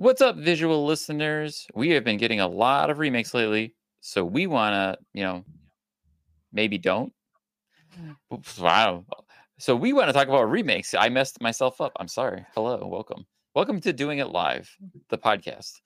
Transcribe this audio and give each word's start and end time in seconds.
What's 0.00 0.22
up, 0.22 0.36
visual 0.36 0.86
listeners? 0.86 1.66
We 1.74 1.90
have 1.90 2.04
been 2.04 2.16
getting 2.16 2.40
a 2.40 2.48
lot 2.48 2.88
of 2.88 2.98
remakes 2.98 3.34
lately, 3.34 3.74
so 4.00 4.24
we 4.24 4.46
want 4.46 4.72
to, 4.72 4.98
you 5.12 5.22
know, 5.22 5.44
maybe 6.54 6.78
don't. 6.78 7.12
Mm. 8.32 8.58
Wow. 8.58 9.04
So 9.58 9.76
we 9.76 9.92
want 9.92 10.08
to 10.08 10.14
talk 10.14 10.26
about 10.26 10.44
remakes. 10.44 10.94
I 10.94 11.10
messed 11.10 11.42
myself 11.42 11.82
up. 11.82 11.92
I'm 11.96 12.08
sorry. 12.08 12.46
Hello, 12.54 12.86
welcome. 12.86 13.26
Welcome 13.54 13.78
to 13.82 13.92
Doing 13.92 14.20
It 14.20 14.30
Live, 14.30 14.74
the 15.10 15.18
podcast. 15.18 15.82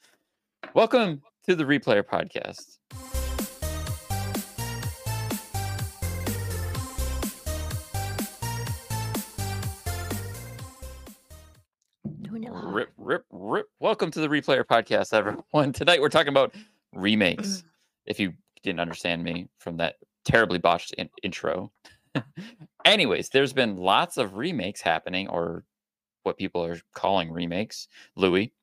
Welcome 0.74 1.20
to 1.48 1.56
the 1.56 1.64
Replayer 1.64 2.04
Podcast. 2.04 3.23
Rip, 13.04 13.26
rip. 13.30 13.66
Welcome 13.80 14.10
to 14.12 14.20
the 14.20 14.28
Replayer 14.28 14.64
Podcast, 14.64 15.12
everyone. 15.12 15.72
Tonight 15.74 16.00
we're 16.00 16.08
talking 16.08 16.30
about 16.30 16.54
remakes. 16.94 17.62
if 18.06 18.18
you 18.18 18.32
didn't 18.62 18.80
understand 18.80 19.22
me 19.22 19.46
from 19.58 19.76
that 19.76 19.96
terribly 20.24 20.58
botched 20.58 20.94
in- 20.94 21.10
intro. 21.22 21.70
Anyways, 22.86 23.28
there's 23.28 23.52
been 23.52 23.76
lots 23.76 24.16
of 24.16 24.38
remakes 24.38 24.80
happening, 24.80 25.28
or 25.28 25.64
what 26.22 26.38
people 26.38 26.64
are 26.64 26.80
calling 26.94 27.30
remakes. 27.30 27.88
Louis. 28.16 28.54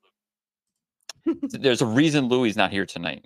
there's 1.52 1.84
a 1.84 1.86
reason 1.86 2.28
Louis 2.28 2.56
not 2.56 2.72
here 2.72 2.88
tonight. 2.88 3.24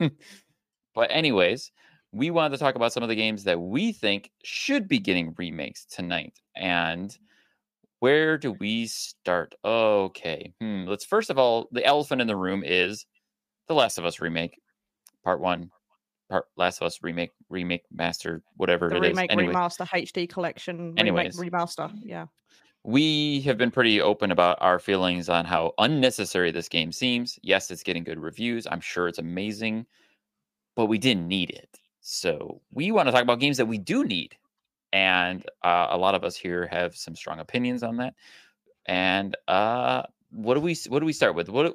but, 0.00 1.06
anyways, 1.10 1.70
we 2.10 2.32
wanted 2.32 2.56
to 2.56 2.58
talk 2.58 2.74
about 2.74 2.92
some 2.92 3.04
of 3.04 3.08
the 3.08 3.14
games 3.14 3.44
that 3.44 3.60
we 3.60 3.92
think 3.92 4.32
should 4.42 4.88
be 4.88 4.98
getting 4.98 5.32
remakes 5.38 5.84
tonight. 5.84 6.40
And 6.56 7.16
where 8.00 8.38
do 8.38 8.52
we 8.52 8.86
start? 8.86 9.54
Okay. 9.64 10.54
Hmm. 10.60 10.84
Let's 10.86 11.04
first 11.04 11.30
of 11.30 11.38
all, 11.38 11.68
the 11.72 11.84
elephant 11.84 12.20
in 12.20 12.26
the 12.26 12.36
room 12.36 12.62
is 12.64 13.06
the 13.68 13.74
Last 13.74 13.98
of 13.98 14.06
Us 14.06 14.20
remake, 14.20 14.60
part 15.24 15.40
one, 15.40 15.72
part 16.30 16.46
Last 16.56 16.80
of 16.82 16.86
Us 16.86 17.02
remake, 17.02 17.32
remake, 17.50 17.84
master, 17.92 18.42
whatever 18.56 18.90
The 18.90 18.96
it 18.96 19.04
is. 19.04 19.22
remake, 19.22 19.30
Anyway, 19.30 19.58
remaster, 19.58 19.86
HD 19.92 20.26
collection, 20.26 20.96
Anyways. 20.96 21.34
remake, 21.34 21.52
remaster. 21.52 21.92
Yeah. 22.02 22.26
we 22.84 23.40
have 23.42 23.58
been 23.58 23.70
pretty 23.70 24.00
open 24.00 24.30
about 24.30 24.58
our 24.60 24.78
feelings 24.78 25.28
on 25.28 25.44
how 25.44 25.72
unnecessary 25.78 26.50
this 26.52 26.68
game 26.68 26.92
seems. 26.92 27.38
Yes, 27.42 27.70
it's 27.70 27.82
getting 27.82 28.04
good 28.04 28.20
reviews. 28.20 28.66
I'm 28.70 28.80
sure 28.80 29.08
it's 29.08 29.18
amazing, 29.18 29.86
but 30.76 30.86
we 30.86 30.98
didn't 30.98 31.28
need 31.28 31.50
it. 31.50 31.80
So 32.00 32.62
we 32.72 32.92
want 32.92 33.08
to 33.08 33.12
talk 33.12 33.22
about 33.22 33.40
games 33.40 33.58
that 33.58 33.66
we 33.66 33.78
do 33.78 34.04
need. 34.04 34.36
And 34.92 35.44
uh, 35.62 35.88
a 35.90 35.98
lot 35.98 36.14
of 36.14 36.24
us 36.24 36.36
here 36.36 36.66
have 36.68 36.96
some 36.96 37.14
strong 37.16 37.38
opinions 37.40 37.82
on 37.82 37.96
that. 37.98 38.14
And 38.86 39.36
uh, 39.48 40.02
what 40.30 40.54
do 40.54 40.60
we 40.60 40.76
what 40.88 41.00
do 41.00 41.06
we 41.06 41.12
start 41.12 41.34
with? 41.34 41.48
What 41.48 41.74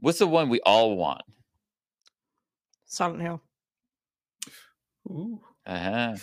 what's 0.00 0.18
the 0.18 0.26
one 0.26 0.48
we 0.48 0.60
all 0.60 0.96
want? 0.96 1.22
Silent 2.86 3.22
Hill. 3.22 3.40
Ooh. 5.10 5.40
Uh-huh. 5.66 6.16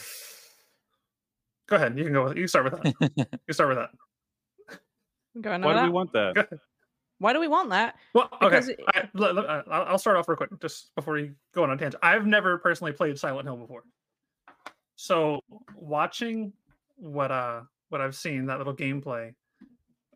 Go 1.67 1.75
ahead. 1.75 1.97
You 1.97 2.03
can 2.05 2.13
go. 2.13 2.25
With, 2.25 2.37
you 2.37 2.47
start 2.47 2.71
with 2.71 2.81
that. 2.81 3.29
you 3.47 3.53
start 3.53 3.69
with 3.69 3.77
that. 3.77 3.89
Going 5.41 5.61
Why 5.61 5.73
on 5.73 5.77
do 5.79 5.83
we 5.83 5.89
want 5.93 6.13
that? 6.13 6.49
Why 7.19 7.33
do 7.33 7.39
we 7.39 7.47
want 7.47 7.69
that? 7.69 7.95
Well, 8.13 8.29
Because 8.39 8.69
okay. 8.69 8.73
it- 8.79 8.85
I, 8.95 9.09
let- 9.13 9.35
let- 9.35 9.45
uh, 9.45 9.63
I'll 9.69 9.83
I'll 9.83 9.97
start 9.99 10.17
off 10.17 10.27
real 10.27 10.37
quick, 10.37 10.49
just 10.61 10.93
before 10.95 11.17
you 11.17 11.35
go 11.53 11.63
on 11.63 11.71
a 11.71 11.77
tangent. 11.77 12.01
I've 12.03 12.25
never 12.25 12.57
personally 12.57 12.93
played 12.93 13.17
Silent 13.19 13.47
Hill 13.47 13.57
before, 13.57 13.83
so 14.97 15.39
watching 15.75 16.51
what 16.97 17.31
uh 17.31 17.61
what 17.89 18.01
I've 18.01 18.15
seen 18.15 18.47
that 18.47 18.57
little 18.57 18.75
gameplay, 18.75 19.33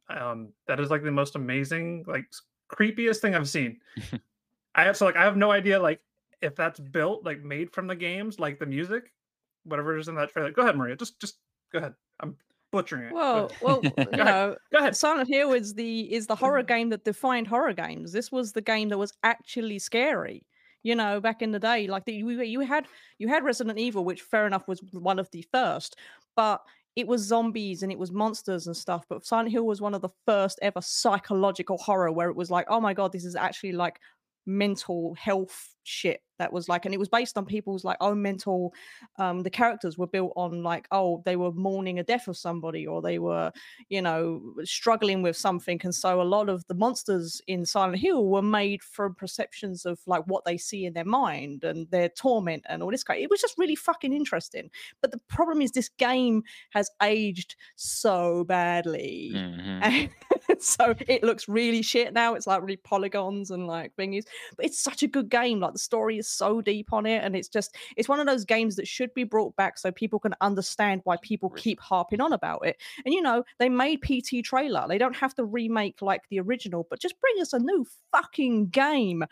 um, 0.10 0.50
that 0.68 0.80
is 0.80 0.90
like 0.90 1.04
the 1.04 1.12
most 1.12 1.36
amazing, 1.36 2.04
like 2.08 2.26
creepiest 2.70 3.20
thing 3.20 3.34
I've 3.34 3.48
seen. 3.48 3.80
I 4.76 4.84
have 4.84 4.98
so 4.98 5.06
like 5.06 5.16
I 5.16 5.24
have 5.24 5.38
no 5.38 5.52
idea 5.52 5.80
like 5.80 6.02
if 6.42 6.56
that's 6.56 6.80
built 6.80 7.24
like 7.24 7.44
made 7.44 7.72
from 7.72 7.88
the 7.88 7.96
games, 7.96 8.40
like 8.40 8.60
the 8.60 8.66
music, 8.66 9.14
whatever 9.64 9.98
is 9.98 10.08
in 10.08 10.16
that 10.16 10.32
trailer. 10.32 10.52
Go 10.52 10.64
ahead, 10.64 10.76
Maria. 10.76 10.96
Just 10.96 11.20
just 11.22 11.38
go 11.72 11.78
ahead. 11.78 11.94
I'm 12.20 12.36
butchering 12.72 13.04
it. 13.04 13.14
Well, 13.14 13.52
well, 13.62 13.82
you 13.84 13.92
ahead. 13.98 14.12
know, 14.14 14.56
go 14.72 14.80
ahead. 14.80 14.96
Silent 14.98 15.30
Hill 15.30 15.54
is 15.54 15.76
the 15.76 16.12
is 16.12 16.26
the 16.26 16.36
horror 16.36 16.64
game 16.64 16.90
that 16.90 17.04
defined 17.04 17.48
horror 17.48 17.74
games. 17.74 18.12
This 18.12 18.32
was 18.32 18.54
the 18.54 18.62
game 18.62 18.90
that 18.90 18.98
was 18.98 19.14
actually 19.24 19.78
scary. 19.78 20.44
You 20.84 20.96
know, 20.96 21.22
back 21.22 21.42
in 21.42 21.52
the 21.52 21.60
day, 21.60 21.88
like 21.88 22.06
the, 22.06 22.14
you, 22.14 22.30
you 22.42 22.62
had 22.62 22.88
you 23.20 23.28
had 23.28 23.44
Resident 23.44 23.78
Evil, 23.78 24.04
which 24.04 24.22
fair 24.22 24.48
enough 24.48 24.68
was 24.68 24.82
one 24.92 25.20
of 25.20 25.30
the 25.32 25.46
first, 25.52 25.96
but 26.36 26.62
it 26.96 27.08
was 27.08 27.22
zombies 27.22 27.84
and 27.84 27.92
it 27.92 28.00
was 28.00 28.12
monsters 28.12 28.68
and 28.68 28.76
stuff. 28.76 29.06
But 29.08 29.26
Silent 29.26 29.52
Hill 29.52 29.66
was 29.66 29.80
one 29.80 29.94
of 29.94 30.02
the 30.02 30.10
first 30.26 30.60
ever 30.62 30.82
psychological 30.82 31.78
horror 31.78 32.12
where 32.12 32.30
it 32.30 32.36
was 32.36 32.52
like, 32.52 32.66
oh 32.70 32.82
my 32.82 32.94
god, 32.94 33.12
this 33.12 33.26
is 33.26 33.36
actually 33.36 33.72
like 33.74 34.00
mental 34.46 35.14
health 35.16 35.76
shit 35.84 36.22
that 36.40 36.52
was 36.52 36.68
like 36.68 36.86
and 36.86 36.94
it 36.94 36.98
was 37.00 37.10
based 37.10 37.38
on 37.38 37.46
people's 37.46 37.84
like 37.84 37.98
own 38.02 38.20
mental 38.22 38.74
um 39.20 39.42
the 39.44 39.50
characters 39.50 39.96
were 39.98 40.08
built 40.08 40.34
on 40.36 40.64
like 40.64 40.88
oh 40.92 41.22
they 41.26 41.36
were 41.36 41.52
mourning 41.52 42.00
a 42.00 42.04
death 42.04 42.28
of 42.28 42.36
somebody 42.36 42.88
or 42.88 43.00
they 43.02 43.20
were 43.20 43.52
you 43.90 44.02
know 44.02 44.42
struggling 44.64 45.22
with 45.22 45.38
something 45.38 45.80
and 45.84 45.94
so 45.94 46.20
a 46.20 46.24
lot 46.24 46.50
of 46.50 46.66
the 46.68 46.74
monsters 46.74 47.42
in 47.48 47.64
silent 47.66 47.98
hill 48.00 48.26
were 48.28 48.42
made 48.42 48.82
from 48.82 49.14
perceptions 49.14 49.86
of 49.86 50.00
like 50.08 50.24
what 50.26 50.44
they 50.46 50.58
see 50.58 50.86
in 50.86 50.94
their 50.94 51.06
mind 51.06 51.64
and 51.64 51.90
their 51.92 52.10
torment 52.10 52.64
and 52.70 52.82
all 52.82 52.90
this 52.92 53.04
kind 53.04 53.22
it 53.22 53.30
was 53.30 53.42
just 53.42 53.58
really 53.60 53.76
fucking 53.76 54.14
interesting 54.14 54.70
but 55.00 55.12
the 55.12 55.20
problem 55.28 55.62
is 55.62 55.72
this 55.72 55.90
game 55.90 56.42
has 56.72 56.90
aged 57.04 57.56
so 57.76 58.44
badly 58.46 59.32
Mhm. 59.36 59.80
and 59.84 60.10
so 60.62 60.94
it 61.08 61.24
looks 61.24 61.48
really 61.48 61.82
shit 61.82 62.14
now. 62.14 62.34
It's 62.34 62.48
like 62.48 62.62
really 62.62 62.78
polygons 62.78 63.52
and 63.52 63.68
like 63.68 63.96
thingies, 63.96 64.26
but 64.56 64.66
it's 64.66 64.80
such 64.80 65.04
a 65.04 65.08
good 65.08 65.30
game. 65.30 65.60
Like 65.60 65.71
the 65.74 65.80
story 65.80 66.18
is 66.18 66.28
so 66.28 66.62
deep 66.62 66.94
on 66.94 67.06
it, 67.06 67.24
and 67.24 67.36
it's 67.36 67.48
just 67.48 67.76
it's 67.98 68.10
one 68.10 68.20
of 68.20 68.28
those 68.28 68.46
games 68.46 68.76
that 68.76 68.88
should 68.88 69.14
be 69.14 69.24
brought 69.24 69.56
back 69.56 69.78
so 69.78 69.92
people 69.92 70.20
can 70.20 70.36
understand 70.42 71.02
why 71.04 71.18
people 71.22 71.50
keep 71.50 71.80
harping 71.80 72.22
on 72.22 72.34
about 72.34 72.66
it. 72.66 72.78
And 73.06 73.14
you 73.14 73.22
know, 73.22 73.44
they 73.60 73.70
made 73.70 74.02
PT 74.02 74.44
trailer. 74.44 74.86
They 74.88 74.98
don't 74.98 75.16
have 75.16 75.34
to 75.36 75.46
remake 75.46 76.02
like 76.02 76.22
the 76.30 76.40
original, 76.40 76.88
but 76.90 77.00
just 77.00 77.20
bring 77.20 77.42
us 77.42 77.54
a 77.54 77.60
new 77.60 77.86
fucking 78.12 78.68
game, 78.70 79.24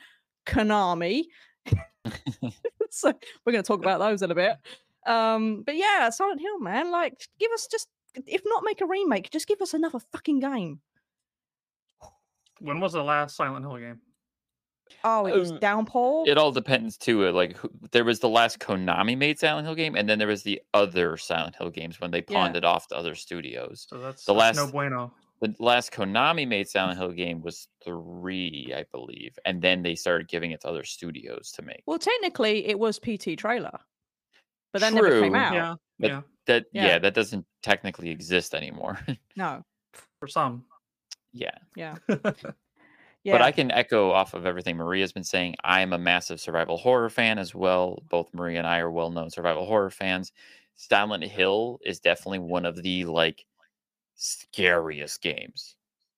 Konami. 0.45 1.23
so 2.89 3.13
we're 3.45 3.51
gonna 3.51 3.63
talk 3.63 3.79
about 3.79 3.99
those 3.99 4.21
in 4.21 4.31
a 4.31 4.35
bit. 4.35 4.57
Um, 5.05 5.63
but 5.65 5.75
yeah, 5.75 6.09
Silent 6.09 6.41
Hill, 6.41 6.59
man, 6.59 6.91
like 6.91 7.27
give 7.39 7.51
us 7.51 7.67
just 7.67 7.87
if 8.15 8.41
not 8.45 8.63
make 8.63 8.81
a 8.81 8.85
remake, 8.85 9.29
just 9.31 9.47
give 9.47 9.61
us 9.61 9.73
another 9.73 9.99
fucking 10.11 10.39
game. 10.39 10.81
When 12.59 12.79
was 12.79 12.93
the 12.93 13.03
last 13.03 13.35
Silent 13.35 13.65
Hill 13.65 13.77
game? 13.77 14.01
Oh, 15.03 15.25
it 15.25 15.35
was 15.35 15.51
Um, 15.51 15.59
Downpour. 15.59 16.25
It 16.27 16.37
all 16.37 16.51
depends 16.51 16.97
too. 16.97 17.27
uh, 17.27 17.31
Like 17.31 17.55
who- 17.57 17.71
there 17.91 18.03
was 18.03 18.19
the 18.19 18.29
last 18.29 18.59
Konami 18.59 19.17
made 19.17 19.39
Silent 19.39 19.65
Hill 19.65 19.75
game, 19.75 19.95
and 19.95 20.09
then 20.09 20.19
there 20.19 20.27
was 20.27 20.43
the 20.43 20.61
other 20.73 21.15
Silent 21.17 21.55
Hill 21.55 21.69
games 21.69 21.99
when 22.01 22.11
they 22.11 22.19
Yeah. 22.27 22.33
pawned 22.35 22.55
it 22.55 22.65
off 22.65 22.87
to 22.89 22.95
other 22.97 23.15
studios. 23.15 23.87
So 23.89 23.97
that's 23.99 24.25
The 24.25 24.33
that's 24.33 24.57
no 24.57 24.69
bueno. 24.71 25.13
The 25.41 25.55
last 25.59 25.93
Konami 25.93 26.45
made 26.45 26.67
Silent 26.67 26.97
Hill 26.99 27.13
game 27.13 27.41
was 27.41 27.69
three, 27.83 28.73
I 28.75 28.83
believe, 28.91 29.39
and 29.45 29.61
then 29.61 29.83
they 29.83 29.95
started 29.95 30.27
giving 30.27 30.51
it 30.51 30.61
to 30.61 30.67
other 30.67 30.83
studios 30.83 31.51
to 31.53 31.61
make. 31.61 31.81
Well, 31.85 31.97
technically, 31.99 32.65
it 32.67 32.77
was 32.77 32.99
PT 32.99 33.37
trailer, 33.37 33.79
but 34.73 34.81
that 34.81 34.93
never 34.93 35.21
came 35.21 35.35
out. 35.35 35.53
Yeah, 35.53 35.75
But- 35.99 36.09
yeah. 36.09 36.21
That 36.47 36.65
yeah. 36.73 36.85
Yeah. 36.87 36.99
that 36.99 37.13
doesn't 37.13 37.45
technically 37.61 38.09
exist 38.09 38.53
anymore. 38.55 38.99
No, 39.37 39.63
For 40.19 40.27
some. 40.27 40.65
yeah. 41.31 41.57
yeah, 41.75 41.97
But. 43.23 43.41
I 43.41 43.51
can 43.51 43.71
echo 43.71 44.11
off 44.11 44.33
of 44.33 44.45
everything 44.45 44.77
Maria's 44.77 45.11
been 45.13 45.23
saying. 45.23 45.55
I'm 45.63 45.93
a 45.93 45.97
massive 45.97 46.39
survival 46.39 46.77
horror 46.77 47.09
fan 47.09 47.37
as 47.37 47.53
well. 47.53 48.03
Both 48.09 48.33
Maria 48.33 48.59
and 48.59 48.67
I 48.67 48.79
are 48.79 48.91
well 48.91 49.11
known 49.11 49.29
survival 49.29 49.65
horror 49.65 49.89
fans. 49.91 50.31
Silent 50.75 51.23
Hill 51.25 51.79
is 51.85 51.99
definitely 51.99 52.39
one 52.39 52.65
of 52.65 52.81
the 52.81 53.05
like 53.05 53.45
scariest 54.15 55.21
games 55.21 55.75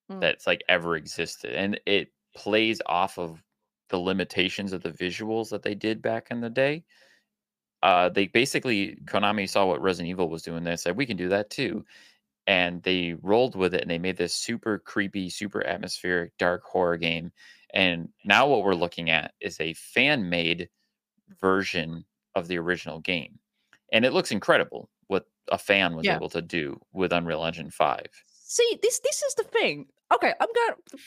Mm. 0.10 0.22
that's 0.22 0.48
like 0.48 0.64
ever 0.70 0.96
existed. 0.98 1.54
And 1.56 1.80
it 1.88 2.14
plays 2.36 2.82
off 2.88 3.18
of 3.20 3.44
the 3.90 4.00
limitations 4.00 4.74
of 4.74 4.84
the 4.84 4.92
visuals 4.92 5.50
that 5.52 5.64
they 5.64 5.76
did 5.76 6.02
back 6.02 6.32
in 6.32 6.42
the 6.42 6.50
day. 6.50 6.86
Uh, 7.84 8.10
they 8.10 8.28
basically 8.28 8.96
Konami 9.06 9.50
saw 9.50 9.66
what 9.66 9.82
Resident 9.82 10.10
Evil 10.10 10.30
was 10.30 10.44
doing. 10.44 10.64
They 10.64 10.76
said 10.78 10.98
we 10.98 11.06
can 11.08 11.18
do 11.18 11.30
that 11.30 11.50
too, 11.50 11.86
and 12.48 12.82
they 12.84 13.16
rolled 13.22 13.56
with 13.56 13.74
it 13.74 13.82
and 13.82 13.90
they 13.92 14.00
made 14.00 14.18
this 14.18 14.34
super 14.34 14.80
creepy, 14.80 15.30
super 15.30 15.66
atmospheric, 15.66 16.38
dark 16.38 16.64
horror 16.64 16.98
game. 16.98 17.32
And 17.74 18.10
now 18.26 18.48
what 18.48 18.64
we're 18.64 18.74
looking 18.76 19.10
at 19.10 19.34
is 19.40 19.60
a 19.60 19.74
fan 19.74 20.30
made 20.30 20.70
version 21.40 22.06
of 22.36 22.48
the 22.48 22.58
original 22.58 23.00
game. 23.00 23.40
And 23.94 24.06
it 24.06 24.14
looks 24.14 24.32
incredible 24.32 24.90
what 25.08 25.26
a 25.52 25.58
fan 25.58 25.96
was 25.96 26.06
Yeah. 26.06 26.16
able 26.16 26.30
to 26.30 26.42
do 26.42 26.80
with 26.94 27.14
Unreal 27.14 27.46
Engine 27.46 27.72
5. 27.72 28.06
See, 28.44 28.80
this 28.82 29.00
this 29.00 29.22
is 29.22 29.36
the 29.36 29.44
thing. 29.44 29.88
Okay, 30.14 30.34
I'm 30.40 30.48
going. 30.54 30.76
To 30.90 30.98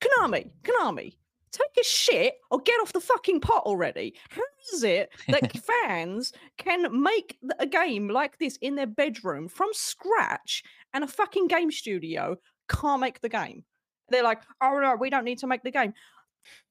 Konami, 0.00 0.50
Konami, 0.62 1.17
take 1.50 1.76
a 1.80 1.84
shit 1.84 2.34
or 2.50 2.60
get 2.60 2.80
off 2.80 2.92
the 2.92 3.00
fucking 3.00 3.40
pot 3.40 3.64
already. 3.64 4.14
How 4.30 4.42
is 4.72 4.82
it 4.82 5.10
that 5.28 5.56
fans 5.84 6.32
can 6.56 7.02
make 7.02 7.38
a 7.58 7.66
game 7.66 8.08
like 8.08 8.38
this 8.38 8.56
in 8.60 8.74
their 8.74 8.86
bedroom 8.86 9.48
from 9.48 9.68
scratch 9.72 10.62
and 10.92 11.04
a 11.04 11.08
fucking 11.08 11.48
game 11.48 11.70
studio 11.70 12.36
can't 12.68 13.00
make 13.00 13.20
the 13.20 13.28
game? 13.28 13.64
They're 14.10 14.22
like, 14.22 14.40
oh 14.62 14.78
no, 14.80 14.96
we 14.96 15.10
don't 15.10 15.24
need 15.24 15.38
to 15.38 15.46
make 15.46 15.62
the 15.62 15.70
game. 15.70 15.92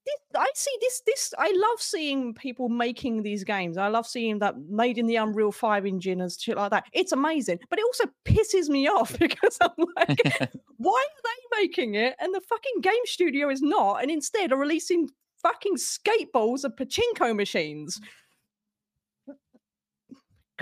This, 0.07 0.41
I 0.41 0.49
see 0.55 0.75
this. 0.79 1.01
This 1.05 1.33
I 1.37 1.51
love 1.53 1.81
seeing 1.81 2.33
people 2.33 2.69
making 2.69 3.23
these 3.23 3.43
games. 3.43 3.77
I 3.77 3.89
love 3.89 4.07
seeing 4.07 4.39
that 4.39 4.55
made 4.69 4.97
in 4.97 5.05
the 5.05 5.17
Unreal 5.17 5.51
Five 5.51 5.85
engine 5.85 6.21
and 6.21 6.31
shit 6.31 6.55
like 6.55 6.71
that. 6.71 6.85
It's 6.93 7.11
amazing, 7.11 7.59
but 7.69 7.77
it 7.77 7.85
also 7.85 8.05
pisses 8.25 8.69
me 8.69 8.87
off 8.87 9.19
because 9.19 9.57
I'm 9.61 9.85
like, 9.97 10.19
why 10.77 11.05
are 11.05 11.21
they 11.23 11.61
making 11.61 11.95
it 11.95 12.15
and 12.19 12.33
the 12.33 12.41
fucking 12.41 12.81
game 12.81 12.93
studio 13.05 13.49
is 13.49 13.61
not 13.61 14.01
and 14.01 14.09
instead 14.09 14.51
are 14.51 14.57
releasing 14.57 15.09
fucking 15.41 15.75
skateballs 15.75 16.63
and 16.63 16.73
pachinko 16.75 17.35
machines 17.35 17.99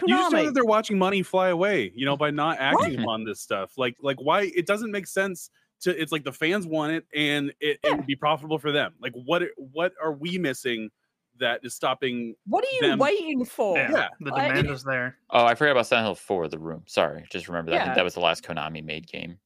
You 0.01 0.09
just 0.09 0.31
know 0.31 0.45
that 0.45 0.53
they're 0.53 0.65
watching 0.65 0.97
money 0.97 1.23
fly 1.23 1.49
away, 1.49 1.91
you 1.95 2.05
know, 2.05 2.17
by 2.17 2.31
not 2.31 2.57
acting 2.59 2.99
upon 2.99 3.23
this 3.23 3.39
stuff. 3.39 3.77
Like, 3.77 3.95
like 4.01 4.17
why 4.19 4.51
it 4.55 4.65
doesn't 4.65 4.91
make 4.91 5.07
sense 5.07 5.49
to. 5.81 5.99
It's 6.01 6.11
like 6.11 6.23
the 6.23 6.31
fans 6.33 6.65
want 6.65 6.93
it, 6.93 7.05
and 7.13 7.53
it, 7.59 7.79
it 7.83 7.95
would 7.95 8.05
be 8.07 8.15
profitable 8.15 8.57
for 8.59 8.71
them. 8.71 8.93
Like, 8.99 9.13
what 9.13 9.43
what 9.57 9.93
are 10.01 10.11
we 10.13 10.37
missing 10.37 10.89
that 11.39 11.59
is 11.63 11.73
stopping? 11.73 12.35
what 12.47 12.63
are 12.63 12.71
you 12.75 12.81
them- 12.89 12.99
waiting 12.99 13.43
for? 13.45 13.77
Yeah, 13.77 13.91
Yeah. 13.91 14.07
the 14.21 14.33
I- 14.33 14.47
demand 14.47 14.69
is 14.69 14.83
there. 14.83 15.17
Oh, 15.29 15.45
I 15.45 15.55
forgot 15.55 15.71
about 15.71 15.87
Silent 15.87 16.05
Hill 16.07 16.15
4, 16.15 16.47
The 16.47 16.59
Room. 16.59 16.83
Sorry, 16.87 17.25
just 17.29 17.47
remember 17.49 17.71
that. 17.71 17.77
I 17.77 17.79
think 17.83 17.89
Yeah. 17.91 17.95
that 17.95 18.03
was 18.05 18.13
the 18.13 18.21
last 18.21 18.43
Konami 18.43 18.83
made 18.83 19.05
game. 19.07 19.37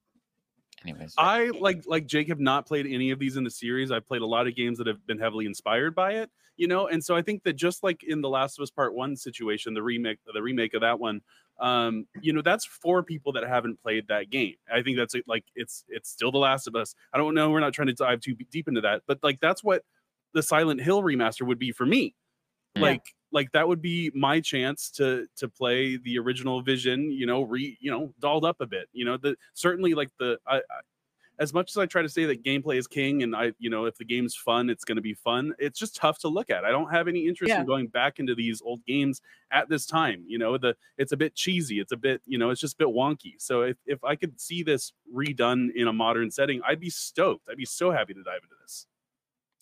Anyways, 0.83 1.13
I 1.17 1.51
like 1.59 1.83
like 1.85 2.05
Jake 2.05 2.29
have 2.29 2.39
not 2.39 2.65
played 2.65 2.85
any 2.85 3.11
of 3.11 3.19
these 3.19 3.35
in 3.35 3.43
the 3.43 3.51
series. 3.51 3.91
I've 3.91 4.07
played 4.07 4.21
a 4.21 4.25
lot 4.25 4.47
of 4.47 4.55
games 4.55 4.77
that 4.77 4.87
have 4.87 5.05
been 5.05 5.19
heavily 5.19 5.45
inspired 5.45 5.93
by 5.93 6.13
it, 6.13 6.29
you 6.55 6.67
know, 6.67 6.87
and 6.87 7.03
so 7.03 7.15
I 7.15 7.21
think 7.21 7.43
that 7.43 7.53
just 7.53 7.83
like 7.83 8.03
in 8.03 8.21
the 8.21 8.29
Last 8.29 8.57
of 8.57 8.63
Us 8.63 8.69
Part 8.69 8.93
One 8.93 9.15
situation, 9.15 9.73
the 9.73 9.83
remake 9.83 10.19
the 10.33 10.41
remake 10.41 10.73
of 10.73 10.81
that 10.81 10.99
one, 10.99 11.21
um, 11.59 12.07
you 12.21 12.31
know, 12.31 12.41
that's 12.41 12.65
for 12.65 13.03
people 13.03 13.33
that 13.33 13.43
haven't 13.43 13.81
played 13.81 14.07
that 14.07 14.29
game. 14.29 14.55
I 14.73 14.81
think 14.81 14.97
that's 14.97 15.15
like 15.27 15.43
it's 15.55 15.83
it's 15.89 16.09
still 16.09 16.31
the 16.31 16.37
Last 16.37 16.67
of 16.67 16.75
Us. 16.75 16.95
I 17.13 17.17
don't 17.17 17.35
know. 17.35 17.49
We're 17.49 17.59
not 17.59 17.73
trying 17.73 17.87
to 17.87 17.93
dive 17.93 18.21
too 18.21 18.35
deep 18.35 18.67
into 18.67 18.81
that, 18.81 19.01
but 19.05 19.19
like 19.21 19.39
that's 19.41 19.63
what 19.63 19.83
the 20.33 20.43
Silent 20.43 20.81
Hill 20.81 21.01
remaster 21.01 21.45
would 21.45 21.59
be 21.59 21.71
for 21.71 21.85
me. 21.85 22.15
Yeah. 22.75 22.81
Like 22.81 23.15
like 23.31 23.51
that 23.51 23.67
would 23.67 23.81
be 23.81 24.11
my 24.15 24.39
chance 24.39 24.89
to 24.91 25.27
to 25.35 25.47
play 25.47 25.97
the 25.97 26.17
original 26.17 26.61
vision 26.61 27.11
you 27.11 27.25
know 27.27 27.43
re 27.43 27.77
you 27.79 27.91
know 27.91 28.11
dolled 28.19 28.43
up 28.43 28.57
a 28.59 28.65
bit 28.65 28.87
you 28.91 29.05
know 29.05 29.17
the 29.17 29.35
certainly 29.53 29.93
like 29.93 30.09
the 30.19 30.39
I, 30.47 30.57
I 30.57 30.61
as 31.39 31.53
much 31.53 31.71
as 31.71 31.77
I 31.77 31.85
try 31.85 32.01
to 32.01 32.09
say 32.09 32.25
that 32.25 32.43
gameplay 32.43 32.77
is 32.77 32.85
king 32.85 33.23
and 33.23 33.33
I, 33.33 33.53
you 33.59 33.69
know, 33.69 33.85
if 33.85 33.95
the 33.95 34.03
game's 34.03 34.35
fun, 34.35 34.69
it's 34.69 34.83
going 34.83 34.97
to 34.97 35.01
be 35.01 35.13
fun. 35.13 35.53
It's 35.57 35.79
just 35.79 35.95
tough 35.95 36.19
to 36.19 36.27
look 36.27 36.49
at. 36.49 36.65
I 36.65 36.69
don't 36.69 36.91
have 36.91 37.07
any 37.07 37.27
interest 37.27 37.49
Yeah. 37.49 37.61
in 37.61 37.65
going 37.65 37.87
back 37.87 38.19
into 38.19 38.35
these 38.35 38.61
old 38.61 38.85
games 38.85 39.21
at 39.49 39.69
this 39.69 39.85
time. 39.85 40.25
You 40.27 40.37
know, 40.37 40.57
the 40.57 40.75
it's 40.97 41.13
a 41.13 41.17
bit 41.17 41.35
cheesy. 41.35 41.79
It's 41.79 41.93
a 41.93 41.97
bit, 41.97 42.21
you 42.25 42.37
know, 42.37 42.49
it's 42.49 42.59
just 42.59 42.73
a 42.73 42.77
bit 42.77 42.89
wonky. 42.89 43.35
So 43.37 43.61
if 43.61 43.77
if 43.85 44.03
I 44.03 44.17
could 44.17 44.39
see 44.41 44.63
this 44.63 44.91
redone 45.15 45.69
in 45.73 45.87
a 45.87 45.93
modern 45.93 46.29
setting, 46.29 46.61
I'd 46.67 46.81
be 46.81 46.89
stoked. 46.89 47.47
I'd 47.49 47.55
be 47.55 47.65
so 47.65 47.91
happy 47.91 48.13
to 48.15 48.21
dive 48.21 48.41
into 48.43 48.55
this. 48.61 48.85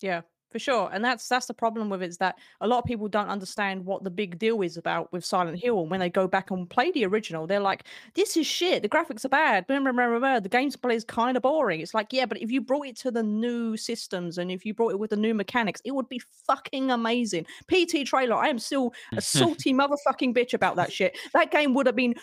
Yeah, 0.00 0.22
for 0.50 0.58
sure. 0.58 0.88
And 0.92 1.04
that's 1.04 1.28
that's 1.28 1.46
the 1.46 1.54
problem 1.54 1.90
with 1.90 2.02
it 2.02 2.08
is 2.08 2.18
that 2.18 2.36
a 2.60 2.66
lot 2.66 2.78
of 2.78 2.84
people 2.84 3.08
don't 3.08 3.28
understand 3.28 3.84
what 3.84 4.04
the 4.04 4.10
big 4.10 4.38
deal 4.38 4.62
is 4.62 4.76
about 4.76 5.12
with 5.12 5.24
Silent 5.24 5.58
Hill. 5.58 5.80
And 5.80 5.90
when 5.90 6.00
they 6.00 6.10
go 6.10 6.26
back 6.26 6.50
and 6.50 6.68
play 6.68 6.90
the 6.90 7.04
original, 7.06 7.46
they're 7.46 7.60
like, 7.60 7.84
"This 8.14 8.36
is 8.36 8.46
shit. 8.46 8.82
The 8.82 8.88
graphics 8.88 9.24
are 9.24 9.28
bad. 9.28 9.66
blah, 9.66 9.80
blah, 9.80 9.92
blah, 9.92 10.18
blah, 10.18 10.40
The 10.40 10.48
gameplay 10.48 10.94
is 10.94 11.04
kind 11.04 11.36
of 11.36 11.42
boring." 11.42 11.80
It's 11.80 11.94
like, 11.94 12.12
yeah, 12.12 12.26
but 12.26 12.40
if 12.40 12.50
you 12.50 12.60
brought 12.60 12.86
it 12.86 12.96
to 13.00 13.10
the 13.10 13.22
new 13.22 13.76
systems 13.76 14.38
and 14.38 14.50
if 14.50 14.64
you 14.64 14.74
brought 14.74 14.92
it 14.92 14.98
with 14.98 15.10
the 15.10 15.16
new 15.16 15.34
mechanics, 15.34 15.82
it 15.84 15.94
would 15.94 16.08
be 16.08 16.20
fucking 16.46 16.90
amazing. 16.90 17.46
PT 17.70 18.06
trailer. 18.06 18.36
I 18.36 18.48
am 18.48 18.58
still 18.58 18.92
a 19.16 19.20
salty 19.38 19.74
motherfucking 19.74 20.34
bitch 20.34 20.54
about 20.54 20.76
that 20.76 20.92
shit. 20.92 21.16
That 21.34 21.50
game 21.50 21.74
would 21.74 21.86
have 21.86 21.96
been 21.96 22.14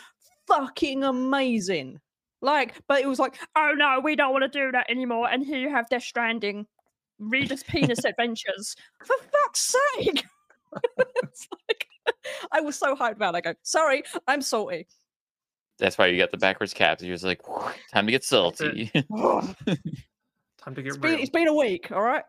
fucking 0.48 1.04
amazing. 1.04 2.00
Like, 2.42 2.75
but 2.88 3.01
it 3.01 3.07
was 3.07 3.19
like, 3.19 3.39
oh 3.56 3.74
no, 3.75 4.00
we 4.04 4.16
don't 4.16 4.31
want 4.31 4.44
to 4.44 4.60
do 4.60 4.71
that 4.71 4.89
anymore. 4.89 5.30
And 5.30 5.44
here 5.44 5.57
you 5.57 5.69
have 5.69 5.89
Death 5.89 6.04
Stranding, 6.04 6.68
Reedus's 7.19 7.63
Penis 7.63 8.00
Adventures. 8.06 8.75
For 9.03 9.15
fuck's 9.31 9.75
sake! 9.95 10.25
it's 11.23 11.47
like, 11.69 11.88
I 12.51 12.62
was 12.62 12.75
so 12.77 12.95
hyped 12.95 13.13
about 13.13 13.35
it. 13.35 13.38
I 13.38 13.41
go, 13.41 13.53
sorry, 13.63 14.03
I'm 14.27 14.41
salty. 14.41 14.88
that's 15.79 15.97
why 15.97 16.07
you 16.07 16.17
got 16.17 16.31
the 16.31 16.38
backwards 16.38 16.73
caps. 16.73 17.01
You're 17.03 17.15
just 17.15 17.23
like, 17.23 17.41
time 17.94 18.06
to 18.06 18.12
get 18.12 18.23
salty. 18.23 18.91
Time 20.57 20.73
to 20.73 20.81
get 20.81 20.88
It's 20.89 20.97
been, 20.97 21.19
it's 21.19 21.29
been 21.29 21.47
a 21.47 21.53
week, 21.53 21.91
all 21.91 22.01
right? 22.01 22.23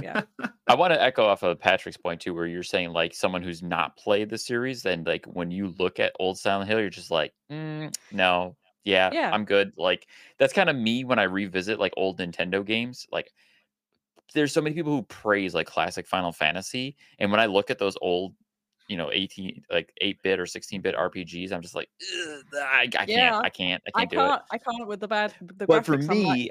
Yeah. 0.00 0.22
I 0.68 0.74
want 0.76 0.92
to 0.94 1.02
echo 1.02 1.24
off 1.24 1.42
of 1.42 1.58
Patrick's 1.58 1.96
point 1.96 2.20
too, 2.20 2.32
where 2.32 2.46
you're 2.46 2.62
saying 2.62 2.92
like 2.92 3.12
someone 3.12 3.42
who's 3.42 3.60
not 3.60 3.96
played 3.96 4.30
the 4.30 4.38
series, 4.38 4.82
then 4.84 5.02
like 5.02 5.26
when 5.26 5.50
you 5.50 5.74
look 5.80 5.98
at 5.98 6.12
old 6.20 6.38
Silent 6.38 6.70
Hill, 6.70 6.78
you're 6.78 6.90
just 6.90 7.10
like, 7.10 7.32
"Mm, 7.50 7.92
no, 8.12 8.54
yeah, 8.84 9.10
Yeah. 9.12 9.30
I'm 9.32 9.44
good. 9.44 9.72
Like 9.76 10.06
that's 10.38 10.52
kind 10.52 10.70
of 10.70 10.76
me 10.76 11.02
when 11.02 11.18
I 11.18 11.24
revisit 11.24 11.80
like 11.80 11.92
old 11.96 12.18
Nintendo 12.20 12.64
games. 12.64 13.04
Like 13.10 13.32
there's 14.32 14.52
so 14.52 14.60
many 14.60 14.74
people 14.74 14.92
who 14.92 15.02
praise 15.04 15.54
like 15.54 15.66
classic 15.66 16.06
Final 16.06 16.32
Fantasy, 16.32 16.96
and 17.18 17.30
when 17.30 17.40
I 17.40 17.46
look 17.46 17.70
at 17.70 17.78
those 17.78 17.96
old, 18.02 18.34
you 18.88 18.96
know, 18.96 19.10
18 19.12 19.64
like 19.70 19.92
8-bit 20.02 20.40
or 20.40 20.44
16-bit 20.46 20.94
RPGs, 20.96 21.52
I'm 21.52 21.62
just 21.62 21.74
like, 21.74 21.88
"Ugh, 22.02 22.44
I, 22.54 22.88
I 22.98 23.06
can't, 23.06 23.36
I 23.44 23.50
can't, 23.50 23.82
I 23.86 23.90
I 23.94 24.06
can't 24.06 24.10
do 24.10 24.20
it. 24.20 24.34
I 24.50 24.58
can't 24.58 24.86
with 24.88 25.00
the 25.00 25.08
bad. 25.08 25.34
The 25.40 25.66
But 25.66 25.84
for 25.86 25.96
graphics, 25.96 26.10
I'm 26.10 26.22
like, 26.22 26.38
me, 26.38 26.50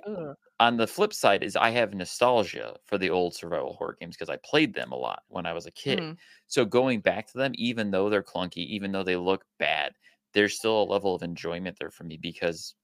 on 0.60 0.78
the 0.78 0.88
flip 0.88 1.14
side 1.14 1.44
is 1.44 1.56
I 1.56 1.70
have 1.72 1.94
nostalgia 1.94 2.78
for 2.86 2.98
the 2.98 3.10
old 3.10 3.34
survival 3.36 3.74
horror 3.74 3.98
games 4.00 4.16
because 4.16 4.30
I 4.30 4.38
played 4.38 4.74
them 4.74 4.92
a 4.92 4.96
lot 4.98 5.24
when 5.28 5.46
I 5.46 5.54
was 5.54 5.66
a 5.66 5.72
kid. 5.72 6.00
Mm. 6.00 6.18
So 6.48 6.66
going 6.66 7.02
back 7.02 7.28
to 7.28 7.38
them, 7.38 7.52
even 7.56 7.92
though 7.92 8.10
they're 8.10 8.24
clunky, 8.24 8.58
even 8.68 8.92
though 8.92 9.04
they 9.04 9.16
look 9.18 9.46
bad, 9.60 9.94
there's 10.34 10.56
still 10.58 10.84
a 10.84 10.86
level 10.86 11.16
of 11.16 11.24
enjoyment 11.24 11.78
there 11.80 11.90
for 11.92 12.04
me 12.04 12.18
because 12.18 12.76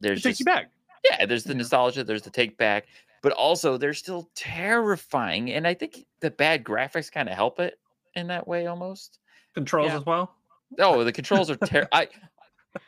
there's 0.00 0.22
takes 0.22 0.38
just 0.38 0.40
you 0.40 0.44
back. 0.44 0.70
yeah, 1.04 1.26
there's 1.26 1.44
the 1.44 1.54
Yeah. 1.54 1.58
nostalgia, 1.58 2.04
there's 2.04 2.22
the 2.22 2.30
take 2.30 2.56
back, 2.58 2.86
but 3.22 3.32
also 3.32 3.76
they're 3.76 3.94
still 3.94 4.28
terrifying. 4.34 5.52
And 5.52 5.66
I 5.66 5.74
think 5.74 6.04
the 6.20 6.30
bad 6.30 6.64
graphics 6.64 7.10
kind 7.10 7.28
of 7.28 7.34
help 7.34 7.60
it 7.60 7.78
in 8.14 8.26
that 8.28 8.46
way 8.46 8.66
almost. 8.66 9.18
Controls 9.54 9.88
Yeah. 9.90 9.96
as 9.98 10.06
well. 10.06 10.34
Oh, 10.78 11.04
the 11.04 11.12
controls 11.12 11.50
are 11.50 11.56
terrible. 11.56 11.88
I, 11.92 12.08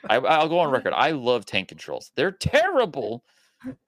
I 0.08 0.16
I'll 0.16 0.48
go 0.48 0.58
on 0.58 0.70
record. 0.70 0.92
I 0.94 1.10
love 1.10 1.44
tank 1.46 1.68
controls. 1.68 2.10
They're 2.16 2.32
terrible, 2.32 3.24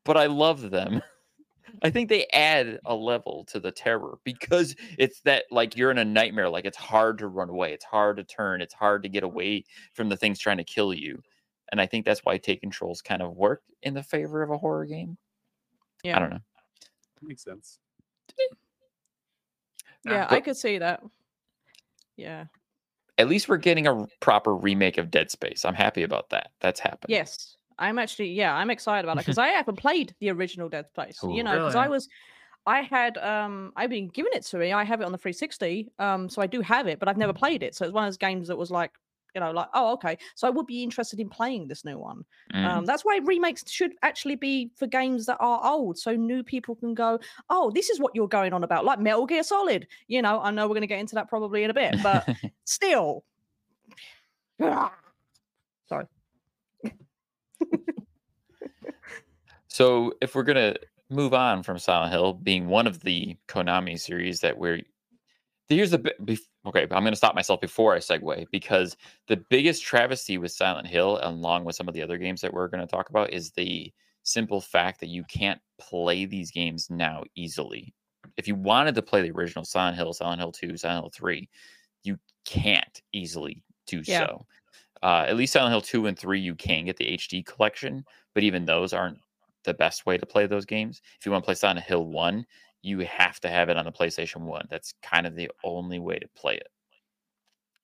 but 0.05 0.17
I 0.17 0.27
love 0.27 0.71
them. 0.71 1.03
I 1.83 1.91
think 1.91 2.09
they 2.09 2.27
add 2.33 2.79
a 2.87 2.95
level 2.95 3.45
to 3.49 3.61
the 3.61 3.71
terror 3.73 4.19
because 4.25 4.77
it's 4.99 5.21
that 5.23 5.45
like 5.51 5.77
you're 5.77 5.91
in 5.91 5.99
a 5.99 6.05
nightmare. 6.05 6.49
Like 6.49 6.65
it's 6.65 6.77
hard 6.77 7.19
to 7.19 7.29
run 7.29 7.49
away. 7.51 7.73
It's 7.73 7.85
hard 7.85 8.17
to 8.19 8.25
turn. 8.25 8.61
It's 8.61 8.73
hard 8.75 9.03
to 9.03 9.09
get 9.09 9.23
away 9.25 9.65
from 9.95 10.09
the 10.09 10.17
things 10.17 10.39
trying 10.39 10.57
to 10.59 10.65
kill 10.65 10.95
you. 10.95 11.21
And 11.73 11.81
I 11.81 11.87
think 11.87 12.05
that's 12.05 12.21
why 12.25 12.39
tank 12.39 12.61
controls 12.61 13.03
kind 13.03 13.21
of 13.23 13.35
work 13.37 13.63
in 13.83 13.95
the 13.95 14.03
favor 14.03 14.43
of 14.43 14.51
a 14.51 14.59
horror 14.59 14.87
game. 14.87 15.19
Yeah. 16.07 16.17
I 16.17 16.21
don't 16.21 16.31
know. 16.31 16.39
Makes 17.23 17.43
sense. 17.43 17.79
Yeah, 20.05 20.27
I 20.31 20.41
could 20.41 20.57
say 20.57 20.79
that. 20.79 21.03
Yeah. 22.17 22.45
At 23.19 23.29
least 23.29 23.49
we're 23.49 23.57
getting 23.57 23.89
a 23.89 24.07
proper 24.21 24.55
remake 24.55 24.99
of 24.99 25.11
Dead 25.11 25.31
Space. 25.31 25.65
I'm 25.65 25.75
happy 25.75 26.05
about 26.05 26.31
that. 26.31 26.53
That's 26.61 26.79
happening. 26.79 27.17
Yes. 27.17 27.57
I'm 27.79 27.99
actually, 27.99 28.31
yeah, 28.33 28.55
I'm 28.55 28.71
excited 28.71 29.05
about 29.05 29.17
it 29.17 29.27
because 29.27 29.39
I 29.47 29.49
haven't 29.49 29.77
played 29.77 30.15
the 30.21 30.31
original 30.31 30.69
Dead 30.69 30.89
Space. 30.91 31.19
Ooh. 31.25 31.33
You 31.33 31.43
know, 31.43 31.53
because 31.53 31.75
I 31.75 31.89
was, 31.89 32.09
I 32.67 32.83
had, 32.83 33.19
um, 33.19 33.73
I've 33.75 33.91
been 33.91 34.09
given 34.09 34.33
it 34.35 34.45
to 34.45 34.59
me. 34.59 34.73
I 34.73 34.85
have 34.85 35.01
it 35.01 35.05
on 35.05 35.13
the 35.13 35.19
360. 35.19 35.91
Um, 35.99 36.29
so 36.29 36.41
I 36.41 36.47
do 36.47 36.61
have 36.61 36.87
it, 36.87 37.01
but 37.01 37.09
I've 37.09 37.17
never 37.17 37.33
played 37.33 37.65
it. 37.65 37.75
So 37.75 37.85
it's 37.85 37.93
one 37.93 38.05
of 38.05 38.09
those 38.09 38.17
games 38.17 38.49
that 38.49 38.57
was 38.57 38.71
like, 38.71 38.93
you 39.37 39.41
know, 39.41 39.51
like, 39.53 39.69
oh, 39.75 39.93
okay. 39.93 40.17
So 40.35 40.49
I 40.49 40.51
would 40.51 40.67
be 40.67 40.83
interested 40.83 41.21
in 41.21 41.29
playing 41.29 41.69
this 41.69 41.85
new 41.85 41.99
one. 41.99 42.25
Mm. 42.55 42.65
Um, 42.65 42.85
that's 42.87 43.05
why 43.05 43.21
remakes 43.23 43.71
should 43.71 43.93
actually 44.03 44.37
be 44.37 44.71
for 44.77 44.87
games 44.87 45.27
that 45.27 45.37
are 45.41 45.61
old, 45.63 45.99
so 45.99 46.17
new 46.17 46.43
people 46.43 46.75
can 46.75 46.95
go, 46.95 47.21
"Oh, 47.51 47.71
this 47.71 47.91
is 47.91 48.01
what 48.01 48.15
you're 48.15 48.29
going 48.29 48.55
on 48.55 48.65
about," 48.65 48.87
like 48.87 48.99
Metal 48.99 49.27
Gear 49.27 49.43
Solid. 49.43 49.87
You 50.09 50.23
know, 50.23 50.41
I 50.41 50.51
know 50.51 50.67
we're 50.67 50.75
going 50.75 50.81
to 50.81 50.87
get 50.87 51.01
into 51.01 51.17
that 51.17 51.29
probably 51.29 51.65
in 51.65 51.71
a 51.71 51.75
bit, 51.75 51.97
but 52.03 52.27
still. 52.65 53.25
Sorry. 54.59 56.07
So 59.69 60.15
if 60.23 60.35
we're 60.35 60.43
gonna 60.43 60.77
move 61.11 61.35
on 61.35 61.63
from 61.63 61.79
Silent 61.79 62.11
Hill 62.11 62.33
being 62.33 62.67
one 62.67 62.87
of 62.87 63.01
the 63.01 63.37
Konami 63.47 64.01
series 64.01 64.41
that 64.41 64.57
we're 64.57 64.81
Here's 65.69 65.91
the 65.91 65.99
Okay, 66.67 66.83
I'm 66.83 66.89
going 67.03 67.13
to 67.13 67.17
stop 67.17 67.35
myself 67.35 67.61
before 67.61 67.95
I 67.95 67.99
segue 67.99 68.47
because 68.51 68.97
the 69.27 69.37
biggest 69.37 69.83
travesty 69.85 70.39
with 70.39 70.53
Silent 70.53 70.87
Hill, 70.87 71.19
along 71.23 71.65
with 71.65 71.77
some 71.77 71.89
of 71.89 71.95
the 71.95 72.03
other 72.03 72.19
games 72.19 72.41
that 72.41 72.53
we're 72.53 72.69
going 72.69 72.81
to 72.87 72.91
talk 72.91 73.09
about, 73.11 73.33
is 73.33 73.53
the 73.53 73.93
simple 74.23 74.61
fact 74.61 75.01
that 75.01 75.09
you 75.09 75.25
can't 75.25 75.61
play 75.81 76.25
these 76.25 76.51
games 76.51 76.89
now 76.91 77.23
easily. 77.35 77.95
If 78.37 78.47
you 78.49 78.55
wanted 78.55 78.95
to 78.97 79.03
play 79.03 79.23
the 79.23 79.31
original 79.31 79.65
Silent 79.65 79.97
Hill, 79.97 80.13
Silent 80.13 80.41
Hill 80.41 80.53
2, 80.53 80.77
Silent 80.77 81.05
Hill 81.05 81.11
3, 81.11 81.49
you 82.03 82.19
can't 82.45 83.03
easily 83.13 83.63
do 83.87 84.03
Yeah. 84.07 84.29
so. 84.29 84.47
Uh, 85.03 85.25
at 85.29 85.37
least 85.37 85.53
Silent 85.53 85.73
Hill 85.73 85.81
2 85.83 86.07
and 86.07 86.19
3, 86.19 86.41
you 86.41 86.55
can 86.55 86.85
get 86.85 86.97
the 86.97 87.09
HD 87.09 87.43
collection, 87.43 88.05
but 88.35 88.43
even 88.43 88.65
those 88.65 88.93
aren't 88.93 89.19
the 89.65 89.75
best 89.75 90.07
way 90.07 90.17
to 90.17 90.27
play 90.27 90.47
those 90.47 90.65
games. 90.65 91.03
If 91.19 91.27
you 91.27 91.33
want 91.33 91.45
to 91.45 91.47
play 91.47 91.55
Silent 91.55 91.81
Hill 91.81 92.07
1, 92.07 92.47
you 92.87 93.01
have 93.01 93.41
to 93.41 93.49
have 93.49 93.69
it 93.69 93.77
on 93.77 93.85
the 93.85 93.93
PlayStation 93.93 94.43
1. 94.43 94.67
That's 94.71 94.95
kind 95.03 95.27
of 95.27 95.35
the 95.35 95.51
only 95.65 95.99
way 95.99 96.19
to 96.19 96.29
play 96.29 96.57
it. 96.57 96.69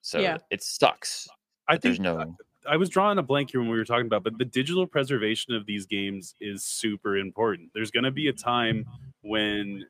So 0.03 0.21
Yeah. 0.21 0.39
it 0.51 0.63
sucks. 0.63 1.33
I 1.69 1.77
But 1.77 1.83
there's 1.83 1.99
think 1.99 2.01
no 2.01 2.39
I 2.69 2.77
was 2.77 2.89
drawing 2.89 3.19
a 3.19 3.23
blank 3.23 3.51
here 3.51 3.61
when 3.61 3.71
we 3.71 3.77
were 3.77 3.85
talking 3.85 4.07
about, 4.07 4.23
but 4.25 4.39
the 4.39 4.45
digital 4.45 4.87
preservation 4.87 5.55
of 5.55 5.67
these 5.67 5.87
games 5.87 6.35
is 6.41 6.65
super 6.65 7.17
important. 7.17 7.73
There's 7.75 7.91
going 7.91 8.05
to 8.05 8.11
be 8.13 8.29
a 8.29 8.33
time 8.33 8.87
when 9.23 9.87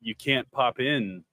you 0.00 0.14
can't 0.14 0.50
pop 0.52 0.80
in 0.80 1.24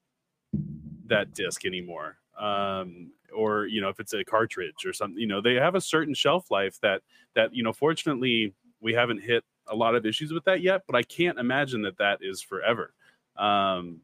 that 1.06 1.34
disc 1.34 1.66
anymore. 1.66 2.18
Um, 2.38 3.14
or 3.34 3.66
you 3.66 3.82
know 3.82 3.90
if 3.90 4.00
it's 4.00 4.14
a 4.14 4.24
cartridge 4.24 4.86
or 4.86 4.94
something 4.94 5.20
you 5.20 5.28
know 5.28 5.42
they 5.42 5.56
have 5.56 5.76
a 5.76 5.82
certain 5.82 6.14
shelf 6.14 6.50
life 6.50 6.80
that 6.80 7.02
that 7.36 7.54
you 7.54 7.62
know 7.62 7.74
fortunately 7.74 8.54
we 8.80 8.94
haven't 8.94 9.20
hit 9.20 9.44
a 9.68 9.76
lot 9.76 9.96
of 9.96 10.06
issues 10.06 10.32
with 10.32 10.46
that 10.46 10.62
yet 10.62 10.84
but 10.88 10.96
i 10.96 11.04
can't 11.04 11.38
imagine 11.38 11.82
that 11.82 11.98
that 11.98 12.20
is 12.22 12.42
forever 12.42 12.94
um 13.38 14.02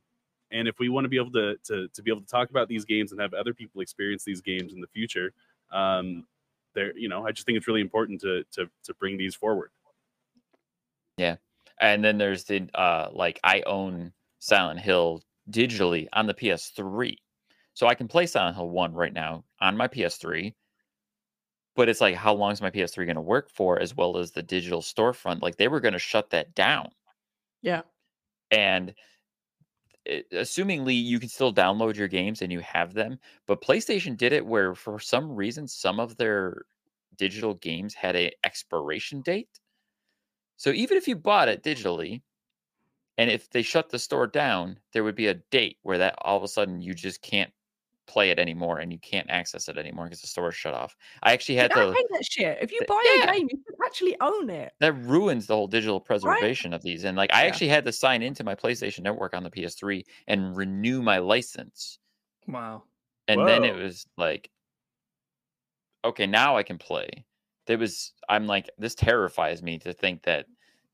and 0.51 0.67
if 0.67 0.77
we 0.77 0.87
want 0.87 1.05
to 1.05 1.09
be 1.09 1.17
able 1.17 1.31
to, 1.31 1.55
to 1.63 1.87
to 1.89 2.01
be 2.01 2.11
able 2.11 2.21
to 2.21 2.27
talk 2.27 2.49
about 2.49 2.67
these 2.67 2.85
games 2.85 3.11
and 3.11 3.19
have 3.19 3.33
other 3.33 3.53
people 3.53 3.81
experience 3.81 4.23
these 4.23 4.41
games 4.41 4.73
in 4.73 4.81
the 4.81 4.87
future 4.87 5.33
um 5.71 6.25
there 6.75 6.97
you 6.97 7.09
know 7.09 7.25
i 7.25 7.31
just 7.31 7.45
think 7.45 7.57
it's 7.57 7.67
really 7.67 7.81
important 7.81 8.21
to 8.21 8.43
to 8.51 8.69
to 8.83 8.93
bring 8.95 9.17
these 9.17 9.35
forward 9.35 9.71
Yeah, 11.17 11.37
and 11.79 12.03
then 12.03 12.17
there's 12.17 12.45
the 12.45 12.69
uh 12.73 13.09
like 13.13 13.39
I 13.43 13.61
own 13.65 14.13
Silent 14.39 14.79
Hill 14.79 15.21
digitally 15.49 16.07
on 16.13 16.27
the 16.27 16.33
PS3. 16.33 17.17
So 17.73 17.87
I 17.87 17.95
can 17.95 18.07
play 18.07 18.25
Silent 18.27 18.55
Hill 18.55 18.69
1 18.69 18.93
right 18.93 19.13
now 19.13 19.45
on 19.59 19.77
my 19.77 19.87
PS3. 19.87 20.53
But 21.75 21.89
it's 21.89 22.01
like 22.01 22.15
how 22.15 22.33
long 22.33 22.51
is 22.51 22.61
my 22.61 22.69
PS3 22.71 23.05
going 23.05 23.15
to 23.15 23.21
work 23.21 23.49
for 23.49 23.79
as 23.79 23.95
well 23.95 24.17
as 24.17 24.31
the 24.31 24.43
digital 24.43 24.81
storefront? 24.81 25.41
Like 25.41 25.57
they 25.57 25.67
were 25.67 25.79
going 25.79 25.93
to 25.93 25.99
shut 25.99 26.29
that 26.31 26.53
down. 26.55 26.91
Yeah. 27.61 27.81
And 28.51 28.93
it, 30.05 30.29
assumingly 30.31 31.01
you 31.01 31.19
can 31.19 31.29
still 31.29 31.53
download 31.53 31.95
your 31.95 32.07
games 32.07 32.41
and 32.41 32.51
you 32.51 32.59
have 32.61 32.93
them, 32.93 33.19
but 33.47 33.61
PlayStation 33.61 34.17
did 34.17 34.33
it 34.33 34.45
where 34.45 34.75
for 34.75 34.99
some 34.99 35.31
reason 35.31 35.67
some 35.67 35.99
of 35.99 36.17
their 36.17 36.63
digital 37.17 37.55
games 37.55 37.93
had 37.93 38.15
a 38.15 38.31
expiration 38.43 39.21
date. 39.21 39.59
So 40.57 40.71
even 40.71 40.97
if 40.97 41.07
you 41.07 41.15
bought 41.15 41.49
it 41.49 41.63
digitally, 41.63 42.21
and 43.17 43.29
if 43.29 43.49
they 43.49 43.61
shut 43.61 43.89
the 43.89 43.99
store 43.99 44.27
down, 44.27 44.79
there 44.91 45.03
would 45.03 45.15
be 45.15 45.27
a 45.27 45.35
date 45.35 45.77
where 45.83 45.99
that 45.99 46.15
all 46.19 46.37
of 46.37 46.43
a 46.43 46.47
sudden 46.47 46.81
you 46.81 46.93
just 46.93 47.21
can't 47.21 47.53
play 48.05 48.29
it 48.29 48.39
anymore 48.39 48.79
and 48.79 48.91
you 48.91 48.99
can't 48.99 49.29
access 49.29 49.67
it 49.69 49.77
anymore 49.77 50.05
because 50.05 50.21
the 50.21 50.27
store 50.27 50.49
is 50.49 50.55
shut 50.55 50.73
off. 50.73 50.95
I 51.23 51.33
actually 51.33 51.55
had 51.55 51.71
I 51.73 51.85
to 51.85 51.93
hate 51.93 52.05
that 52.11 52.25
shit. 52.29 52.57
If 52.61 52.71
you 52.71 52.79
th- 52.79 52.87
buy 52.87 53.01
yeah. 53.17 53.31
a 53.31 53.35
game, 53.35 53.47
you 53.51 53.57
should 53.65 53.75
actually 53.85 54.15
own 54.21 54.49
it. 54.49 54.73
that 54.79 54.93
ruins 54.93 55.47
the 55.47 55.55
whole 55.55 55.67
digital 55.67 55.99
preservation 55.99 56.73
of 56.73 56.81
these. 56.81 57.03
And 57.03 57.15
like 57.17 57.33
I 57.33 57.43
Yeah. 57.43 57.47
actually 57.47 57.69
had 57.69 57.85
to 57.85 57.91
sign 57.91 58.21
into 58.21 58.43
my 58.43 58.55
PlayStation 58.55 59.01
Network 59.01 59.33
on 59.33 59.43
the 59.43 59.49
PS3 59.49 60.03
and 60.27 60.55
renew 60.55 61.01
my 61.01 61.17
license. 61.19 61.99
Wow. 62.47 62.83
And 63.27 63.47
then 63.47 63.63
it 63.63 63.75
was 63.75 64.05
like 64.17 64.49
okay, 66.05 66.27
now 66.27 66.57
I 66.57 66.63
can 66.63 66.77
play. 66.77 67.25
There 67.65 67.77
was 67.77 68.11
I'm 68.29 68.45
like 68.47 68.69
this 68.77 68.95
terrifies 68.95 69.63
me 69.63 69.79
to 69.79 69.93
think 69.93 70.23
that 70.23 70.45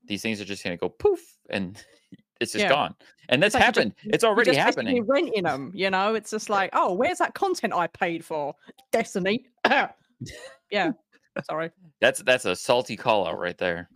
these 0.04 0.22
things 0.22 0.40
are 0.40 0.44
just 0.44 0.62
going 0.64 0.76
to 0.76 0.80
go 0.80 0.88
poof 0.88 1.20
and 1.50 1.82
it's 2.40 2.52
just 2.52 2.62
Yeah. 2.64 2.68
gone. 2.70 2.94
And 3.28 3.42
that's 3.42 3.54
It's 3.54 3.60
like 3.60 3.68
you 3.68 3.72
just- 3.72 3.78
happened. 3.96 4.14
it's 4.14 4.24
already 4.24 4.56
happening. 4.56 5.06
renting 5.06 5.44
them, 5.44 5.70
you 5.74 5.90
know. 5.90 6.14
It's 6.14 6.30
just 6.30 6.50
like, 6.50 6.70
oh, 6.72 6.94
where's 6.94 7.18
that 7.18 7.34
content 7.34 7.72
I 7.72 7.86
paid 7.86 8.24
for? 8.24 8.54
Destiny. 8.90 9.46
yeah. 10.70 10.92
Sorry. 11.44 11.70
That's 12.00 12.22
that's 12.22 12.44
a 12.44 12.56
salty 12.56 12.96
call 12.96 13.26
out 13.28 13.38
right 13.38 13.56
there. 13.58 13.88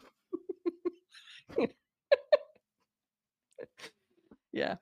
Yeah. 4.52 4.76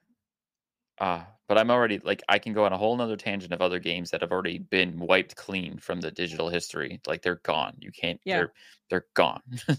Uh, 0.99 1.23
but 1.49 1.57
I'm 1.59 1.71
already 1.71 1.99
like 1.99 2.23
I 2.29 2.39
can 2.39 2.53
go 2.53 2.65
on 2.67 2.73
a 2.75 2.77
whole 2.79 2.95
nother 2.97 3.17
tangent 3.17 3.53
of 3.55 3.63
other 3.63 3.79
games 3.79 4.11
that 4.11 4.21
have 4.21 4.31
already 4.33 4.59
been 4.59 4.99
wiped 4.99 5.35
clean 5.35 5.79
from 5.79 6.01
the 6.01 6.11
digital 6.11 6.49
history. 6.51 7.01
Like 7.07 7.23
they're 7.23 7.41
gone. 7.43 7.75
You 7.81 7.91
can't. 7.91 8.21
Yeah. 8.25 8.37
They're 8.37 8.53
they're 8.91 9.07
gone. 9.15 9.41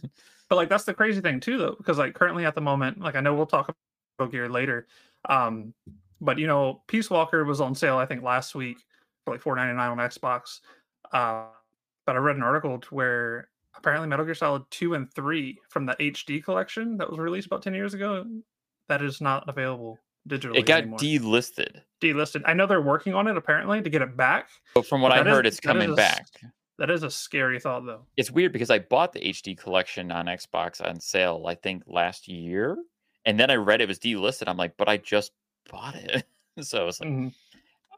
But 0.54 0.58
like 0.58 0.70
that's 0.70 0.84
the 0.84 0.94
crazy 0.94 1.20
thing 1.20 1.40
too, 1.40 1.58
though, 1.58 1.74
because 1.76 1.98
like 1.98 2.14
currently 2.14 2.46
at 2.46 2.54
the 2.54 2.62
moment, 2.62 3.00
like 3.02 3.16
I 3.16 3.22
know 3.22 3.34
we'll 3.34 3.48
talk 3.48 3.74
about 4.20 4.32
gear 4.32 4.48
later, 4.48 4.86
um, 5.28 5.74
but 6.22 6.38
you 6.38 6.46
know, 6.46 6.84
Peace 6.86 7.10
Walker 7.10 7.44
was 7.44 7.60
on 7.60 7.74
sale 7.74 7.98
I 7.98 8.06
think 8.06 8.22
last 8.22 8.54
week 8.54 8.78
for 9.26 9.34
like 9.34 9.42
four 9.42 9.56
ninety 9.56 9.76
nine 9.76 9.90
on 9.90 9.98
Xbox. 9.98 10.60
Uh, 11.12 11.46
but 12.06 12.16
I 12.16 12.20
read 12.20 12.36
an 12.36 12.44
article 12.44 12.78
to 12.78 12.94
where 12.94 13.50
apparently 13.76 14.08
Metal 14.08 14.26
Gear 14.26 14.36
Solid 14.36 14.62
two 14.70 14.94
and 14.94 15.12
three 15.12 15.60
from 15.70 15.88
the 15.88 15.96
HD 15.96 16.44
collection 16.44 16.98
that 16.98 17.10
was 17.10 17.18
released 17.18 17.48
about 17.48 17.64
ten 17.64 17.74
years 17.74 17.96
ago, 17.96 18.24
that 18.90 19.02
is 19.02 19.22
not 19.22 19.50
available 19.50 19.98
digitally 20.30 20.58
it 20.60 20.68
got 20.68 20.82
anymore. 20.84 21.00
delisted. 21.00 21.82
delisted. 22.00 22.44
I 22.46 22.54
know 22.54 22.68
they're 22.68 22.80
working 22.80 23.16
on 23.16 23.28
it 23.28 23.36
apparently 23.38 23.82
to 23.82 23.90
get 23.90 24.04
it 24.04 24.16
back. 24.16 24.50
But 24.76 24.86
from 24.86 25.02
what 25.02 25.10
But 25.10 25.18
I 25.18 25.24
that 25.24 25.30
is- 25.32 25.36
heard, 25.36 25.46
it's 25.48 25.60
coming 25.60 25.90
a 25.90 25.94
s- 25.94 25.98
back. 25.98 26.28
That 26.80 26.90
is 26.90 27.04
a 27.04 27.10
scary 27.12 27.60
thought, 27.60 27.86
though. 27.86 28.02
It's 28.18 28.32
weird 28.32 28.52
because 28.54 28.70
I 28.72 28.80
bought 28.80 29.14
the 29.14 29.20
HD 29.20 29.56
collection 29.58 30.12
on 30.12 30.26
Xbox 30.26 30.84
on 30.86 31.00
sale, 31.00 31.46
I 31.48 31.56
think 31.56 31.84
last 31.86 32.28
year, 32.28 32.78
and 33.26 33.40
then 33.40 33.52
I 33.52 33.56
read 33.56 33.82
it 33.82 33.88
was 33.88 34.00
delisted. 34.00 34.48
I'm 34.48 34.58
like, 34.58 34.76
but 34.78 34.90
I 34.90 34.98
just 34.98 35.32
bought 35.70 35.96
it. 35.96 36.26
so 36.62 36.88
it's 36.88 37.00
like 37.00 37.10
Mhm. 37.10 37.34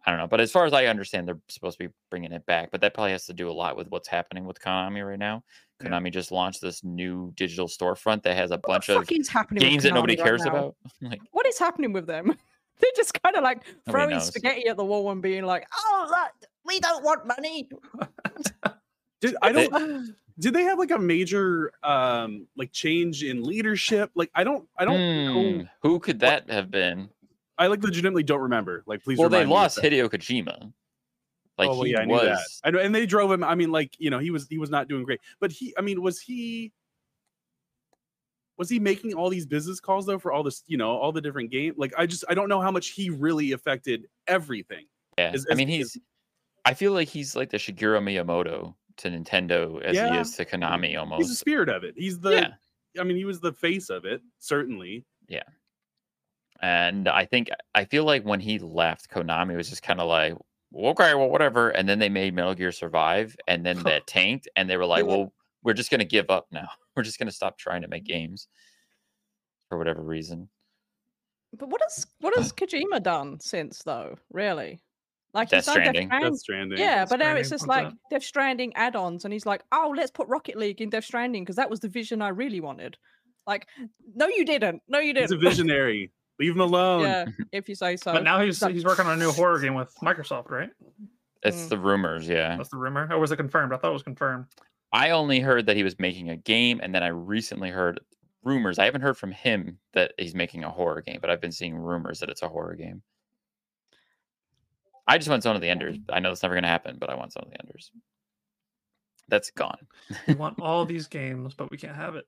I 0.08 0.12
don't 0.12 0.20
know. 0.20 0.28
But 0.28 0.40
as 0.40 0.52
far 0.52 0.66
as 0.68 0.74
I 0.74 0.86
understand, 0.86 1.28
they're 1.28 1.40
supposed 1.48 1.80
to 1.80 1.88
be 1.88 1.94
bringing 2.12 2.32
it 2.32 2.46
back. 2.46 2.70
But 2.70 2.82
that 2.82 2.94
probably 2.94 3.12
has 3.14 3.26
to 3.26 3.34
do 3.34 3.50
a 3.50 3.52
lot 3.52 3.76
with 3.76 3.88
what's 3.90 4.08
happening 4.08 4.46
with 4.46 4.60
Konami 4.60 5.04
right 5.08 5.18
now. 5.18 5.44
Yeah. 5.82 5.88
Konami 5.90 6.12
just 6.12 6.32
launched 6.32 6.62
this 6.62 6.84
new 6.84 7.32
digital 7.36 7.68
storefront 7.68 8.22
that 8.22 8.36
has 8.38 8.52
a 8.52 8.56
What 8.56 8.62
bunch 8.68 8.90
of 8.90 9.08
games 9.08 9.30
that 9.30 9.94
nobody 9.96 10.16
right 10.16 10.24
cares 10.24 10.46
now? 10.46 10.52
about. 10.52 10.76
like, 11.02 11.22
What 11.32 11.48
is 11.48 11.58
happening 11.58 11.92
with 11.92 12.06
them? 12.08 12.38
They're 12.80 12.92
just 12.96 13.22
kind 13.22 13.36
of 13.36 13.44
like 13.44 13.64
throwing 13.90 14.20
spaghetti 14.20 14.68
at 14.68 14.78
the 14.78 14.86
wall 14.86 15.10
and 15.12 15.22
being 15.22 15.46
like, 15.46 15.68
"Oh, 15.74 16.08
that, 16.12 16.32
we 16.66 16.80
don't 16.80 17.04
want 17.04 17.26
money." 17.26 17.70
did 19.22 19.36
i 19.42 19.52
don't 19.52 20.16
did 20.40 20.54
they 20.54 20.64
have 20.64 20.78
like 20.78 20.92
a 20.92 21.00
major 21.00 21.72
um 21.84 22.48
like 22.58 22.72
change 22.72 23.24
in 23.24 23.44
leadership 23.44 24.12
like 24.16 24.30
i 24.36 24.44
don't 24.44 24.68
i 24.78 24.86
don't 24.86 24.98
hmm, 24.98 25.60
know 25.60 25.66
who 25.82 26.00
could 26.00 26.20
that 26.20 26.50
have 26.50 26.70
been? 26.70 27.10
i 27.58 27.68
like 27.68 27.82
legitimately 27.84 28.24
don't 28.24 28.42
remember 28.42 28.84
like 28.86 29.04
please 29.04 29.18
Well, 29.18 29.30
they 29.30 29.40
remind 29.40 29.50
me 29.50 29.56
of 29.56 29.62
lost. 29.62 29.80
Hideo 29.80 30.10
Kojima. 30.10 30.72
Like 31.58 31.70
oh 31.70 31.76
well, 31.76 31.84
he 31.84 31.94
yeah, 31.94 32.02
I 32.02 32.06
knew 32.06 32.16
was. 32.16 32.24
that. 32.24 32.68
I 32.68 32.72
know, 32.72 32.80
and 32.80 32.94
they 32.94 33.06
drove 33.06 33.32
him. 33.32 33.42
I 33.42 33.56
mean, 33.56 33.72
like 33.72 33.94
you 33.98 34.10
know, 34.10 34.20
he 34.20 34.30
was 34.30 34.46
he 34.50 34.58
was 34.58 34.70
not 34.70 34.90
doing 34.90 35.06
great. 35.06 35.22
But 35.40 35.54
he, 35.54 35.74
I 35.78 35.82
mean, 35.82 36.02
was 36.02 36.20
he 36.20 36.74
was 38.58 38.70
he 38.70 38.80
making 38.80 39.14
all 39.14 39.30
these 39.30 39.46
business 39.46 39.80
calls 39.80 40.06
though 40.06 40.20
for 40.20 40.32
all 40.32 40.44
this, 40.44 40.64
you 40.68 40.78
know, 40.78 40.90
all 40.92 41.12
the 41.12 41.22
different 41.22 41.52
game? 41.52 41.74
Like, 41.78 41.94
I 41.98 42.06
just 42.06 42.24
I 42.30 42.34
don't 42.34 42.50
know 42.50 42.62
how 42.62 42.72
much 42.72 42.90
he 42.90 43.10
really 43.10 43.52
affected 43.52 44.08
everything. 44.28 44.86
Yeah, 45.18 45.34
Is- 45.34 45.48
I 45.50 45.56
mean, 45.56 45.68
he's. 45.68 45.98
I 46.66 46.74
feel 46.74 46.94
like 46.94 47.08
he's 47.08 47.36
like 47.36 47.52
the 47.52 47.58
Shigeru 47.58 48.02
Miyamoto 48.02 48.74
to 48.98 49.10
Nintendo 49.10 49.82
as 49.84 49.96
he 49.96 50.18
is 50.18 50.32
to 50.38 50.46
Konami 50.46 50.98
almost. 50.98 51.20
He's 51.20 51.30
the 51.30 51.36
spirit 51.36 51.70
of 51.70 51.84
it. 51.84 51.94
He's 51.96 52.20
the. 52.20 52.32
Yeah. 52.32 52.48
I 53.00 53.04
mean, 53.04 53.18
he 53.18 53.26
was 53.26 53.40
the 53.40 53.54
face 53.54 53.90
of 53.90 54.06
it, 54.06 54.22
certainly. 54.40 55.06
Yeah. 55.28 55.44
And 56.62 57.08
I 57.08 57.26
think 57.26 57.50
I 57.74 57.86
feel 57.86 58.06
like 58.06 58.24
when 58.24 58.40
he 58.40 58.60
left, 58.60 59.10
Konami 59.12 59.56
was 59.56 59.70
just 59.70 59.84
kind 59.84 60.00
of 60.00 60.08
like, 60.08 60.34
okay, 60.74 61.14
well, 61.14 61.30
whatever. 61.30 61.70
And 61.70 61.88
then 61.88 62.00
they 62.00 62.10
made 62.10 62.34
Metal 62.34 62.56
Gear 62.56 62.72
Survive, 62.72 63.36
and 63.48 63.66
then 63.66 63.78
that 63.84 64.08
tanked, 64.08 64.48
and 64.56 64.70
they 64.70 64.78
were 64.78 64.86
like, 64.86 65.06
well, 65.06 65.34
we're 65.64 65.74
just 65.74 65.92
gonna 65.92 66.06
give 66.06 66.30
up 66.30 66.48
now. 66.52 66.70
We're 66.96 67.04
just 67.04 67.20
gonna 67.20 67.32
stop 67.32 67.58
trying 67.58 67.82
to 67.82 67.88
make 67.88 68.04
games 68.06 68.48
for 69.70 69.78
whatever 69.78 70.02
reason. 70.02 70.50
But 71.58 71.70
what 71.70 71.82
has 71.82 72.06
what 72.20 72.36
has 72.38 72.52
Kojima 72.54 73.02
done 73.04 73.40
since 73.40 73.84
though? 73.84 74.18
Really? 74.32 74.82
Like 75.34 75.50
Death 75.50 75.66
he's 75.66 75.74
done 75.74 75.84
Death 75.84 75.84
Stranding. 75.84 76.08
Stranding. 76.08 76.32
Death 76.32 76.40
Stranding. 76.40 76.78
Yeah, 76.80 76.96
Death 77.00 77.10
but 77.10 77.20
now 77.20 77.36
it's 77.36 77.50
just 77.50 77.68
like 77.68 77.90
that? 77.90 77.98
Death 78.10 78.24
Stranding 78.24 78.72
add-ons, 78.76 79.26
and 79.26 79.34
he's 79.34 79.46
like, 79.46 79.64
"Oh, 79.74 79.94
let's 79.96 80.12
put 80.12 80.28
Rocket 80.30 80.56
League 80.58 80.82
in 80.82 80.90
Death 80.90 81.04
Stranding 81.04 81.44
because 81.44 81.58
that 81.58 81.70
was 81.70 81.82
the 81.82 81.90
vision 81.90 82.22
I 82.22 82.30
really 82.30 82.62
wanted." 82.62 82.98
Like, 83.46 83.68
no, 84.16 84.28
you 84.28 84.46
didn't. 84.46 84.82
No, 84.88 85.00
you 85.00 85.14
didn't. 85.14 85.30
He's 85.32 85.32
a 85.34 85.50
visionary. 85.50 86.12
Leave 86.40 86.54
him 86.54 86.62
alone. 86.62 87.02
yeah, 87.02 87.26
if 87.52 87.68
you 87.68 87.76
say 87.76 87.98
so. 87.98 88.14
but 88.14 88.24
now 88.24 88.40
he's 88.42 88.62
like- 88.62 88.74
he's 88.74 88.86
working 88.86 89.06
on 89.06 89.14
a 89.14 89.20
new 89.20 89.32
horror 89.32 89.60
game 89.60 89.76
with 89.76 89.94
Microsoft, 90.02 90.50
right? 90.50 90.70
It's 91.44 91.66
Mm. 91.66 91.70
the 91.70 91.78
rumors, 91.80 92.28
yeah. 92.30 92.56
That's 92.58 92.70
the 92.70 92.78
rumor. 92.78 93.08
Or 93.12 93.20
was 93.20 93.32
it 93.32 93.38
confirmed? 93.38 93.72
I 93.74 93.78
thought 93.78 93.90
it 93.90 93.94
was 93.94 94.04
confirmed. 94.04 94.46
I 94.96 95.10
only 95.10 95.42
heard 95.42 95.66
that 95.66 95.76
he 95.76 95.84
was 95.84 96.00
making 96.00 96.30
a 96.30 96.38
game, 96.38 96.80
and 96.82 96.96
then 96.96 97.04
I 97.04 97.08
recently 97.08 97.70
heard 97.70 98.00
rumors. 98.46 98.80
I 98.80 98.86
haven't 98.86 99.02
heard 99.02 99.18
from 99.18 99.34
him 99.34 99.78
that 99.92 100.14
he's 100.18 100.34
making 100.34 100.64
a 100.64 100.72
horror 100.72 101.02
game, 101.02 101.18
but 101.20 101.30
I've 101.30 101.42
been 101.42 101.52
seeing 101.52 101.76
rumors 101.76 102.22
that 102.22 102.30
it's 102.30 102.44
a 102.44 102.48
horror 102.48 102.76
game. 102.76 103.02
I 105.06 105.18
just 105.18 105.30
want 105.30 105.44
Zone 105.44 105.56
of 105.56 105.62
the 105.62 105.70
Enders. 105.70 105.98
I 106.10 106.22
know 106.22 106.32
it's 106.32 106.44
never 106.44 106.56
going 106.56 106.64
to 106.64 106.70
happen, 106.70 106.96
but 106.98 107.10
I 107.10 107.16
want 107.16 107.34
Zone 107.34 107.44
of 107.44 107.52
the 107.52 107.60
Enders. 107.60 107.92
That's 109.28 109.52
gone. 109.52 109.86
We 110.28 110.34
want 110.36 110.62
all 110.62 110.86
these 110.86 111.08
games, 111.08 111.54
but 111.54 111.70
we 111.72 111.78
can't 111.78 111.96
have 111.96 112.16
it. 112.16 112.26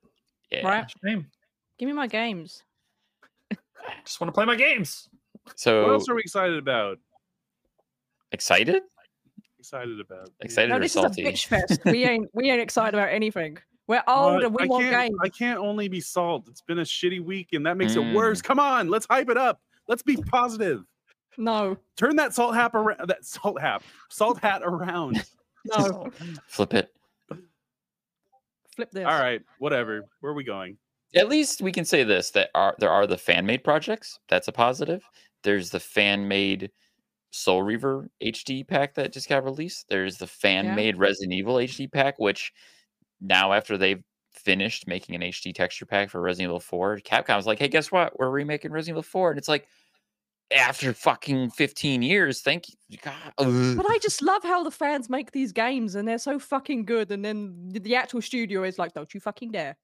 Yeah. 0.52 0.68
Right. 0.68 0.92
Shame. 1.06 1.28
Give 1.80 1.88
me 1.88 1.94
my 1.94 2.08
games. 2.08 2.64
Just 4.04 4.20
want 4.20 4.28
to 4.28 4.34
play 4.34 4.44
my 4.44 4.56
games. 4.56 5.08
So 5.56 5.84
what 5.84 5.92
else 5.94 6.10
are 6.10 6.16
we 6.16 6.22
excited 6.22 6.58
about? 6.58 6.98
excited? 8.34 8.84
Excited 9.68 10.00
about? 10.00 10.30
Excited 10.40 10.70
No, 10.70 10.78
or 10.78 10.80
this 10.80 10.96
is 10.96 11.04
a 11.04 11.10
bitch 11.10 11.48
fest. 11.48 11.82
We 11.84 12.06
ain't 12.06 12.30
we 12.34 12.50
ain't 12.50 12.62
excited 12.62 12.94
about 12.94 13.10
anything. 13.10 13.58
We're 13.88 14.02
old 14.08 14.36
But 14.36 14.46
and 14.46 14.56
we 14.56 14.64
I 14.64 14.66
want 14.68 14.86
can't, 14.86 15.10
games. 15.10 15.20
I 15.22 15.28
can't 15.28 15.60
only 15.60 15.90
be 15.90 16.00
salt. 16.00 16.48
It's 16.48 16.62
been 16.62 16.80
a 16.80 16.84
shitty 16.84 17.22
week, 17.22 17.50
and 17.52 17.66
that 17.66 17.76
makes 17.76 17.96
it 17.98 18.16
worse. 18.16 18.40
Mm. 18.40 18.44
Come 18.46 18.60
on, 18.60 18.88
let's 18.88 19.06
hype 19.10 19.30
it 19.30 19.38
up. 19.38 19.60
Let's 19.90 20.04
be 20.04 20.16
positive. 20.16 20.86
No, 21.38 21.78
Turn 21.98 22.16
that 22.16 22.34
salt 22.34 22.56
hat 22.56 22.72
around. 22.74 23.10
That 23.10 23.26
salt 23.26 23.60
hat, 23.60 23.82
salt 24.10 24.40
hat 24.40 24.62
around. 24.64 25.22
no. 25.66 26.12
Flip 26.48 26.74
it. 26.74 26.94
Flip 28.74 28.92
this. 28.92 29.06
All 29.06 29.20
right, 29.20 29.42
whatever. 29.60 30.06
Where 30.22 30.32
are 30.32 30.36
we 30.36 30.46
going? 30.46 30.78
At 31.14 31.28
least 31.28 31.62
we 31.62 31.74
can 31.74 31.84
say 31.84 32.06
this: 32.06 32.32
that 32.32 32.52
are 32.56 32.74
there 32.80 32.90
are 32.90 33.06
the 33.06 33.18
fan 33.18 33.46
made 33.46 33.66
projects. 33.66 34.18
That's 34.30 34.48
a 34.48 34.54
positive. 34.54 35.04
There's 35.44 35.70
the 35.72 35.80
fan 35.82 36.26
made 36.26 36.72
Soul 37.32 37.62
Reaver 37.64 38.10
HD 38.24 38.68
pack 38.68 38.96
that 38.96 39.12
just 39.14 39.28
got 39.30 39.44
released. 39.44 39.86
There's 39.90 40.18
the 40.18 40.28
fan 40.28 40.76
made 40.76 40.98
Resident 40.98 41.34
Evil 41.34 41.56
HD 41.56 41.92
pack, 41.92 42.20
which 42.20 42.52
now 43.22 43.54
after 43.54 43.78
they've 43.78 44.04
finished 44.34 44.88
making 44.88 45.16
an 45.16 45.22
HD 45.22 45.54
texture 45.54 45.86
pack 45.86 46.10
for 46.10 46.22
Resident 46.22 46.50
Evil 46.50 46.60
4, 46.60 47.00
Capcom's 47.00 47.46
like, 47.46 47.60
hey, 47.60 47.68
guess 47.68 47.92
what? 47.92 48.18
We're 48.18 48.30
remaking 48.30 48.72
Resident 48.72 48.94
Evil 48.94 49.04
4. 49.04 49.32
And 49.32 49.38
it's 49.38 49.48
like, 49.48 49.68
after 50.56 50.94
fucking 50.94 51.50
15 51.50 52.02
years, 52.02 52.42
thank 52.42 52.70
you. 52.70 52.98
God. 53.02 53.14
But 53.36 53.86
I 53.90 53.98
just 54.02 54.22
love 54.22 54.44
how 54.44 54.64
the 54.64 54.72
fans 54.72 55.10
make 55.10 55.32
these 55.32 55.52
games 55.52 55.96
and 55.96 56.08
they're 56.08 56.18
so 56.18 56.40
fucking 56.40 56.86
good. 56.86 57.12
And 57.12 57.26
then 57.26 57.70
the- 57.70 57.80
the 57.82 57.96
actual 57.96 58.22
studio 58.22 58.64
is 58.64 58.80
like, 58.80 58.94
don't 58.94 59.14
you 59.14 59.20
fucking 59.20 59.52
dare. 59.52 59.76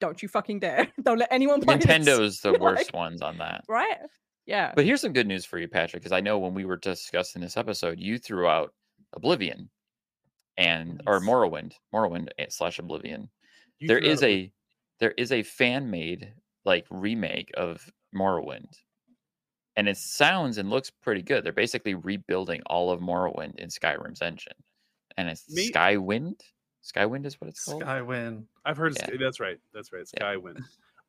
Don't 0.00 0.22
you 0.22 0.28
fucking 0.28 0.60
dare. 0.60 0.92
Don't 1.02 1.18
let 1.18 1.32
anyone 1.32 1.60
play 1.62 1.76
this." 1.78 1.86
Nintendo's 1.86 2.40
the 2.40 2.52
Like- 2.52 2.60
worst 2.60 2.92
ones 2.92 3.22
on 3.22 3.38
that. 3.38 3.64
Right? 3.68 3.98
Yeah. 4.46 4.72
But 4.74 4.84
here's 4.84 5.00
some 5.00 5.12
good 5.12 5.26
news 5.26 5.44
for 5.44 5.58
you, 5.58 5.68
Patrick, 5.68 6.02
because 6.02 6.12
I 6.12 6.20
know 6.20 6.38
when 6.38 6.54
we 6.54 6.64
were 6.64 6.76
discussing 6.76 7.40
this 7.40 7.56
episode, 7.56 7.98
you 7.98 8.18
threw 8.18 8.46
out 8.46 8.74
Oblivion 9.14 9.70
and 10.56 11.02
or 11.06 11.20
Morrowind, 11.20 11.72
Morrowind 11.92 12.28
eh, 12.38 12.46
slash 12.48 12.78
Oblivion. 12.78 13.30
You 13.78 13.88
there 13.88 13.98
is 13.98 14.22
a 14.22 14.52
there 15.00 15.12
is 15.16 15.32
a 15.32 15.42
fan 15.42 15.90
made 15.90 16.32
like 16.64 16.86
remake 16.90 17.50
of 17.56 17.90
Morrowind, 18.14 18.72
and 19.76 19.88
it 19.88 19.96
sounds 19.96 20.58
and 20.58 20.70
looks 20.70 20.90
pretty 20.90 21.22
good. 21.22 21.44
They're 21.44 21.52
basically 21.52 21.94
rebuilding 21.94 22.62
all 22.66 22.90
of 22.90 23.00
Morrowind 23.00 23.56
in 23.56 23.68
Skyrim's 23.68 24.22
engine, 24.22 24.54
and 25.16 25.28
it's 25.28 25.50
Me- 25.50 25.70
Skywind. 25.70 26.40
Skywind 26.84 27.24
is 27.24 27.40
what 27.40 27.48
it's 27.48 27.64
called. 27.64 27.82
Skywind. 27.82 28.44
I've 28.64 28.76
heard. 28.76 28.94
Yeah. 28.96 29.06
Sky- 29.06 29.16
That's 29.18 29.40
right. 29.40 29.58
That's 29.72 29.92
right. 29.92 30.04
Skywind. 30.04 30.60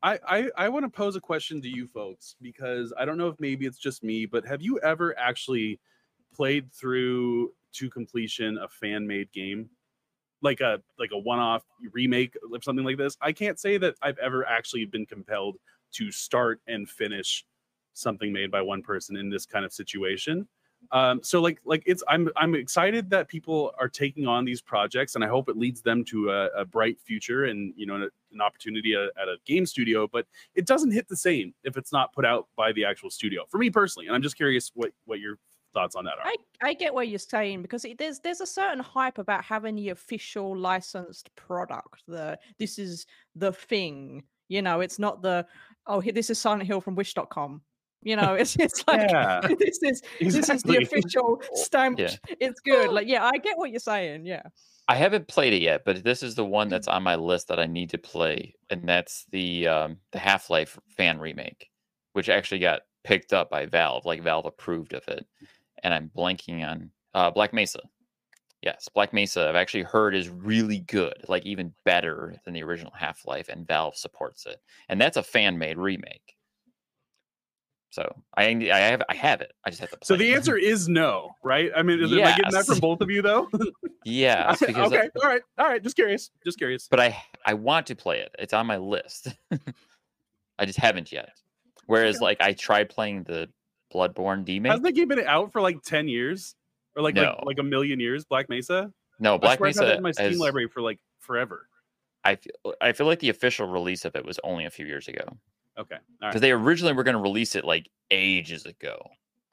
I 0.06 0.50
I, 0.56 0.70
want 0.70 0.86
to 0.86 0.90
pose 0.90 1.16
a 1.16 1.22
question 1.22 1.62
to 1.62 1.68
you 1.68 1.88
folks 1.88 2.36
because 2.42 2.94
I 2.98 3.06
don't 3.06 3.18
know 3.18 3.28
if 3.28 3.40
maybe 3.40 3.66
it's 3.66 3.80
just 3.80 4.04
me, 4.04 4.28
but 4.28 4.46
have 4.46 4.62
you 4.62 4.80
ever 4.80 5.18
actually 5.18 5.80
played 6.36 6.72
through 6.72 7.54
to 7.74 7.90
completion 7.90 8.60
a 8.60 8.68
fan 8.68 9.08
made 9.08 9.32
game? 9.32 9.70
Like 10.44 10.62
a 10.62 10.80
like 11.00 11.10
a 11.12 11.18
one 11.18 11.40
off 11.40 11.64
remake 11.92 12.36
of 12.54 12.64
something 12.64 12.86
like 12.86 12.98
this. 12.98 13.18
I 13.20 13.32
can't 13.32 13.60
say 13.60 13.78
that 13.80 13.96
I've 14.02 14.20
ever 14.20 14.48
actually 14.48 14.86
been 14.86 15.08
compelled 15.08 15.58
to 15.94 16.12
start 16.12 16.62
and 16.68 16.88
finish 16.88 17.44
something 17.94 18.32
made 18.32 18.52
by 18.52 18.62
one 18.62 18.84
person 18.84 19.18
in 19.18 19.30
this 19.30 19.46
kind 19.46 19.66
of 19.66 19.74
situation 19.74 20.48
um 20.92 21.20
so 21.24 21.42
like 21.42 21.60
like 21.66 21.82
it's 21.86 22.04
i'm 22.08 22.30
i'm 22.36 22.54
excited 22.54 23.10
that 23.10 23.28
people 23.28 23.74
are 23.80 23.90
taking 23.90 24.28
on 24.28 24.46
these 24.46 24.62
projects 24.62 25.16
and 25.16 25.24
i 25.24 25.28
hope 25.28 25.50
it 25.50 25.58
leads 25.58 25.82
them 25.82 26.04
to 26.04 26.30
a, 26.30 26.48
a 26.50 26.66
bright 26.66 27.00
future 27.00 27.46
and 27.46 27.74
you 27.76 27.86
know 27.86 28.08
an, 28.36 28.42
opportunity 28.42 28.94
at, 28.94 29.10
at 29.22 29.28
a 29.28 29.38
game 29.46 29.66
studio 29.66 30.08
but 30.12 30.26
it 30.54 30.66
doesn't 30.68 30.92
hit 30.92 31.08
the 31.08 31.18
same 31.18 31.54
if 31.64 31.78
it's 31.78 31.92
not 31.92 32.14
put 32.14 32.26
out 32.26 32.48
by 32.56 32.72
the 32.74 32.86
actual 32.86 33.10
studio 33.10 33.44
for 33.50 33.58
me 33.58 33.70
personally 33.70 34.06
and 34.06 34.16
i'm 34.16 34.22
just 34.22 34.38
curious 34.38 34.72
what 34.76 34.92
what 35.06 35.20
your 35.20 35.38
thoughts 35.76 35.96
on 35.96 36.06
that 36.06 36.14
are 36.14 36.26
I, 36.26 36.36
I 36.64 36.74
get 36.74 36.94
what 36.94 37.08
you're 37.10 37.20
saying 37.20 37.62
because 37.62 37.86
it, 37.86 38.00
there's 38.00 38.20
there's 38.20 38.42
a 38.42 38.48
certain 38.48 38.80
hype 38.80 39.20
about 39.20 39.44
having 39.44 39.76
the 39.76 39.90
official 39.90 40.58
licensed 40.58 41.30
product. 41.36 42.04
The 42.08 42.40
this 42.58 42.80
is 42.80 43.06
the 43.36 43.52
thing. 43.52 44.24
You 44.48 44.64
know, 44.64 44.80
it's 44.80 44.98
not 44.98 45.22
the 45.22 45.46
oh 45.86 46.02
this 46.02 46.32
is 46.32 46.40
Silent 46.40 46.64
Hill 46.64 46.82
from 46.82 46.96
Wish.com. 46.96 47.62
You 48.02 48.16
know, 48.16 48.34
it's 48.36 48.56
it's 48.56 48.84
like 48.88 49.12
Yeah, 49.12 49.42
this 49.60 49.80
is 49.84 50.02
this 50.20 50.50
is 50.50 50.64
the 50.64 50.78
official 50.78 51.42
stamped. 51.54 52.00
Yeah. 52.00 52.16
It's 52.40 52.62
good. 52.62 52.90
Like 52.92 53.08
yeah, 53.08 53.26
I 53.26 53.38
get 53.38 53.58
what 53.58 53.70
you're 53.70 53.80
saying. 53.80 54.26
Yeah. 54.26 54.44
I 54.88 54.96
haven't 54.96 55.28
played 55.28 55.54
it 55.54 55.62
yet, 55.62 55.84
but 55.84 56.04
this 56.04 56.22
is 56.22 56.36
the 56.36 56.46
one 56.46 56.70
that's 56.70 56.88
on 56.88 57.04
my 57.04 57.16
list 57.16 57.48
that 57.48 57.60
I 57.60 57.66
need 57.66 57.90
to 57.92 57.98
play, 57.98 58.54
and 58.70 58.88
that's 58.88 59.26
the 59.32 59.68
um, 59.68 59.98
the 60.12 60.20
Half 60.20 60.50
Life 60.50 60.80
fan 60.90 61.20
remake, 61.20 61.70
which 62.14 62.30
actually 62.30 62.60
got 62.60 62.82
picked 63.04 63.34
up 63.34 63.50
by 63.50 63.66
Valve. 63.66 64.06
Like 64.06 64.22
Valve 64.22 64.46
approved 64.46 64.94
of 64.94 65.08
it, 65.08 65.26
and 65.84 65.94
I'm 65.94 66.12
blanking 66.16 66.64
on 66.68 66.92
uh, 67.16 67.32
Black 67.32 67.52
Mesa. 67.52 67.82
Yes, 68.62 68.88
Black 68.94 69.12
Mesa. 69.12 69.50
I've 69.50 69.56
actually 69.56 69.84
heard 69.84 70.16
is 70.16 70.30
really 70.30 70.80
good, 70.80 71.16
like 71.28 71.46
even 71.46 71.74
better 71.84 72.36
than 72.46 72.54
the 72.54 72.64
original 72.64 72.94
Half 72.96 73.26
Life, 73.26 73.50
and 73.50 73.68
Valve 73.68 73.96
supports 73.98 74.46
it, 74.46 74.58
and 74.90 75.02
that's 75.02 75.18
a 75.18 75.24
fan 75.24 75.58
made 75.58 75.80
remake. 75.80 76.35
So 77.96 78.14
I 78.36 78.48
I 78.48 78.78
have 78.80 79.04
I 79.08 79.16
have 79.16 79.40
it. 79.40 79.54
I 79.64 79.70
just 79.70 79.80
have 79.80 79.90
to. 79.92 79.98
so 80.04 80.18
the 80.18 80.34
answer 80.34 80.58
is 80.58 80.90
no 80.90 81.32
right 81.46 81.72
i 81.74 81.82
mean 81.82 82.02
is 82.04 82.12
it, 82.12 82.20
am 82.20 82.28
i 82.28 82.36
getting 82.36 82.52
that 82.52 82.66
from 82.66 82.80
both 82.80 83.00
of 83.00 83.10
you 83.10 83.22
though 83.22 83.48
yeah. 84.04 84.54
okay 84.62 84.74
all 84.74 84.90
right 84.90 85.42
all 85.58 85.66
right 85.66 85.82
just 85.82 85.96
curious 85.96 86.30
just 86.44 86.58
curious 86.58 86.90
but 86.90 87.00
I 87.00 87.16
I 87.46 87.54
want 87.54 87.88
to 87.88 87.96
play 87.96 88.20
it. 88.20 88.36
It's 88.38 88.54
on 88.54 88.66
my 88.68 88.78
list. 88.78 89.30
I 90.60 90.66
just 90.66 90.80
haven't 90.80 91.12
yet. 91.12 91.30
Whereas, 91.86 92.20
like, 92.20 92.42
I 92.42 92.54
tried 92.54 92.90
playing 92.90 93.24
the 93.24 93.50
Bloodborne 93.94 94.40
has 94.40 94.80
demake. 94.80 94.84
the 94.84 94.92
game 94.92 95.08
been 95.10 95.20
out 95.20 95.52
for 95.52 95.62
like 95.62 95.82
10 95.84 96.08
years 96.08 96.56
or 96.96 97.04
like 97.04 97.16
No. 97.16 97.22
like, 97.22 97.46
like 97.46 97.60
a 97.60 97.64
million 97.64 98.00
years 98.00 98.26
black 98.26 98.50
mesa 98.50 98.92
No, 99.20 99.38
Black 99.38 99.58
swear 99.60 99.70
I've 99.70 99.76
had 99.76 99.84
Mesa. 99.86 99.98
in 99.98 100.04
my 100.04 100.12
steam 100.12 100.26
has- 100.32 100.40
library 100.40 100.68
for 100.68 100.82
like 100.82 101.00
forever 101.20 101.68
I 102.24 102.36
feel 102.36 102.74
I 102.82 102.92
feel 102.94 103.06
like 103.06 103.20
the 103.20 103.30
official 103.30 103.68
release 103.68 104.04
of 104.04 104.16
it 104.16 104.26
was 104.26 104.40
only 104.44 104.66
a 104.66 104.72
few 104.72 104.86
years 104.88 105.08
ago 105.08 105.38
okay 105.78 105.96
all 105.96 106.00
right 106.22 106.32
because 106.32 106.42
they 106.42 106.52
originally 106.52 106.94
were 106.94 107.04
going 107.04 107.16
to 107.16 107.22
release 107.22 107.56
it 107.56 107.66
like 107.66 107.90
ages 108.12 108.66
ago, 108.66 108.98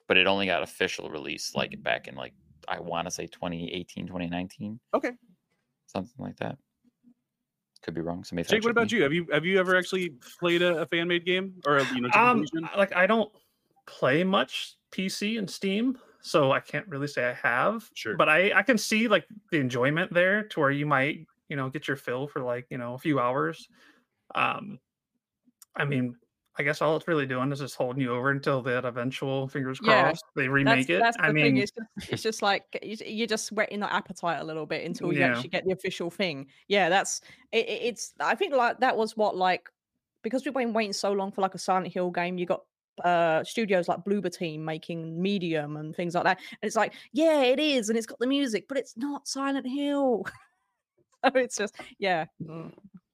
but 0.07 0.17
it 0.17 0.27
only 0.27 0.45
got 0.45 0.63
official 0.63 1.09
release 1.09 1.55
like 1.55 1.81
back 1.83 2.07
in 2.07 2.15
like 2.15 2.33
I 2.67 2.79
want 2.79 3.07
to 3.07 3.11
say 3.11 3.27
2018, 3.27 4.07
2019, 4.07 4.79
okay 4.93 5.11
something 5.93 6.25
like 6.25 6.35
that. 6.37 6.57
Could 7.83 7.93
be 7.93 8.01
wrong. 8.01 8.23
Somebody. 8.23 8.47
Jake, 8.47 8.63
what 8.63 8.71
about 8.71 8.91
you? 8.91 9.03
Have 9.03 9.13
you 9.13 9.27
have 9.31 9.45
you 9.45 9.59
ever 9.59 9.75
actually 9.75 10.13
played 10.39 10.61
a, 10.61 10.81
a 10.81 10.85
fan 10.85 11.07
made 11.07 11.25
game 11.25 11.55
or 11.65 11.81
you 11.93 12.01
know? 12.01 12.09
Um, 12.13 12.45
like 12.77 12.95
I 12.95 13.05
don't 13.05 13.29
play 13.85 14.23
much 14.23 14.77
PC 14.91 15.37
and 15.37 15.49
Steam, 15.49 15.97
so 16.21 16.53
I 16.53 16.61
can't 16.61 16.87
really 16.87 17.07
say 17.07 17.25
I 17.25 17.33
have. 17.33 17.89
Sure. 17.93 18.15
But 18.15 18.29
I 18.29 18.53
I 18.53 18.63
can 18.63 18.77
see 18.77 19.09
like 19.09 19.27
the 19.51 19.59
enjoyment 19.59 20.13
there 20.13 20.43
to 20.43 20.59
where 20.61 20.71
you 20.71 20.85
might 20.85 21.27
you 21.49 21.57
know 21.57 21.69
get 21.69 21.87
your 21.87 21.97
fill 21.97 22.25
for 22.25 22.41
like 22.41 22.67
you 22.69 22.77
know 22.77 22.93
a 22.93 22.97
few 22.97 23.19
hours. 23.19 23.67
Um, 24.33 24.79
I 25.75 25.85
mean, 25.85 26.15
I 26.57 26.63
guess 26.63 26.81
all 26.81 26.95
it's 26.95 27.07
really 27.07 27.25
doing 27.25 27.51
is 27.51 27.59
just 27.59 27.75
holding 27.75 28.01
you 28.01 28.13
over 28.13 28.29
until 28.29 28.61
that 28.61 28.85
eventual 28.85 29.47
fingers 29.47 29.79
Yeah, 29.83 30.03
crossed 30.03 30.25
they 30.35 30.47
remake 30.47 30.87
that's, 30.87 30.89
it. 30.89 30.99
That's 30.99 31.17
I 31.19 31.31
mean, 31.31 31.57
It's 31.57 31.71
just, 31.71 32.11
it's 32.11 32.21
just 32.23 32.41
like 32.43 32.65
you- 32.83 32.97
you're 33.05 33.27
just 33.27 33.51
whetting 33.51 33.79
the 33.79 33.91
appetite 33.91 34.39
a 34.39 34.43
little 34.43 34.67
bit 34.67 34.85
until 34.85 35.11
you 35.11 35.19
Yeah. 35.21 35.29
actually 35.35 35.49
get 35.49 35.65
the 35.65 35.71
official 35.71 36.11
thing. 36.11 36.47
Yeah, 36.67 36.89
that's 36.89 37.21
it, 37.51 37.67
it- 37.67 37.81
it's. 37.83 38.13
I 38.19 38.35
think 38.35 38.53
like 38.53 38.79
that 38.81 38.95
was 38.95 39.17
what 39.17 39.35
like 39.35 39.67
because 40.21 40.45
we've 40.45 40.53
been 40.53 40.73
waiting 40.73 40.93
so 40.93 41.11
long 41.11 41.31
for 41.31 41.41
like 41.41 41.55
a 41.55 41.57
Silent 41.57 41.91
Hill 41.91 42.11
game. 42.11 42.37
You 42.37 42.45
got 42.45 42.61
uh 43.03 43.43
studios 43.43 43.87
like 43.87 44.03
Bloober 44.05 44.31
Team 44.31 44.63
making 44.63 45.19
Medium 45.19 45.77
and 45.77 45.95
things 45.95 46.13
like 46.13 46.25
that. 46.25 46.37
And 46.37 46.67
it's 46.67 46.75
like, 46.75 46.93
yeah, 47.13 47.41
it 47.41 47.59
is, 47.59 47.89
and 47.89 47.97
it's 47.97 48.05
got 48.05 48.19
the 48.19 48.27
music, 48.27 48.67
but 48.67 48.77
it's 48.77 48.95
not 48.95 49.27
Silent 49.27 49.65
Hill. 49.67 50.23
so 51.25 51.31
it's 51.33 51.57
just 51.57 51.75
yeah. 51.97 52.25
mm, 52.39 52.71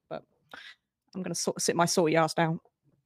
But 0.10 0.24
I'm 1.16 1.24
gonna 1.24 1.36
sort 1.36 1.62
sit 1.62 1.76
my 1.76 1.86
salty 1.86 2.16
ass 2.16 2.34
down. 2.34 2.60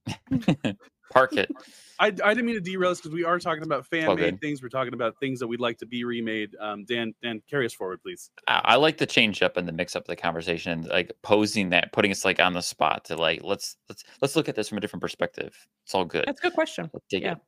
Park 1.12 1.34
it. 1.34 1.50
I, 2.00 2.06
I 2.06 2.10
didn't 2.10 2.46
mean 2.46 2.56
to 2.56 2.60
derail 2.60 2.90
this 2.90 3.00
because 3.00 3.14
we 3.14 3.24
are 3.24 3.38
talking 3.38 3.62
about 3.62 3.86
fan 3.86 4.08
made 4.08 4.16
good. 4.16 4.40
things. 4.40 4.62
We're 4.62 4.68
talking 4.68 4.94
about 4.94 5.14
things 5.20 5.38
that 5.38 5.46
we'd 5.46 5.60
like 5.60 5.78
to 5.78 5.86
be 5.86 6.02
remade. 6.02 6.56
Um, 6.60 6.84
Dan, 6.84 7.14
Dan, 7.22 7.40
carry 7.48 7.66
us 7.66 7.72
forward, 7.72 8.02
please. 8.02 8.30
I, 8.48 8.60
I 8.64 8.76
like 8.76 8.98
the 8.98 9.06
change 9.06 9.42
up 9.42 9.56
and 9.56 9.68
the 9.68 9.72
mix 9.72 9.94
up 9.94 10.06
the 10.06 10.16
conversation 10.16 10.72
and 10.72 10.88
like 10.88 11.12
posing 11.22 11.70
that, 11.70 11.92
putting 11.92 12.10
us 12.10 12.24
like 12.24 12.40
on 12.40 12.52
the 12.52 12.62
spot 12.62 13.04
to 13.06 13.16
like 13.16 13.42
let's 13.44 13.76
let's 13.88 14.02
let's 14.20 14.34
look 14.34 14.48
at 14.48 14.56
this 14.56 14.68
from 14.68 14.78
a 14.78 14.80
different 14.80 15.02
perspective. 15.02 15.54
It's 15.84 15.94
all 15.94 16.04
good. 16.04 16.24
That's 16.26 16.40
a 16.40 16.42
good 16.42 16.54
question. 16.54 16.90
Let's 16.92 17.06
dig 17.08 17.22
yeah. 17.22 17.32
it. 17.32 17.38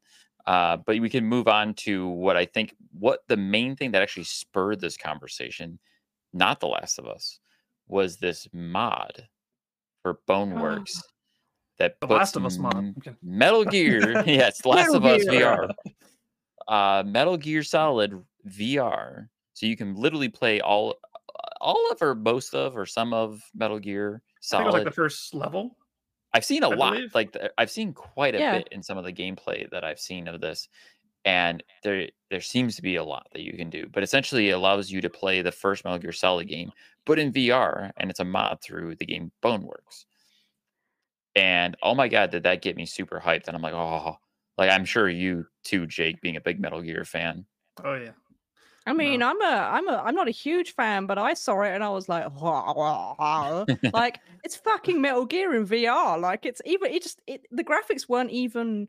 Uh, 0.46 0.76
but 0.76 1.00
we 1.00 1.10
can 1.10 1.24
move 1.24 1.48
on 1.48 1.74
to 1.74 2.06
what 2.06 2.36
I 2.36 2.44
think 2.44 2.74
what 2.96 3.24
the 3.26 3.36
main 3.36 3.74
thing 3.74 3.90
that 3.92 4.02
actually 4.02 4.24
spurred 4.24 4.80
this 4.80 4.96
conversation, 4.96 5.80
not 6.32 6.60
The 6.60 6.68
Last 6.68 7.00
of 7.00 7.06
Us, 7.06 7.40
was 7.88 8.18
this 8.18 8.46
mod 8.52 9.26
for 10.06 10.20
Boneworks 10.28 11.02
that 11.78 11.96
the 12.00 12.06
Last 12.06 12.36
of 12.36 12.44
Us 12.46 12.58
mod. 12.58 12.94
Okay. 12.98 13.12
Metal 13.24 13.64
Gear, 13.74 14.22
yes, 14.26 14.64
Last 14.64 14.92
Metal 14.92 14.94
of 14.96 15.04
Us 15.04 15.24
Gear. 15.24 15.68
VR 15.68 15.74
uh, 16.68 17.02
Metal 17.04 17.36
Gear 17.36 17.64
Solid 17.64 18.22
VR, 18.48 19.28
so 19.52 19.66
you 19.66 19.76
can 19.76 19.96
literally 19.96 20.28
play 20.28 20.60
all 20.60 20.94
all 21.60 21.90
of 21.90 22.00
or 22.00 22.14
most 22.14 22.54
of 22.54 22.76
or 22.76 22.86
some 22.86 23.12
of 23.12 23.42
Metal 23.54 23.80
Gear 23.80 24.22
I 24.52 24.58
think 24.58 24.62
it 24.62 24.64
was 24.66 24.72
Solid. 24.72 24.72
like 24.72 24.84
the 24.84 24.90
first 24.92 25.34
level. 25.34 25.76
I've 26.32 26.44
seen 26.44 26.62
a 26.62 26.68
I 26.70 26.74
lot. 26.76 26.92
believe. 26.94 27.12
Like 27.14 27.36
I've 27.58 27.70
seen 27.70 27.92
quite 27.92 28.36
a 28.36 28.38
Yeah. 28.38 28.58
bit 28.58 28.68
in 28.70 28.82
some 28.82 28.96
of 28.98 29.04
the 29.04 29.12
gameplay 29.12 29.68
that 29.70 29.82
I've 29.82 29.98
seen 29.98 30.28
of 30.28 30.40
this, 30.40 30.68
and 31.26 31.62
there 31.82 32.08
there 32.30 32.40
seems 32.40 32.76
to 32.76 32.82
be 32.82 32.96
a 32.96 33.04
lot 33.04 33.26
that 33.32 33.42
you 33.42 33.52
can 33.52 33.68
do. 33.68 33.86
But 33.92 34.02
essentially, 34.02 34.48
it 34.48 34.52
allows 34.52 34.90
you 34.90 35.00
to 35.02 35.10
play 35.10 35.42
the 35.42 35.52
first 35.52 35.84
Metal 35.84 35.98
Gear 35.98 36.12
Solid 36.12 36.48
game, 36.48 36.72
but 37.04 37.18
in 37.18 37.32
VR, 37.32 37.90
and 37.98 38.10
it's 38.10 38.20
a 38.20 38.24
mod 38.24 38.60
through 38.62 38.94
the 38.94 39.04
game 39.04 39.30
Boneworks. 39.42 40.06
And 41.34 41.76
oh 41.82 41.94
my 41.94 42.08
god, 42.08 42.30
did 42.30 42.44
that 42.44 42.62
get 42.62 42.76
me 42.76 42.86
super 42.86 43.20
hyped? 43.20 43.48
And 43.48 43.56
I'm 43.56 43.62
like, 43.62 43.74
oh, 43.74 44.16
like 44.56 44.70
I'm 44.70 44.84
sure 44.84 45.08
you 45.08 45.46
too, 45.64 45.86
Jake, 45.86 46.22
being 46.22 46.36
a 46.36 46.40
big 46.40 46.60
Metal 46.60 46.80
Gear 46.80 47.04
fan. 47.04 47.44
Oh 47.84 47.94
yeah. 47.94 48.12
I 48.88 48.92
mean, 48.92 49.20
I'm 49.20 49.40
a, 49.42 49.44
I'm 49.44 49.88
a, 49.88 49.96
I'm 49.96 50.14
not 50.14 50.28
a 50.28 50.32
huge 50.32 50.74
fan, 50.76 51.06
but 51.06 51.18
I 51.18 51.34
saw 51.34 51.60
it 51.62 51.74
and 51.74 51.82
I 51.82 51.88
was 51.88 52.08
like, 52.08 52.24
like 53.92 54.20
it's 54.44 54.54
fucking 54.54 55.00
Metal 55.00 55.26
Gear 55.26 55.56
in 55.56 55.66
VR. 55.66 56.20
Like 56.20 56.46
it's 56.46 56.62
even, 56.64 56.92
it 56.92 57.02
just, 57.02 57.20
it, 57.26 57.46
the 57.50 57.64
graphics 57.64 58.08
weren't 58.08 58.30
even 58.30 58.86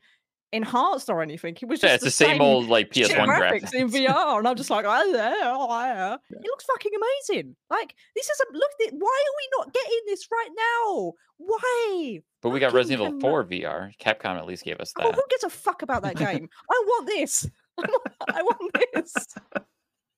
enhanced 0.54 1.10
or 1.10 1.22
anything. 1.22 1.56
It 1.62 1.68
was 1.68 1.80
just 1.82 1.90
Yeah, 1.90 1.96
it's 1.96 2.04
the 2.04 2.12
same 2.12 2.42
old 2.42 2.68
like 2.68 2.90
PS1 2.92 3.26
graphics 3.28 3.74
in. 3.74 3.90
VR, 3.90 4.08
and 4.40 4.48
I'm 4.48 4.56
just 4.56 4.70
like, 4.70 4.86
oh 4.88 5.04
yeah, 5.14 5.34
oh 5.56 5.68
yeah. 5.82 6.14
It 6.30 6.46
looks 6.46 6.66
fucking 6.66 6.92
amazing. 7.30 7.56
Like 7.70 7.94
this 8.16 8.26
is 8.30 8.42
a 8.50 8.54
look. 8.54 8.72
At, 8.88 8.94
why 8.94 9.24
are 9.26 9.36
we 9.38 9.50
not 9.58 9.74
getting 9.74 10.00
this 10.08 10.28
right 10.32 10.50
now? 10.56 11.14
Why? 11.38 12.20
But 12.42 12.50
we 12.50 12.60
got 12.60 12.68
fucking 12.68 12.78
Resident 12.78 13.02
Evil 13.02 13.20
cannot- 13.20 13.22
4 13.22 13.44
VR. 13.46 13.92
Capcom 14.00 14.38
at 14.38 14.46
least 14.46 14.64
gave 14.64 14.80
us 14.80 14.94
Oh, 15.00 15.04
that. 15.10 15.16
who 15.16 15.24
gives 15.30 15.44
a 15.44 15.50
fuck 15.50 15.82
about 15.82 16.04
that 16.04 16.16
game? 16.16 16.50
I 16.72 16.84
want 16.88 17.08
this. 17.08 17.48
I 17.78 17.82
want, 17.88 18.08
I 18.30 18.42
want 18.42 18.78
this. 18.94 19.14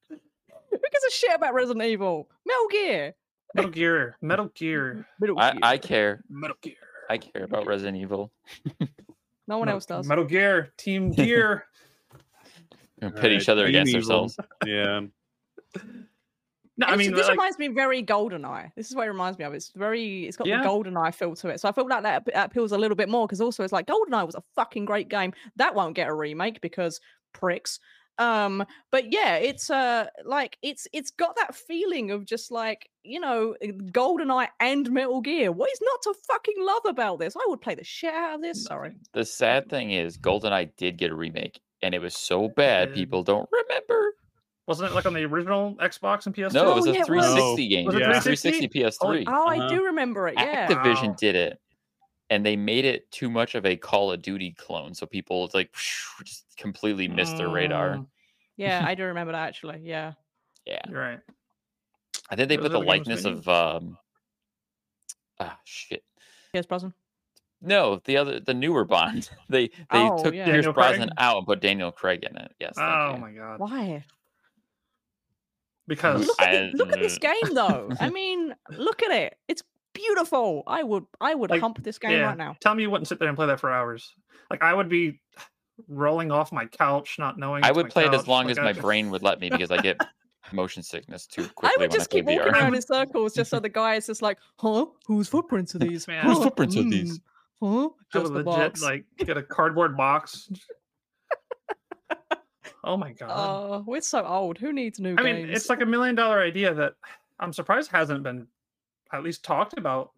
Who 0.10 0.78
gives 0.78 1.06
a 1.08 1.12
shit 1.12 1.36
about 1.36 1.54
Resident 1.54 1.84
Evil? 1.86 2.30
Metal 2.46 2.68
Gear. 2.72 3.16
Metal 3.56 3.72
Gear. 3.72 4.16
Metal 4.22 4.50
Gear. 4.54 5.08
Metal 5.20 5.40
I, 5.40 5.52
Gear. 5.52 5.60
I 5.64 5.78
care. 5.80 6.24
Metal 6.30 6.56
Gear. 6.62 6.76
I 7.10 7.18
care 7.18 7.44
about 7.44 7.66
Resident 7.66 7.98
Evil. 7.98 8.32
No 9.50 9.58
one 9.58 9.66
Metal- 9.66 9.78
else 9.78 9.86
does. 9.86 10.08
Metal 10.08 10.24
Gear. 10.24 10.72
Team 10.78 11.12
Gear. 11.16 11.66
We 13.02 13.08
pit 13.10 13.16
Alright, 13.18 13.32
each 13.34 13.50
other 13.50 13.66
against 13.66 13.94
Evil. 13.94 14.12
ourselves. 14.12 14.38
Yeah. 14.66 15.02
No, 16.78 16.88
I 16.88 16.96
mean, 16.96 17.12
this 17.14 17.24
like, 17.28 17.32
reminds 17.32 17.60
me 17.60 17.68
very 17.68 18.02
GoldenEye. 18.02 18.72
This 18.78 18.90
is 18.90 18.96
what 18.96 19.06
it 19.06 19.10
reminds 19.10 19.38
me 19.38 19.44
of. 19.44 19.54
It's 19.54 19.72
very, 19.76 20.26
it's 20.26 20.38
got 20.38 20.48
Yeah. 20.48 20.62
the 20.64 20.68
GoldenEye 20.70 21.14
feel 21.14 21.36
to 21.36 21.50
it. 21.50 21.60
So 21.60 21.68
I 21.68 21.74
feel 21.74 21.86
like 21.88 22.04
that, 22.04 22.26
that 22.34 22.46
appeals 22.46 22.72
a 22.72 22.78
little 22.78 22.96
bit 22.96 23.10
more 23.10 23.28
because 23.28 23.42
also 23.42 23.64
it's 23.64 23.74
like 23.74 23.86
GoldenEye 23.86 24.26
was 24.26 24.36
a 24.36 24.44
fucking 24.56 24.86
great 24.86 25.10
game. 25.10 25.34
That 25.58 25.76
won't 25.76 25.94
get 25.96 26.08
a 26.08 26.14
remake 26.14 26.62
because 26.62 27.02
pricks. 27.34 27.80
Um, 28.20 28.66
but 28.92 29.12
yeah, 29.14 29.36
it's 29.38 29.70
uh 29.70 30.08
like 30.26 30.58
it's 30.62 30.88
it's 30.94 31.10
got 31.12 31.36
that 31.38 31.56
feeling 31.56 32.12
of 32.12 32.26
just 32.26 32.52
like 32.52 32.90
you 33.04 33.20
know 33.20 33.56
uh, 33.64 33.68
GoldenEye 33.68 34.50
and 34.60 34.92
Metal 34.92 35.22
Gear. 35.22 35.52
What 35.52 35.72
is 35.72 35.80
not 35.82 36.02
to 36.04 36.14
fucking 36.28 36.56
love 36.60 36.82
about 36.86 37.20
this? 37.20 37.36
I 37.36 37.46
would 37.48 37.62
play 37.62 37.76
the 37.76 37.84
shit 37.84 38.14
out 38.14 38.36
of 38.36 38.42
this. 38.42 38.64
Sorry. 38.66 38.96
The 39.14 39.26
sad 39.26 39.70
thing 39.70 39.92
is, 39.92 40.18
GoldenEye 40.18 40.72
did 40.78 40.98
get 40.98 41.12
a 41.12 41.16
remake, 41.16 41.60
and 41.82 41.96
it 41.96 42.00
was 42.00 42.14
so 42.16 42.50
bad 42.50 42.90
did. 42.90 42.96
people 42.96 43.24
don't 43.24 43.50
remember. 43.52 44.14
wasn't 44.68 44.92
it 44.92 44.94
like 44.96 45.06
on 45.06 45.14
the 45.14 45.24
original 45.24 45.76
Xbox 45.78 46.26
and 46.28 46.36
PS2? 46.36 46.54
No, 46.54 46.72
it 46.72 46.76
was 46.76 46.88
Oh, 46.88 46.92
a 46.92 46.94
yeah, 46.94 47.00
it 47.00 47.10
was. 47.10 47.26
360 47.26 47.68
game. 47.70 47.86
Was 47.86 47.96
it 47.96 48.02
It 48.02 48.06
360? 48.06 48.50
360 48.52 48.80
PS3. 48.80 49.24
Oh, 49.28 49.48
I 49.48 49.58
Uh-huh. 49.60 49.68
do 49.70 49.86
remember 49.86 50.28
it. 50.28 50.36
Yeah. 50.38 50.68
Activision 50.68 51.08
Wow. 51.10 51.16
did 51.18 51.36
it, 51.36 51.60
and 52.30 52.46
they 52.46 52.56
made 52.56 52.86
it 52.86 53.10
too 53.12 53.30
much 53.30 53.56
of 53.56 53.66
a 53.66 53.76
Call 53.76 54.12
of 54.12 54.22
Duty 54.22 54.52
clone, 54.58 54.94
so 54.94 55.06
people 55.06 55.46
it's 55.46 55.54
like 55.54 55.74
just 56.24 56.46
completely 56.58 57.08
missed 57.08 57.38
their 57.38 57.50
radar. 57.50 57.96
Mm, 57.98 58.08
Yeah, 58.58 58.84
I 58.86 58.96
do 58.96 59.04
remember 59.06 59.32
that 59.34 59.48
actually. 59.48 59.82
Yeah. 59.84 60.14
Yeah, 60.66 60.82
You're 60.88 61.00
right. 61.00 61.20
I 62.30 62.36
think 62.36 62.50
they 62.50 62.56
Those 62.58 62.66
put 62.66 62.72
the 62.74 62.78
other 62.80 62.86
likeness 62.86 63.26
of 63.26 63.48
um. 63.48 63.98
Ah, 65.40 65.58
shit. 65.64 66.04
Yes, 66.54 66.68
Brosnan. 66.68 66.94
No, 67.62 68.02
the 68.06 68.18
other, 68.18 68.40
the 68.40 68.54
newer 68.54 68.86
Bond. 68.86 69.30
They 69.50 69.68
they 69.68 69.74
Oh, 69.92 70.22
took 70.24 70.36
yeah. 70.36 70.46
Pierce 70.46 70.58
Daniel 70.66 70.74
Brosnan 70.74 71.08
Craig? 71.10 71.14
out 71.18 71.38
and 71.38 71.46
put 71.48 71.60
Daniel 71.62 71.92
Craig 71.92 72.24
in 72.30 72.38
it. 72.38 72.54
Yes. 72.60 72.74
Oh 72.78 73.18
my 73.18 73.32
god. 73.32 73.60
Why? 73.60 74.04
Because 75.88 76.28
Look 76.28 76.42
at, 76.42 76.72
the- 76.72 76.78
look 76.78 76.94
at 76.94 77.00
this 77.00 77.18
game 77.30 77.54
though. 77.54 77.90
I 78.00 78.10
mean, 78.10 78.54
look 78.70 79.02
at 79.02 79.12
it. 79.12 79.38
It's 79.48 79.64
beautiful. 80.02 80.64
I 80.68 80.84
would 80.84 81.06
I 81.20 81.36
would 81.36 81.50
Like, 81.50 81.62
hump 81.62 81.84
this 81.84 81.98
game 82.00 82.12
yeah, 82.12 82.26
right 82.28 82.38
now. 82.38 82.56
tell 82.62 82.74
me 82.76 82.84
you 82.84 82.90
wouldn't 82.90 83.08
sit 83.08 83.20
there 83.20 83.28
and 83.28 83.36
play 83.38 83.48
that 83.48 83.60
for 83.60 83.72
hours. 83.72 84.14
Like 84.50 84.62
I 84.64 84.74
would 84.74 84.90
be 84.90 85.20
rolling 85.88 86.32
off 86.32 86.52
my 86.52 86.66
couch, 86.66 87.18
not 87.20 87.38
knowing. 87.38 87.64
I 87.64 87.72
would 87.72 87.86
my 87.88 87.90
play 87.90 88.06
it 88.06 88.14
as 88.14 88.28
long 88.28 88.46
like 88.46 88.52
as 88.52 88.60
I- 88.60 88.64
my 88.64 88.74
brain 88.74 89.10
would 89.12 89.24
let 89.24 89.40
me 89.40 89.50
because 89.50 89.72
I 89.72 89.78
get 89.78 90.00
motion 90.52 90.82
sickness 90.84 91.28
too 91.28 91.48
quickly 91.56 91.70
I 91.78 91.80
would 91.80 91.90
when 91.92 92.00
just 92.00 92.10
I 92.10 92.12
play 92.12 92.20
keep 92.22 92.26
walking 92.40 92.54
VR. 92.54 92.56
around 92.62 92.76
in 92.76 92.82
circles 92.82 93.34
just 93.34 93.50
so 93.52 93.60
the 93.60 93.70
guy 93.70 93.96
is 93.96 94.08
just 94.08 94.22
like, 94.22 94.38
huh? 94.58 94.86
Whose 95.06 95.28
footprints 95.28 95.76
are 95.76 95.80
these? 95.90 96.08
Man. 96.08 96.24
Huh? 96.26 96.30
Whose 96.34 96.44
footprints 96.44 96.76
are 96.78 96.84
these? 96.84 97.20
Mm. 97.20 97.84
Huh? 97.84 97.90
Just 98.14 98.32
would 98.34 98.46
the 98.46 98.50
legit 98.50 98.72
box. 98.74 98.82
like 98.82 99.06
get 99.18 99.38
a 99.38 99.44
cardboard 99.58 99.96
box. 99.98 100.50
oh 102.84 102.98
my 102.98 103.12
god. 103.14 103.30
Oh, 103.32 103.84
we're 103.86 104.02
so 104.02 104.26
old. 104.26 104.58
Who 104.58 104.72
needs 104.74 105.00
new 105.00 105.16
I 105.18 105.22
mean, 105.24 105.50
it's 105.50 105.70
like 105.70 105.82
a 105.82 105.86
million 105.86 106.16
dollar 106.16 106.42
idea 106.42 106.74
that 106.74 106.94
I'm 107.40 107.54
surprised 107.54 107.92
hasn't 107.92 108.24
been 108.24 108.48
at 109.14 109.24
least 109.24 109.44
talked 109.44 109.78
about. 109.78 110.12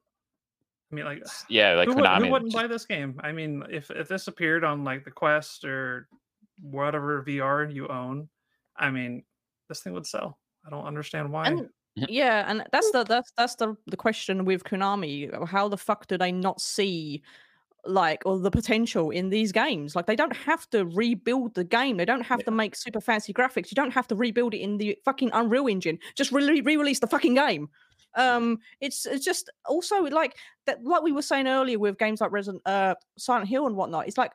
I 0.91 0.95
mean, 0.95 1.05
like, 1.05 1.23
Yeah, 1.47 1.75
like 1.75 1.87
who, 1.87 1.95
would, 1.95 2.03
Konami. 2.03 2.25
who 2.25 2.31
wouldn't 2.31 2.51
just- 2.51 2.61
buy 2.61 2.67
this 2.67 2.85
game? 2.85 3.19
I 3.23 3.31
mean, 3.31 3.63
if 3.69 3.89
if 3.91 4.07
this 4.07 4.27
appeared 4.27 4.63
on 4.63 4.83
like 4.83 5.05
the 5.05 5.11
Quest 5.11 5.63
or 5.63 6.07
whatever 6.61 7.23
VR 7.23 7.73
you 7.73 7.87
own, 7.87 8.27
I 8.75 8.89
mean, 8.91 9.23
this 9.69 9.81
thing 9.81 9.93
would 9.93 10.05
sell. 10.05 10.37
I 10.65 10.69
don't 10.69 10.85
understand 10.85 11.31
why. 11.31 11.47
And 11.47 11.69
yeah, 11.95 12.45
and 12.47 12.63
that's 12.71 12.91
the 12.91 13.03
that's 13.03 13.31
that's 13.37 13.55
the 13.55 13.75
the 13.87 13.97
question 13.97 14.43
with 14.45 14.63
Konami. 14.65 15.33
uh, 15.33 15.45
How 15.45 15.67
the 15.69 15.77
fuck 15.77 16.07
do 16.07 16.17
they 16.17 16.31
not 16.31 16.59
see 16.61 17.21
like 17.85 18.21
or 18.25 18.37
the 18.37 18.51
potential 18.51 19.09
in 19.11 19.29
these 19.29 19.51
games? 19.51 19.95
Like 19.95 20.05
they 20.07 20.15
don't 20.15 20.35
have 20.35 20.69
to 20.71 20.85
rebuild 20.85 21.55
the 21.55 21.63
game. 21.63 21.97
They 21.97 22.05
don't 22.05 22.21
have 22.25 22.43
to 22.45 22.51
make 22.51 22.75
super 22.75 23.01
fancy 23.01 23.33
graphics. 23.33 23.71
You 23.71 23.75
don't 23.75 23.91
have 23.93 24.07
to 24.09 24.15
rebuild 24.15 24.53
it 24.53 24.59
in 24.59 24.77
the 24.77 24.97
fucking 25.05 25.31
Unreal 25.33 25.67
Engine. 25.67 25.97
Just 26.15 26.31
re- 26.31 26.61
re-release 26.61 26.99
the 26.99 27.07
fucking 27.07 27.33
game. 27.35 27.69
Um, 28.15 28.59
it's 28.79 29.05
it's 29.05 29.25
just 29.25 29.49
also 29.65 30.03
like 30.03 30.35
that. 30.65 30.83
Like 30.83 31.03
we 31.03 31.11
were 31.11 31.21
saying 31.21 31.47
earlier 31.47 31.79
with 31.79 31.97
games 31.97 32.21
like 32.21 32.31
Resident 32.31 32.61
uh 32.65 32.95
Silent 33.17 33.47
Hill 33.47 33.67
and 33.67 33.75
whatnot. 33.75 34.07
It's 34.07 34.17
like 34.17 34.31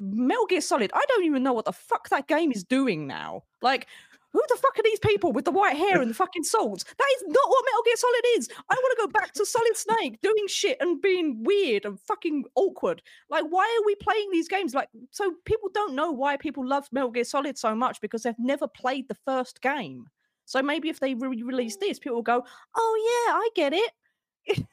Metal 0.00 0.46
Gear 0.46 0.60
Solid. 0.60 0.90
I 0.94 1.04
don't 1.08 1.24
even 1.24 1.42
know 1.42 1.52
what 1.52 1.64
the 1.64 1.72
fuck 1.72 2.08
that 2.08 2.26
game 2.26 2.52
is 2.52 2.64
doing 2.64 3.06
now. 3.06 3.42
Like 3.62 3.86
who 4.34 4.42
the 4.48 4.56
fuck 4.56 4.76
are 4.76 4.82
these 4.82 4.98
people 4.98 5.32
with 5.32 5.44
the 5.44 5.52
white 5.52 5.76
hair 5.76 6.02
and 6.02 6.10
the 6.10 6.14
fucking 6.14 6.42
swords? 6.42 6.82
That 6.82 7.06
is 7.16 7.22
not 7.28 7.48
what 7.48 7.64
Metal 7.64 7.82
Gear 7.84 7.96
Solid 7.96 8.24
is. 8.36 8.48
I 8.68 8.74
want 8.74 8.98
to 8.98 9.06
go 9.06 9.12
back 9.12 9.32
to 9.34 9.46
Solid 9.46 9.76
Snake 9.76 10.20
doing 10.22 10.48
shit 10.48 10.76
and 10.80 11.00
being 11.00 11.44
weird 11.44 11.84
and 11.84 12.00
fucking 12.00 12.44
awkward. 12.56 13.00
Like, 13.30 13.44
why 13.48 13.62
are 13.62 13.86
we 13.86 13.94
playing 13.94 14.30
these 14.32 14.48
games? 14.48 14.74
Like, 14.74 14.88
so 15.12 15.34
people 15.44 15.70
don't 15.72 15.94
know 15.94 16.10
why 16.10 16.36
people 16.36 16.66
love 16.66 16.88
Metal 16.90 17.12
Gear 17.12 17.22
Solid 17.22 17.56
so 17.56 17.76
much 17.76 18.00
because 18.00 18.24
they've 18.24 18.34
never 18.36 18.66
played 18.66 19.06
the 19.06 19.16
first 19.24 19.62
game. 19.62 20.08
So 20.46 20.62
maybe 20.62 20.88
if 20.88 21.00
they 21.00 21.14
re 21.14 21.42
release 21.42 21.76
this, 21.76 21.98
people 21.98 22.16
will 22.16 22.22
go, 22.22 22.44
oh, 22.76 23.24
yeah, 23.26 23.34
I 23.34 23.48
get 23.54 23.72
it. 23.72 24.66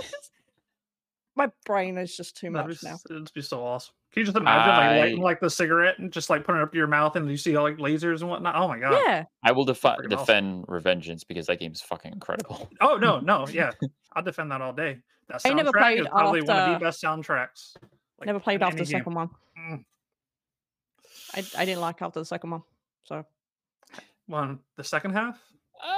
My 1.36 1.50
brain 1.66 1.96
is 1.98 2.16
just 2.16 2.36
too 2.36 2.50
That'd 2.50 2.68
much 2.70 2.80
be, 2.80 2.86
now. 2.88 2.94
s- 2.94 3.04
It'd 3.10 3.32
be 3.32 3.42
so 3.42 3.64
awesome. 3.64 3.94
Can 4.12 4.20
you 4.22 4.24
just 4.26 4.36
imagine 4.36 4.68
like 4.74 5.00
lighting 5.00 5.20
like 5.20 5.38
the 5.40 5.50
cigarette 5.50 5.98
and 5.98 6.10
just 6.10 6.30
like 6.30 6.44
putting 6.44 6.60
it 6.60 6.64
up 6.64 6.72
to 6.72 6.78
your 6.78 6.86
mouth 6.88 7.14
and 7.14 7.30
you 7.30 7.36
see 7.36 7.54
all 7.54 7.64
like 7.64 7.76
lasers 7.76 8.22
and 8.22 8.30
whatnot? 8.30 8.56
Oh 8.56 8.66
my 8.66 8.78
god. 8.80 8.92
Yeah. 9.06 9.24
I 9.44 9.52
will 9.52 9.64
defi- 9.66 9.86
Freaking 9.88 10.12
awesome. 10.14 10.18
defend 10.18 10.66
Revengeance 10.66 11.24
because 11.28 11.46
that 11.46 11.60
game's 11.60 11.80
fucking 11.82 12.12
incredible. 12.12 12.68
Oh 12.80 12.96
no, 12.96 13.20
no, 13.20 13.46
yeah. 13.52 13.70
I'll 14.14 14.22
defend 14.22 14.50
that 14.50 14.62
all 14.62 14.72
day. 14.72 14.98
That 15.28 15.42
I 15.44 15.50
never 15.52 15.70
soundtrack 15.70 15.80
played 15.80 16.00
is 16.00 16.06
probably 16.08 16.42
one 16.42 16.56
of 16.58 16.72
the 16.80 16.84
best 16.84 17.02
soundtracks. 17.02 17.76
like, 18.18 18.26
Never 18.26 18.40
played 18.40 18.62
after 18.62 18.78
the 18.78 18.84
game. 18.84 18.98
second 19.00 19.14
one. 19.14 19.28
Mm. 19.60 19.84
I, 21.34 21.44
I 21.58 21.64
didn't 21.66 21.82
like 21.82 22.00
after 22.02 22.18
the 22.18 22.24
second 22.24 22.50
one. 22.50 22.62
So, 23.04 23.24
One, 24.28 24.60
the 24.76 24.84
second 24.84 25.12
half, 25.12 25.40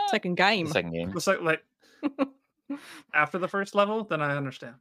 second 0.08 0.36
game. 0.36 0.66
The 0.66 0.72
second 0.72 0.92
game. 0.92 1.10
the 1.12 1.20
sec- 1.20 1.42
like 1.42 1.62
after 3.14 3.38
the 3.38 3.48
first 3.48 3.74
level, 3.74 4.04
then 4.04 4.22
I 4.22 4.36
understand. 4.36 4.76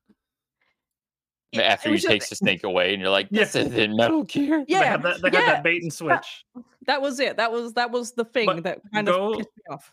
Yeah, 1.51 1.61
After 1.63 1.89
it 1.89 1.91
you 1.91 1.95
was 1.95 2.03
take 2.03 2.27
the 2.29 2.35
snake 2.35 2.63
away 2.63 2.93
and 2.93 3.01
you're 3.01 3.09
like, 3.09 3.27
Yeah. 3.31 3.43
this 3.45 3.55
isn't 3.55 3.97
Metal 3.97 4.21
Gear. 4.23 4.59
they 4.67 4.73
Yeah, 4.75 4.83
had 4.83 5.01
that, 5.01 5.19
they 5.23 5.31
yeah. 5.33 5.39
had 5.39 5.47
that 5.55 5.63
bait 5.63 5.81
and 5.81 5.91
switch. 5.91 6.45
That 6.85 7.01
was 7.01 7.19
it. 7.19 7.37
That 7.37 7.51
was 7.51 7.73
that 7.73 7.89
was 7.89 8.11
the 8.11 8.25
thing 8.25 8.45
But 8.45 8.63
that 8.63 8.81
kind 8.93 9.07
go- 9.07 9.31
of 9.31 9.37
pissed 9.39 9.49
me 9.57 9.73
off. 9.73 9.91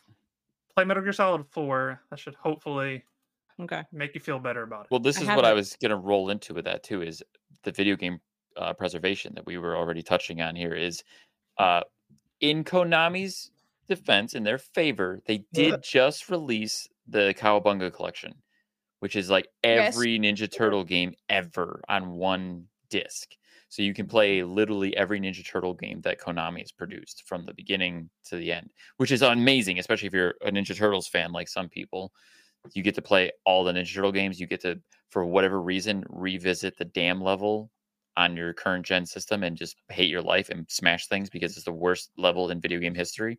Play 0.74 0.84
Metal 0.84 1.02
Gear 1.02 1.14
Solid 1.14 1.46
Four. 1.50 2.02
That 2.10 2.18
should 2.18 2.34
hopefully 2.34 3.04
Okay. 3.58 3.82
make 3.90 4.14
you 4.14 4.20
feel 4.20 4.38
better 4.38 4.64
about 4.64 4.84
it. 4.84 4.90
Well, 4.90 5.00
this 5.00 5.16
I 5.18 5.22
is 5.22 5.28
what 5.28 5.46
I 5.46 5.54
was 5.54 5.74
gonna 5.80 5.96
roll 5.96 6.28
into 6.28 6.52
with 6.52 6.66
that 6.66 6.82
too. 6.82 7.00
Is 7.00 7.22
the 7.62 7.72
video 7.72 7.96
game 7.96 8.20
uh, 8.58 8.74
preservation 8.74 9.34
that 9.34 9.46
we 9.46 9.56
were 9.56 9.76
already 9.78 10.02
touching 10.02 10.42
on 10.42 10.54
here? 10.54 10.74
Is 10.74 11.02
uh, 11.56 11.80
in 12.40 12.64
Konami's 12.64 13.50
defense, 13.88 14.34
in 14.34 14.42
their 14.42 14.58
favor, 14.58 15.20
they 15.26 15.38
did 15.52 15.70
Yeah. 15.70 15.76
just 15.82 16.28
release 16.28 16.88
the 17.06 17.34
Cowabunga 17.38 17.92
collection, 17.92 18.34
which 19.00 19.16
is 19.16 19.30
like 19.30 19.48
Yes. 19.62 19.94
every 19.94 20.18
Ninja 20.18 20.50
Turtle 20.50 20.84
game 20.84 21.14
ever 21.28 21.82
on 21.88 22.12
one 22.12 22.68
disc. 22.88 23.36
So 23.68 23.82
you 23.82 23.94
can 23.94 24.06
play 24.06 24.42
literally 24.42 24.96
every 24.96 25.20
Ninja 25.20 25.44
Turtle 25.46 25.74
game 25.74 26.00
that 26.02 26.20
Konami 26.20 26.60
has 26.60 26.72
produced 26.72 27.24
from 27.26 27.44
the 27.44 27.54
beginning 27.54 28.10
to 28.26 28.36
the 28.36 28.52
end, 28.52 28.70
which 28.96 29.10
is 29.10 29.22
amazing, 29.22 29.78
especially 29.78 30.06
if 30.06 30.14
you're 30.14 30.34
a 30.42 30.50
Ninja 30.50 30.76
Turtles 30.76 31.08
fan 31.08 31.32
like 31.32 31.48
some 31.48 31.68
people. 31.68 32.12
You 32.74 32.82
get 32.82 32.94
to 32.96 33.02
play 33.02 33.30
all 33.44 33.64
the 33.64 33.72
Ninja 33.72 33.94
Turtle 33.94 34.12
games. 34.12 34.40
You 34.40 34.46
get 34.46 34.60
to, 34.62 34.80
for 35.10 35.24
whatever 35.24 35.60
reason, 35.60 36.04
revisit 36.08 36.76
the 36.76 36.84
dam 36.84 37.20
level 37.20 37.70
on 38.16 38.36
your 38.36 38.52
current 38.52 38.86
gen 38.86 39.06
system 39.06 39.42
and 39.42 39.56
just 39.56 39.76
hate 39.88 40.10
your 40.10 40.22
life 40.22 40.48
and 40.48 40.66
smash 40.70 41.06
things 41.06 41.30
because 41.30 41.56
it's 41.56 41.64
the 41.64 41.72
worst 41.72 42.10
level 42.16 42.50
in 42.50 42.60
video 42.60 42.78
game 42.78 42.94
history. 42.94 43.38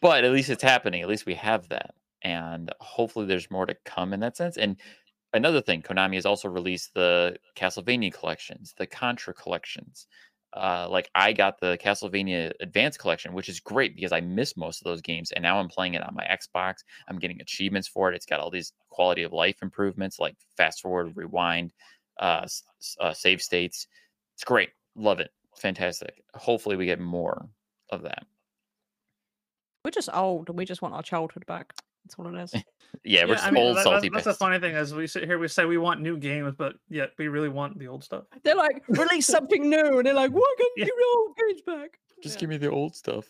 but 0.00 0.24
at 0.24 0.32
least 0.32 0.50
it's 0.50 0.62
happening. 0.62 1.02
At 1.02 1.08
least 1.08 1.26
we 1.26 1.34
have 1.34 1.68
that. 1.68 1.94
And 2.22 2.72
hopefully 2.80 3.26
there's 3.26 3.50
more 3.50 3.66
to 3.66 3.76
come 3.84 4.12
in 4.12 4.20
that 4.20 4.36
sense. 4.36 4.56
And 4.56 4.76
another 5.32 5.60
thing, 5.60 5.82
Konami 5.82 6.14
has 6.14 6.26
also 6.26 6.48
released 6.48 6.94
the 6.94 7.36
Castlevania 7.56 8.12
collections, 8.12 8.74
the 8.76 8.86
Contra 8.86 9.34
collections. 9.34 10.06
Uh, 10.56 10.86
like 10.88 11.10
I 11.16 11.32
got 11.32 11.58
the 11.58 11.76
Castlevania 11.82 12.52
Advance 12.60 12.96
collection, 12.96 13.34
which 13.34 13.48
is 13.48 13.58
great 13.58 13.96
because 13.96 14.12
I 14.12 14.20
missed 14.20 14.56
most 14.56 14.80
of 14.80 14.84
those 14.84 15.00
games, 15.00 15.32
and 15.32 15.42
now 15.42 15.58
I'm 15.58 15.68
playing 15.68 15.94
it 15.94 16.06
on 16.06 16.14
my 16.14 16.24
Xbox. 16.24 16.76
I'm 17.08 17.18
getting 17.18 17.40
achievements 17.40 17.88
for 17.88 18.10
it. 18.10 18.14
It's 18.14 18.24
got 18.24 18.38
all 18.38 18.50
these 18.50 18.72
quality 18.88 19.24
of 19.24 19.32
life 19.32 19.56
improvements, 19.62 20.20
like 20.20 20.36
fast 20.56 20.80
forward, 20.80 21.16
rewind, 21.16 21.72
uh, 22.18 22.40
s- 22.44 22.62
s- 22.80 22.96
uh, 23.00 23.12
save 23.12 23.42
states. 23.42 23.86
It's 24.34 24.44
great. 24.44 24.70
Love 24.96 25.20
it. 25.20 25.30
Fantastic. 25.56 26.22
Hopefully, 26.34 26.76
we 26.76 26.86
get 26.86 27.00
more 27.00 27.48
of 27.90 28.02
that. 28.02 28.24
We're 29.84 29.90
just 29.90 30.08
old 30.12 30.48
and 30.48 30.58
we 30.58 30.64
just 30.64 30.82
want 30.82 30.94
our 30.94 31.02
childhood 31.02 31.44
back. 31.46 31.74
That's 32.04 32.14
all 32.18 32.34
it 32.34 32.40
is. 32.42 32.54
Yeah, 33.02 33.24
we're 33.24 33.30
Yeah, 33.30 33.34
just 33.34 33.46
I 33.46 33.50
mean, 33.50 33.66
old 33.66 33.76
that- 33.76 33.82
salty 33.82 34.08
that's, 34.08 34.24
that's 34.24 34.38
the 34.38 34.44
funny 34.44 34.60
thing 34.60 34.76
as 34.76 34.94
we 34.94 35.08
sit 35.08 35.24
here, 35.24 35.36
we 35.38 35.48
say 35.48 35.64
we 35.64 35.78
want 35.78 36.00
new 36.00 36.16
games, 36.16 36.54
but 36.56 36.76
yet 36.88 37.10
we 37.18 37.26
really 37.26 37.48
want 37.48 37.76
the 37.78 37.88
old 37.88 38.04
stuff. 38.04 38.24
They're 38.44 38.54
like, 38.54 38.84
release 38.88 39.26
something 39.26 39.68
new, 39.68 39.98
and 39.98 40.06
they're 40.06 40.14
like, 40.14 40.30
"What? 40.30 40.56
Can 40.56 40.66
Yeah. 40.76 40.84
give 40.84 40.94
the 40.94 41.06
old 41.16 41.36
games 41.36 41.62
back?" 41.66 41.98
Just 42.22 42.36
Yeah. 42.36 42.40
give 42.40 42.50
me 42.50 42.56
the 42.56 42.70
old 42.70 42.94
stuff. 42.94 43.26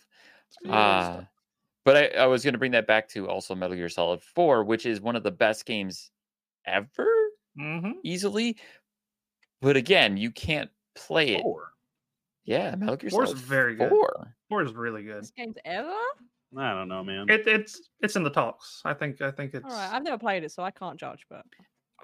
Give 0.63 0.71
me 0.71 0.77
the 0.77 0.77
old 0.77 0.85
Ah, 0.87 1.13
stuff. 1.15 1.25
but 1.87 1.97
I, 1.97 2.07
I 2.25 2.27
was 2.27 2.45
going 2.45 2.53
to 2.53 2.59
bring 2.59 2.73
that 2.73 2.87
back 2.87 3.09
to 3.11 3.27
also 3.27 3.55
Metal 3.55 3.75
Gear 3.75 3.89
Solid 3.89 4.23
4, 4.23 4.65
which 4.65 4.85
is 4.85 5.01
one 5.01 5.17
of 5.17 5.23
the 5.23 5.31
best 5.31 5.65
games 5.65 6.11
ever, 6.67 7.09
Mhm. 7.59 7.95
easily. 8.03 8.57
But 9.61 9.77
again, 9.77 10.17
you 10.17 10.31
can't 10.31 10.71
play 10.95 11.37
it. 11.37 11.43
Four. 11.43 11.73
Yeah, 12.45 12.75
Metal 12.77 12.97
Gear 12.97 13.11
Four's 13.11 13.31
Solid 13.31 13.43
very 13.43 13.75
good. 13.77 13.89
4. 13.89 14.35
Four 14.49 14.63
is 14.63 14.73
really 14.75 15.03
good. 15.03 15.23
This 15.23 15.31
game's 15.31 15.57
ever. 15.65 15.95
I 16.57 16.73
don't 16.75 16.89
know, 16.89 17.03
man. 17.03 17.29
It, 17.29 17.47
it's 17.49 17.81
it's 18.01 18.15
in 18.17 18.23
the 18.23 18.31
talks. 18.31 18.81
I 18.85 18.93
think 18.95 19.21
I 19.23 19.31
think 19.31 19.55
it's 19.55 19.65
All 19.65 19.71
right, 19.71 19.91
I've 19.93 20.03
never 20.05 20.19
played 20.19 20.45
it, 20.45 20.53
so 20.53 20.63
I 20.63 20.71
can't 20.71 20.99
judge. 21.01 21.27
But 21.29 21.45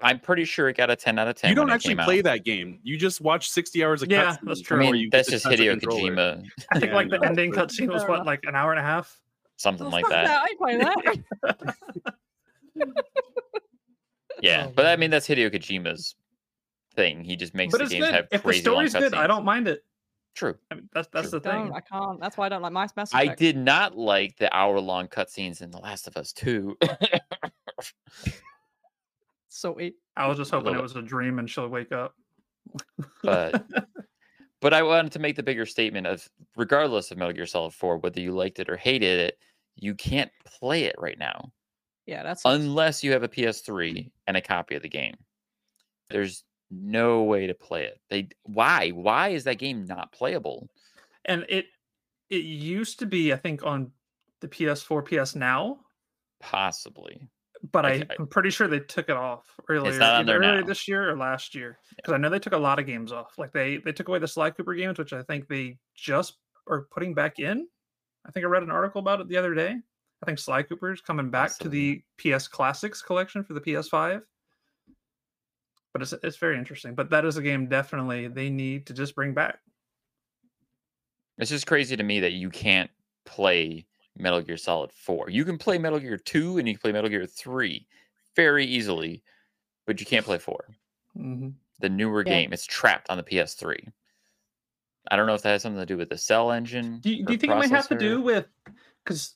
I'm 0.01 0.19
pretty 0.19 0.43
sure 0.45 0.67
it 0.67 0.75
got 0.77 0.89
a 0.89 0.95
10 0.95 1.19
out 1.19 1.27
of 1.27 1.35
10. 1.35 1.49
you 1.49 1.55
don't 1.55 1.65
when 1.67 1.71
it 1.71 1.75
actually 1.75 1.95
came 1.95 2.03
play 2.05 2.17
out. 2.19 2.23
that 2.25 2.43
game. 2.43 2.79
You 2.81 2.97
just 2.97 3.21
watch 3.21 3.49
60 3.51 3.83
hours 3.83 4.01
of 4.01 4.09
Yeah, 4.11 4.25
cutscenes 4.35 4.39
that's 4.43 4.59
I 4.61 4.63
true. 4.63 4.77
before 4.79 4.93
mean, 4.93 5.09
that's 5.11 5.29
just 5.29 5.43
touch 5.45 5.59
Hideo. 5.59 5.79
Kojima, 5.79 6.43
I 6.71 6.79
think 6.79 6.89
Yeah, 6.91 6.95
like 6.95 7.13
I 7.13 7.17
the 7.19 7.25
ending 7.27 7.51
but- 7.51 7.69
cutscene 7.69 7.91
was 7.93 8.03
what 8.05 8.25
like 8.25 8.43
an 8.45 8.55
hour 8.55 8.71
and 8.71 8.79
a 8.79 8.83
half. 8.83 9.21
something 9.57 9.87
like 9.89 10.03
fuck 10.05 10.11
that. 10.11 10.41
I 10.41 10.47
ain't 10.49 10.57
playing 10.57 10.79
that. 10.79 12.15
Yeah, 14.41 14.65
Oh, 14.67 14.73
but 14.75 14.85
I 14.87 14.95
mean, 14.95 15.11
that's 15.11 15.27
Hideo 15.27 15.53
Kojima's 15.53 16.15
thing. 16.95 17.23
He 17.23 17.35
just 17.35 17.53
makes 17.53 17.71
But 17.71 17.79
the 17.79 17.83
it's 17.85 17.93
games 17.93 18.05
good. 18.05 18.13
have 18.13 18.25
If 18.31 18.41
the 18.43 18.49
crazy 18.49 18.69
long 18.69 18.87
story's 18.87 18.93
good, 19.09 19.13
I 19.13 19.27
don't 19.27 19.45
mind 19.45 19.67
it. 19.67 19.83
True. 20.33 20.55
I 20.71 20.75
mean, 20.75 20.89
that's 20.93 21.09
that's 21.11 21.29
True. 21.29 21.39
the 21.39 21.49
thing. 21.49 21.65
don't. 21.67 21.73
I 21.73 21.81
can't. 21.81 22.19
That's 22.19 22.37
why 22.37 22.45
I 22.45 22.49
don't 22.49 22.61
like 22.61 22.71
my 22.71 22.87
Mass 22.95 23.13
I 23.13 23.35
did 23.35 23.57
not 23.57 23.97
like 23.97 24.37
the 24.37 24.53
hour 24.55 24.79
long 24.79 25.07
cutscenes 25.07 25.61
in 25.61 25.71
The 25.71 25.77
Last 25.77 26.07
of 26.07 26.15
Us 26.15 26.31
2. 26.33 26.77
Salty. 29.49 29.95
I 30.15 30.27
was 30.27 30.37
just 30.37 30.51
hoping 30.51 30.75
it 30.75 30.81
was 30.81 30.95
a 30.95 31.01
dream 31.01 31.39
and 31.39 31.49
she'll 31.49 31.67
wake 31.67 31.91
up. 31.91 32.15
but 33.23 33.65
but 34.61 34.73
I 34.73 34.83
wanted 34.83 35.11
to 35.13 35.19
make 35.19 35.35
the 35.35 35.43
bigger 35.43 35.65
statement 35.65 36.07
of 36.07 36.27
regardless 36.55 37.11
of 37.11 37.17
Metal 37.17 37.33
Gear 37.33 37.45
Solid 37.45 37.73
4, 37.73 37.97
whether 37.97 38.21
you 38.21 38.31
liked 38.31 38.59
it 38.59 38.69
or 38.69 38.77
hated 38.77 39.19
it, 39.19 39.37
you 39.75 39.95
can't 39.95 40.31
play 40.45 40.83
it 40.85 40.95
right 40.97 41.17
now 41.17 41.51
Yeah, 42.11 42.23
that's 42.23 42.41
unless 42.43 43.03
you 43.05 43.13
have 43.13 43.23
a 43.23 43.29
PS3 43.29 44.11
and 44.27 44.35
a 44.35 44.41
copy 44.41 44.75
of 44.75 44.81
the 44.81 44.89
game. 44.89 45.15
There's 46.09 46.43
no 46.69 47.23
way 47.23 47.47
to 47.47 47.53
play 47.53 47.85
it. 47.85 48.01
They 48.09 48.27
why? 48.43 48.89
Why 48.89 49.29
is 49.29 49.45
that 49.45 49.55
game 49.59 49.85
not 49.85 50.11
playable? 50.11 50.69
and 51.25 51.45
it 51.47 51.65
it 52.29 52.43
used 52.43 52.99
to 52.99 53.05
be, 53.05 53.31
I 53.31 53.37
think, 53.37 53.63
on 53.63 53.91
the 54.41 54.47
PS4, 54.47 55.05
PS 55.05 55.35
Now, 55.35 55.79
Possibly. 56.41 57.29
but 57.71 57.85
I 57.85 57.89
I, 57.93 57.99
ca- 57.99 58.05
I- 58.09 58.15
I'm 58.19 58.27
pretty 58.27 58.49
sure 58.49 58.67
they 58.67 58.79
took 58.79 59.07
it 59.09 59.15
off 59.17 59.45
earlier, 59.69 59.97
not 59.99 60.15
on 60.15 60.25
there 60.25 60.37
earlier 60.39 60.61
now. 60.61 60.67
this 60.67 60.87
year 60.87 61.09
or 61.11 61.15
last 61.17 61.53
year. 61.55 61.77
Because 61.95 62.13
I 62.13 62.17
know 62.17 62.29
they 62.29 62.39
took 62.39 62.53
a 62.53 62.57
lot 62.57 62.79
of 62.79 62.85
games 62.85 63.11
off. 63.11 63.37
Like 63.37 63.53
they 63.53 63.77
they 63.77 63.91
took 63.93 64.07
away 64.09 64.19
the 64.19 64.27
Sly 64.27 64.49
Cooper 64.49 64.73
games, 64.73 64.97
which 64.97 65.13
I 65.13 65.23
think 65.23 65.47
they 65.47 65.77
just 65.95 66.37
are 66.67 66.87
putting 66.91 67.13
back 67.13 67.39
in. 67.39 67.67
I 68.25 68.31
think 68.31 68.45
I 68.45 68.49
read 68.49 68.63
an 68.63 68.71
article 68.71 68.99
about 68.99 69.21
it 69.21 69.27
the 69.29 69.37
other 69.37 69.53
day. 69.53 69.75
I 70.21 70.25
think 70.25 70.39
Sly 70.39 70.63
Cooper's 70.63 71.01
coming 71.01 71.29
back 71.31 71.57
to 71.59 71.69
the 71.69 72.01
PS 72.17 72.47
Classics 72.47 73.01
collection 73.01 73.43
for 73.43 73.53
the 73.53 73.61
PS5. 73.61 74.21
But 75.93 76.01
it's 76.01 76.13
it's 76.23 76.37
very 76.37 76.57
interesting. 76.57 76.95
But 76.95 77.09
that 77.09 77.25
is 77.25 77.37
a 77.37 77.41
game 77.41 77.67
definitely 77.67 78.27
they 78.27 78.49
need 78.49 78.85
to 78.87 78.93
just 78.93 79.15
bring 79.15 79.33
back. 79.33 79.59
It's 81.37 81.49
just 81.49 81.67
crazy 81.67 81.97
to 81.97 82.03
me 82.03 82.19
that 82.19 82.33
you 82.33 82.49
can't 82.49 82.89
play 83.25 83.85
Metal 84.17 84.41
Gear 84.41 84.57
Solid 84.57 84.91
4. 84.91 85.29
You 85.29 85.43
can 85.43 85.57
play 85.57 85.77
Metal 85.77 85.99
Gear 85.99 86.17
2 86.17 86.59
and 86.59 86.67
you 86.67 86.75
can 86.75 86.81
play 86.81 86.91
Metal 86.91 87.09
Gear 87.09 87.25
3 87.25 87.87
very 88.35 88.65
easily, 88.65 89.23
but 89.87 89.99
you 89.99 90.05
can't 90.05 90.25
play 90.25 90.37
4. 90.37 90.65
hmm 91.15 91.49
the 91.79 91.89
newer 91.89 92.21
Yeah. 92.21 92.33
game. 92.41 92.53
It's 92.53 92.67
trapped 92.67 93.09
on 93.09 93.17
the 93.17 93.23
PS3. 93.23 93.91
I 95.09 95.15
don't 95.15 95.25
know 95.25 95.33
if 95.33 95.41
that 95.41 95.49
has 95.49 95.63
something 95.63 95.79
to 95.79 95.85
do 95.85 95.97
with 95.97 96.09
the 96.09 96.17
cell 96.17 96.51
engine. 96.51 96.99
Do 96.99 97.09
you, 97.09 97.25
do 97.25 97.33
you 97.33 97.39
think 97.39 97.51
it 97.51 97.55
might 97.55 97.71
have 97.71 97.87
to 97.87 97.97
do 97.97 98.21
with 98.21 98.45
because 99.03 99.33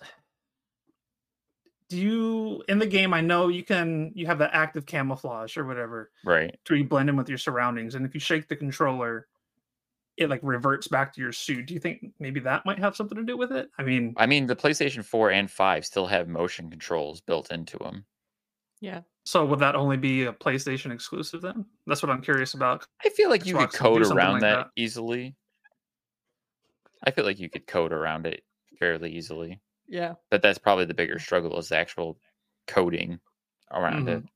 do 1.89 1.97
you 1.97 2.63
in 2.67 2.79
the 2.79 2.87
game? 2.87 3.13
I 3.13 3.21
know 3.21 3.47
you 3.47 3.63
can 3.63 4.11
you 4.15 4.25
have 4.25 4.39
the 4.39 4.53
active 4.55 4.85
camouflage 4.85 5.57
or 5.57 5.65
whatever 5.65 6.11
right? 6.25 6.57
to 6.65 6.83
blend 6.83 7.09
in 7.09 7.15
with 7.15 7.29
your 7.29 7.37
surroundings, 7.37 7.95
and 7.95 8.05
if 8.05 8.13
you 8.13 8.19
shake 8.19 8.47
the 8.47 8.55
controller, 8.55 9.27
it 10.17 10.29
like 10.29 10.39
reverts 10.43 10.87
back 10.87 11.13
to 11.13 11.21
your 11.21 11.31
suit. 11.31 11.67
Do 11.67 11.73
you 11.73 11.79
think 11.79 12.05
maybe 12.19 12.39
that 12.41 12.65
might 12.65 12.79
have 12.79 12.95
something 12.95 13.17
to 13.17 13.23
do 13.23 13.37
with 13.37 13.51
it? 13.51 13.69
I 13.77 13.83
mean, 13.83 14.13
I 14.17 14.25
mean, 14.25 14.47
the 14.47 14.55
PlayStation 14.55 15.03
4 15.03 15.31
and 15.31 15.51
5 15.51 15.85
still 15.85 16.07
have 16.07 16.27
motion 16.27 16.69
controls 16.69 17.21
built 17.21 17.51
into 17.51 17.77
them. 17.77 18.05
yeah. 18.79 19.01
so 19.25 19.45
would 19.45 19.59
that 19.59 19.75
only 19.75 19.97
be 19.97 20.23
a 20.23 20.33
PlayStation 20.33 20.91
exclusive 20.91 21.41
then? 21.41 21.65
That's 21.85 22.01
what 22.01 22.09
I'm 22.11 22.21
curious 22.21 22.53
about. 22.53 22.87
I 23.03 23.09
feel 23.09 23.29
like 23.29 23.45
you 23.45 23.55
Xbox 23.55 23.59
could 23.59 23.69
could 23.71 23.79
code 23.79 24.01
around 24.07 24.33
like 24.33 24.41
that, 24.41 24.55
that. 24.55 24.67
easily. 24.75 25.35
I 27.03 27.11
feel 27.11 27.25
like 27.25 27.39
you 27.39 27.49
could 27.49 27.67
code 27.67 27.93
around 27.93 28.25
it 28.25 28.41
fairly 28.79 29.11
easily, 29.11 29.61
Yeah. 29.87 30.13
but 30.31 30.41
that's 30.41 30.57
probably 30.57 30.85
the 30.85 30.93
bigger 30.93 31.19
struggle 31.19 31.57
is 31.59 31.69
the 31.69 31.77
actual 31.77 32.17
coding 32.67 33.19
around 33.71 34.09
it. 34.09 34.19
Mm-hmm. 34.19 34.27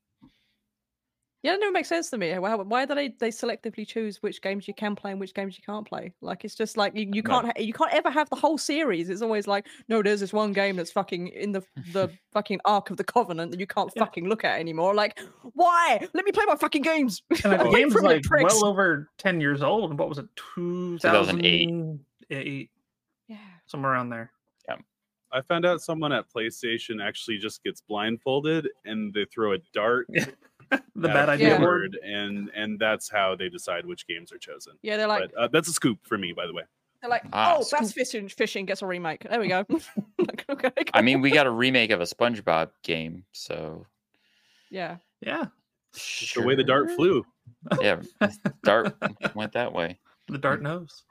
Yeah, 1.41 1.53
it 1.53 1.61
never 1.61 1.71
makes 1.71 1.87
sense 1.87 2.09
to 2.09 2.17
me. 2.17 2.37
Why, 2.37 2.53
why 2.55 2.85
do 2.85 2.93
they, 2.93 3.13
they 3.17 3.29
selectively 3.29 3.87
choose 3.87 4.21
which 4.21 4.41
games 4.41 4.67
you 4.67 4.73
can 4.73 4.93
play 4.93 5.11
and 5.11 5.21
which 5.21 5.33
games 5.33 5.57
you 5.57 5.63
can't 5.65 5.87
play? 5.87 6.13
Like 6.19 6.43
it's 6.43 6.53
just 6.53 6.75
like 6.75 6.93
you, 6.97 7.09
you 7.13 7.23
can't 7.23 7.45
ha- 7.45 7.53
you 7.57 7.71
can't 7.71 7.93
ever 7.93 8.09
have 8.09 8.29
the 8.29 8.35
whole 8.35 8.57
series. 8.57 9.09
It's 9.09 9.21
always 9.21 9.47
like 9.47 9.65
no, 9.87 10.03
there's 10.03 10.19
this 10.19 10.33
one 10.33 10.51
game 10.51 10.75
that's 10.75 10.91
fucking 10.91 11.29
in 11.29 11.53
the 11.53 11.61
the 11.93 12.09
fucking 12.33 12.59
Ark 12.65 12.89
of 12.89 12.97
the 12.97 13.05
Covenant 13.05 13.51
that 13.51 13.59
you 13.61 13.67
can't 13.67 13.89
Yeah. 13.95 14.03
fucking 14.03 14.27
look 14.27 14.43
at 14.43 14.59
anymore. 14.59 14.93
Like 14.93 15.17
why? 15.53 16.05
Let 16.13 16.25
me 16.25 16.33
play 16.33 16.43
my 16.45 16.57
fucking 16.57 16.81
games. 16.81 17.23
And 17.45 17.53
like, 17.53 17.61
the 17.61 17.67
Away 17.67 17.79
game's 17.83 17.93
from 17.93 18.01
the 18.03 18.09
like 18.09 18.25
well 18.29 18.65
over 18.65 19.09
ten 19.17 19.39
years 19.39 19.61
old. 19.63 19.97
What 19.97 20.09
was 20.09 20.17
it? 20.17 20.27
2008. 20.55 21.67
2008, 22.27 22.69
yeah. 23.29 23.37
somewhere 23.65 23.93
around 23.93 24.09
there. 24.09 24.29
I 25.31 25.41
found 25.41 25.65
out 25.65 25.81
someone 25.81 26.11
at 26.11 26.25
PlayStation 26.33 27.05
actually 27.05 27.37
just 27.37 27.63
gets 27.63 27.81
blindfolded 27.81 28.67
and 28.85 29.13
they 29.13 29.25
throw 29.25 29.53
a 29.53 29.57
dart 29.73 30.07
the 30.69 30.79
bad 31.07 31.29
idea 31.29 31.49
Yeah. 31.49 31.61
word. 31.61 31.93
word, 31.93 31.97
and 32.03 32.49
and 32.55 32.79
that's 32.79 33.09
how 33.09 33.35
they 33.35 33.49
decide 33.49 33.85
which 33.85 34.07
games 34.07 34.31
are 34.31 34.37
chosen. 34.37 34.73
Yeah, 34.81 34.97
they're 34.97 35.07
like 35.07 35.31
but 35.33 35.39
uh, 35.41 35.47
that's 35.51 35.67
a 35.67 35.73
scoop 35.73 35.99
for 36.03 36.17
me, 36.17 36.33
by 36.33 36.45
the 36.47 36.53
way. 36.53 36.63
they're 37.01 37.09
like 37.09 37.23
Ah, 37.33 37.57
oh, 37.59 37.65
bass 37.71 37.93
fishing 37.93 38.27
fishing 38.29 38.65
gets 38.65 38.81
a 38.81 38.85
remake. 38.87 39.25
There 39.29 39.39
we 39.39 39.47
go. 39.47 39.65
like, 40.19 40.45
okay, 40.49 40.71
I 40.93 41.01
mean, 41.01 41.21
we 41.21 41.31
got 41.31 41.47
a 41.47 41.51
remake 41.51 41.91
of 41.91 42.01
a 42.01 42.05
SpongeBob 42.05 42.69
game, 42.83 43.25
so 43.31 43.85
yeah. 44.69 44.97
Yeah, 45.21 45.45
Just 45.93 46.35
the 46.35 46.41
way 46.43 46.55
the 46.55 46.63
dart 46.63 46.91
flew. 46.91 47.25
Yeah, 47.81 48.01
dart 48.63 48.95
went 49.35 49.51
that 49.53 49.73
way. 49.73 49.99
the 50.27 50.37
dart 50.37 50.61
nose. 50.61 51.03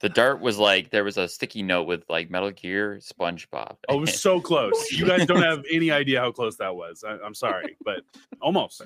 The 0.00 0.08
dart 0.08 0.40
was 0.40 0.58
like 0.58 0.90
there 0.90 1.04
was 1.04 1.16
a 1.16 1.26
sticky 1.28 1.62
note 1.62 1.84
with 1.84 2.04
like 2.10 2.28
Metal 2.30 2.50
Gear, 2.50 2.98
SpongeBob. 3.00 3.76
Oh, 3.88 3.96
it 3.96 4.00
was 4.00 4.20
so 4.20 4.40
close. 4.40 4.90
You 4.92 5.06
guys 5.06 5.24
don't 5.24 5.42
have 5.42 5.64
any 5.72 5.90
idea 6.00 6.20
how 6.20 6.30
close 6.32 6.56
that 6.56 6.74
was. 6.74 7.04
I, 7.06 7.12
I'm 7.24 7.34
sorry, 7.34 7.76
but 7.84 8.00
almost. 8.42 8.82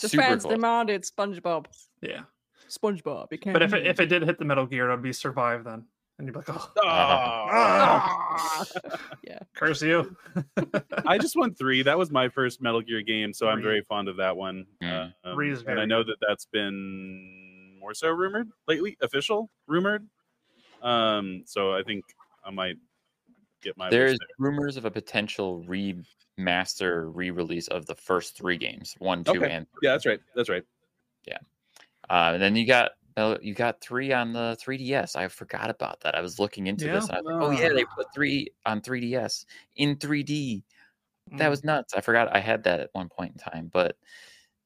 The 0.00 0.08
super 0.08 0.22
fans 0.22 0.42
close. 0.42 0.54
demanded 0.54 1.02
SpongeBob. 1.04 1.66
Yeah, 2.00 2.22
SpongeBob. 2.68 3.28
It 3.32 3.44
but 3.52 3.62
if 3.62 3.74
it, 3.74 3.86
if 3.86 4.00
it 4.00 4.06
did 4.06 4.22
hit 4.22 4.38
the 4.38 4.44
Metal 4.44 4.66
Gear, 4.66 4.88
it 4.90 4.94
would 4.94 5.02
be 5.02 5.12
survive 5.12 5.62
then. 5.64 5.84
and 6.18 6.26
you'd 6.26 6.32
be 6.32 6.38
like, 6.38 6.48
oh, 6.50 6.70
Ah. 6.84 8.64
yeah. 9.22 9.38
curse 9.54 9.82
you. 9.82 10.16
I 11.06 11.18
just 11.18 11.36
won 11.36 11.54
three. 11.54 11.82
That 11.82 11.98
was 11.98 12.10
my 12.10 12.28
first 12.28 12.60
Metal 12.62 12.80
Gear 12.80 13.02
game, 13.02 13.32
so 13.32 13.46
I'm 13.48 13.62
very 13.62 13.82
fond 13.82 14.08
of 14.08 14.16
that 14.16 14.36
one. 14.36 14.66
Mm. 14.82 15.12
Um, 15.24 15.34
Three 15.34 15.50
is 15.52 15.62
and 15.66 15.78
I 15.78 15.84
know 15.84 16.02
that 16.02 16.16
that's 16.26 16.46
been 16.46 17.78
more 17.78 17.94
so 17.94 18.08
rumored 18.08 18.48
lately, 18.66 18.96
official 19.02 19.50
rumored. 19.68 20.06
Um, 20.86 21.42
so 21.46 21.72
I 21.74 21.82
think 21.82 22.04
I 22.44 22.50
might 22.50 22.76
get 23.60 23.76
my. 23.76 23.90
There's 23.90 24.18
there. 24.18 24.28
rumors 24.38 24.76
of 24.76 24.84
a 24.84 24.90
potential 24.90 25.64
remaster 25.66 27.10
re-release 27.14 27.68
of 27.68 27.86
the 27.86 27.94
first 27.94 28.36
three 28.36 28.56
games, 28.56 28.94
one, 28.98 29.24
two, 29.24 29.32
Okay. 29.42 29.50
and 29.50 29.66
Yeah, 29.82 29.92
that's 29.92 30.06
right. 30.06 30.20
That's 30.34 30.48
right. 30.48 30.62
Yeah, 31.26 31.38
uh, 32.08 32.30
and 32.34 32.42
then 32.42 32.54
you 32.54 32.66
got 32.66 32.92
uh, 33.16 33.36
you 33.42 33.52
got 33.54 33.80
three 33.80 34.12
on 34.12 34.32
the 34.32 34.56
3DS. 34.62 35.16
I 35.16 35.26
forgot 35.28 35.70
about 35.70 36.00
that. 36.02 36.14
I 36.14 36.20
was 36.20 36.38
looking 36.38 36.66
into 36.68 36.84
this. 36.84 37.08
And 37.08 37.16
I 37.18 37.20
was 37.20 37.32
like, 37.32 37.42
oh 37.42 37.50
yeah, 37.50 37.70
they 37.74 37.82
Ah. 37.82 37.94
put 37.96 38.06
three 38.14 38.48
on 38.66 38.80
3DS 38.80 39.44
in 39.76 39.96
3D. 39.96 40.62
Mm. 41.32 41.38
That 41.38 41.48
was 41.48 41.64
nuts. 41.64 41.94
I 41.94 42.00
forgot 42.02 42.32
I 42.32 42.38
had 42.40 42.62
that 42.64 42.78
at 42.78 42.90
one 42.92 43.08
point 43.08 43.32
in 43.32 43.38
time. 43.38 43.70
But 43.72 43.96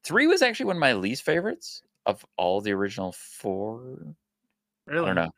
three 0.04 0.26
was 0.26 0.42
actually 0.42 0.66
one 0.66 0.76
of 0.76 0.80
my 0.80 0.92
least 0.94 1.22
favorites 1.22 1.80
of 2.06 2.26
all 2.37 2.61
the 2.61 2.72
original 2.72 3.12
four. 3.12 4.14
really 4.87 5.02
I 5.02 5.06
don't 5.06 5.14
know. 5.14 5.30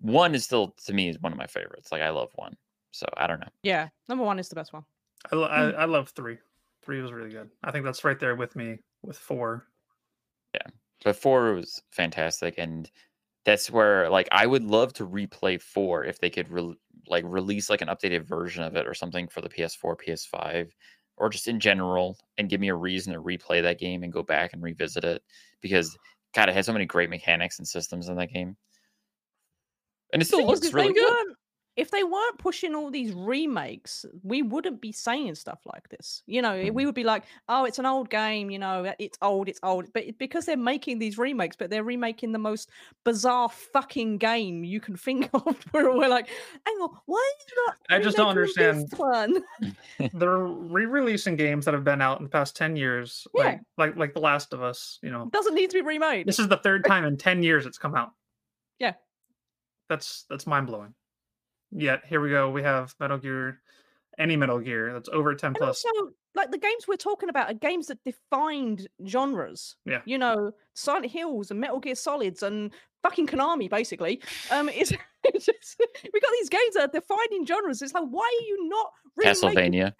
One 0.00 0.34
is 0.34 0.44
still 0.44 0.74
to 0.86 0.92
me 0.92 1.08
is 1.08 1.20
one 1.20 1.32
of 1.32 1.38
my 1.38 1.46
favorites. 1.46 1.92
Like 1.92 2.02
I 2.02 2.10
love 2.10 2.30
one. 2.34 2.56
So 2.92 3.06
I 3.16 3.26
don't 3.26 3.40
know. 3.40 3.48
Yeah. 3.62 3.88
Number 4.08 4.24
one 4.24 4.38
is 4.38 4.48
the 4.48 4.54
best 4.54 4.72
one. 4.72 4.84
I, 5.30 5.36
lo- 5.36 5.48
I, 5.48 5.58
mm. 5.58 5.76
I 5.76 5.84
love 5.84 6.10
three. 6.10 6.38
Three 6.82 7.02
was 7.02 7.12
really 7.12 7.30
good. 7.30 7.50
I 7.62 7.70
think 7.70 7.84
that's 7.84 8.04
right 8.04 8.18
there 8.18 8.36
with 8.36 8.56
me 8.56 8.78
with 9.02 9.18
four. 9.18 9.66
Yeah, 10.54 10.66
But 11.04 11.16
four 11.16 11.54
was 11.54 11.80
fantastic, 11.90 12.54
and 12.58 12.90
that's 13.44 13.70
where 13.70 14.08
like 14.08 14.28
I 14.32 14.46
would 14.46 14.64
love 14.64 14.92
to 14.94 15.06
replay 15.06 15.60
four 15.60 16.04
if 16.04 16.18
they 16.18 16.30
could 16.30 16.50
re- 16.50 16.74
like 17.06 17.24
release 17.26 17.70
like 17.70 17.82
an 17.82 17.88
updated 17.88 18.26
version 18.26 18.62
of 18.62 18.76
it 18.76 18.86
or 18.86 18.94
something 18.94 19.28
for 19.28 19.40
the 19.40 19.48
PS4, 19.48 19.96
PS5, 19.96 20.70
or 21.16 21.28
just 21.28 21.48
in 21.48 21.60
general, 21.60 22.16
and 22.38 22.48
give 22.48 22.60
me 22.60 22.68
a 22.68 22.74
reason 22.74 23.12
to 23.12 23.22
replay 23.22 23.62
that 23.62 23.78
game 23.78 24.02
and 24.02 24.12
go 24.12 24.22
back 24.22 24.52
and 24.52 24.62
revisit 24.62 25.04
it 25.04 25.22
because 25.60 25.96
God, 26.34 26.48
it 26.48 26.54
has 26.54 26.66
so 26.66 26.72
many 26.72 26.86
great 26.86 27.10
mechanics 27.10 27.58
and 27.58 27.68
systems 27.68 28.08
in 28.08 28.16
that 28.16 28.32
game, 28.32 28.56
and 30.12 30.22
it 30.22 30.24
still 30.26 30.46
looks 30.46 30.72
really 30.72 30.92
good. 30.92 31.26
If 31.76 31.92
they 31.92 32.02
weren't 32.02 32.36
pushing 32.38 32.74
all 32.74 32.90
these 32.90 33.14
remakes, 33.14 34.04
we 34.22 34.42
wouldn't 34.42 34.82
be 34.82 34.92
saying 34.92 35.36
stuff 35.36 35.60
like 35.64 35.88
this. 35.88 36.22
You 36.26 36.42
know, 36.42 36.50
Mm. 36.52 36.74
we 36.74 36.84
would 36.84 36.96
be 36.96 37.04
like, 37.04 37.22
"Oh, 37.48 37.64
it's 37.64 37.78
an 37.78 37.86
old 37.86 38.10
game. 38.10 38.50
You 38.50 38.58
know, 38.58 38.84
uh, 38.84 38.92
it's 38.98 39.16
old. 39.22 39.48
It's 39.48 39.60
old." 39.62 39.90
But 39.94 40.18
because 40.18 40.44
they're 40.44 40.56
making 40.58 40.98
these 40.98 41.16
remakes, 41.16 41.56
but 41.56 41.70
they're 41.70 41.84
remaking 41.84 42.32
the 42.32 42.38
most 42.40 42.68
bizarre 43.04 43.48
fucking 43.48 44.18
game 44.18 44.62
you 44.64 44.78
can 44.80 44.96
think 45.06 45.30
of. 45.32 45.64
Where 45.70 45.90
we're 45.96 46.08
like, 46.08 46.28
"Hang 46.66 46.74
on, 46.82 46.90
why 47.06 47.18
are 47.18 47.38
you 47.48 47.64
not?" 47.68 47.76
I 47.88 48.02
just 48.02 48.16
don't 48.16 48.28
understand- 48.28 48.92
One? 48.96 49.42
They're 50.12 50.38
re-releasing 50.38 51.36
games 51.36 51.64
that 51.64 51.72
have 51.72 51.84
been 51.84 52.02
out 52.02 52.18
in 52.18 52.24
the 52.24 52.30
past 52.30 52.56
ten 52.56 52.74
years, 52.76 53.26
Yeah. 53.34 53.42
like 53.44 53.60
like 53.78 53.96
like 53.96 54.14
The 54.14 54.20
Last 54.20 54.52
of 54.52 54.60
Us. 54.60 54.98
You 55.02 55.12
know, 55.12 55.22
It 55.22 55.32
doesn't 55.32 55.54
need 55.54 55.70
to 55.70 55.74
be 55.78 55.82
remade. 55.82 56.26
this 56.26 56.40
is 56.40 56.48
the 56.48 56.58
third 56.58 56.84
time 56.84 57.04
in 57.04 57.16
ten 57.16 57.42
years 57.44 57.64
it's 57.64 57.78
come 57.78 57.94
out. 57.94 58.10
Yeah. 58.78 58.94
That's 59.90 60.24
that's 60.30 60.46
mind 60.46 60.68
blowing. 60.68 60.94
Yet 61.70 62.00
here 62.06 62.22
we 62.22 62.30
go. 62.30 62.48
We 62.48 62.62
have 62.62 62.94
Metal 62.98 63.18
Gear, 63.18 63.60
any 64.18 64.36
Metal 64.36 64.58
Gear 64.58 64.94
that's 64.94 65.10
over 65.10 65.34
ten 65.34 65.48
And 65.48 65.56
plus. 65.56 65.84
also, 65.84 66.12
like 66.34 66.50
the 66.50 66.58
games 66.58 66.86
we're 66.88 66.96
talking 66.96 67.28
about 67.28 67.50
are 67.50 67.54
games 67.54 67.88
that 67.88 68.02
defined 68.04 68.88
genres. 69.06 69.76
Yeah. 69.84 70.00
You 70.04 70.16
know, 70.16 70.52
Silent 70.74 71.06
Hills 71.10 71.50
and 71.50 71.60
Metal 71.60 71.80
Gear 71.80 71.94
Solids 71.96 72.42
and 72.42 72.72
fucking 73.02 73.26
Konami, 73.26 73.68
basically. 73.68 74.22
Um, 74.50 74.68
it's, 74.72 74.92
it's 75.24 75.46
just, 75.46 75.82
we 76.12 76.20
got 76.20 76.32
these 76.40 76.48
games 76.48 76.74
that 76.74 76.88
are 76.88 77.00
defining 77.00 77.44
genres. 77.46 77.82
It's 77.82 77.92
like, 77.92 78.04
why 78.08 78.22
are 78.22 78.46
you 78.46 78.68
not 78.68 78.86
remaking- 79.16 79.50
Castlevania, 79.50 79.92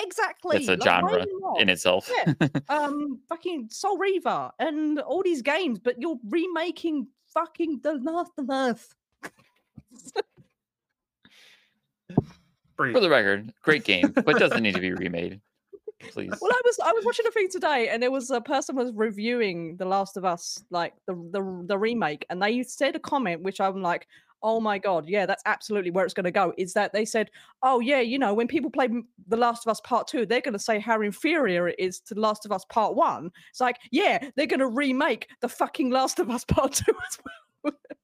Exactly. 0.00 0.58
it's 0.58 0.68
a 0.68 0.72
like, 0.76 0.82
genre 0.84 1.26
in 1.58 1.68
itself. 1.68 2.08
Yeah. 2.24 2.34
um, 2.68 3.18
fucking 3.28 3.68
Soul 3.70 3.98
Reaver 3.98 4.52
and 4.60 5.00
all 5.00 5.22
these 5.24 5.42
games, 5.42 5.80
but 5.80 6.00
you're 6.00 6.18
remaking 6.28 7.08
fucking 7.34 7.80
The 7.82 7.94
Last 7.94 8.30
of 8.38 8.48
Us. 8.48 8.94
Breathe. 12.76 12.94
For 12.94 13.00
the 13.00 13.10
record, 13.10 13.52
great 13.62 13.84
game, 13.84 14.12
but 14.12 14.38
doesn't 14.38 14.62
need 14.62 14.76
to 14.76 14.80
be 14.80 14.92
remade. 14.92 15.40
Please. 16.10 16.32
Well, 16.40 16.52
I 16.52 16.60
was 16.64 16.78
I 16.84 16.92
was 16.92 17.04
watching 17.04 17.26
a 17.26 17.32
thing 17.32 17.48
today, 17.50 17.88
and 17.88 18.00
there 18.00 18.12
was 18.12 18.30
a 18.30 18.40
person 18.40 18.76
was 18.76 18.92
reviewing 18.94 19.76
The 19.78 19.84
Last 19.84 20.16
of 20.16 20.24
Us, 20.24 20.62
like 20.70 20.94
the 21.06 21.14
the 21.32 21.64
the 21.66 21.76
remake, 21.76 22.24
and 22.30 22.40
they 22.40 22.62
said 22.62 22.94
a 22.94 23.00
comment 23.00 23.42
which 23.42 23.60
I'm 23.60 23.82
like, 23.82 24.06
oh 24.42 24.60
my 24.60 24.78
god, 24.78 25.08
yeah, 25.08 25.26
that's 25.26 25.42
absolutely 25.46 25.90
where 25.90 26.04
it's 26.04 26.14
going 26.14 26.24
to 26.24 26.30
go. 26.30 26.52
Is 26.56 26.72
that 26.74 26.92
they 26.92 27.04
said, 27.04 27.30
oh 27.62 27.80
yeah, 27.80 28.00
you 28.00 28.18
know, 28.18 28.34
when 28.34 28.46
people 28.46 28.70
play 28.70 28.88
The 29.26 29.36
Last 29.36 29.66
of 29.66 29.70
Us 29.70 29.80
Part 29.80 30.06
Two, 30.06 30.26
they're 30.26 30.40
going 30.40 30.52
to 30.52 30.58
say 30.58 30.78
how 30.78 31.00
inferior 31.00 31.68
it 31.68 31.76
is 31.78 32.00
to 32.00 32.14
The 32.14 32.20
Last 32.20 32.46
of 32.46 32.52
Us 32.52 32.64
Part 32.66 32.94
One. 32.94 33.30
It's 33.50 33.60
like, 33.60 33.78
yeah, 33.90 34.30
they're 34.36 34.46
going 34.46 34.60
to 34.60 34.68
remake 34.68 35.28
the 35.40 35.48
fucking 35.48 35.90
Last 35.90 36.18
of 36.18 36.30
Us 36.30 36.44
Part 36.44 36.72
Two 36.72 36.92
as 36.92 37.18
well. 37.24 37.34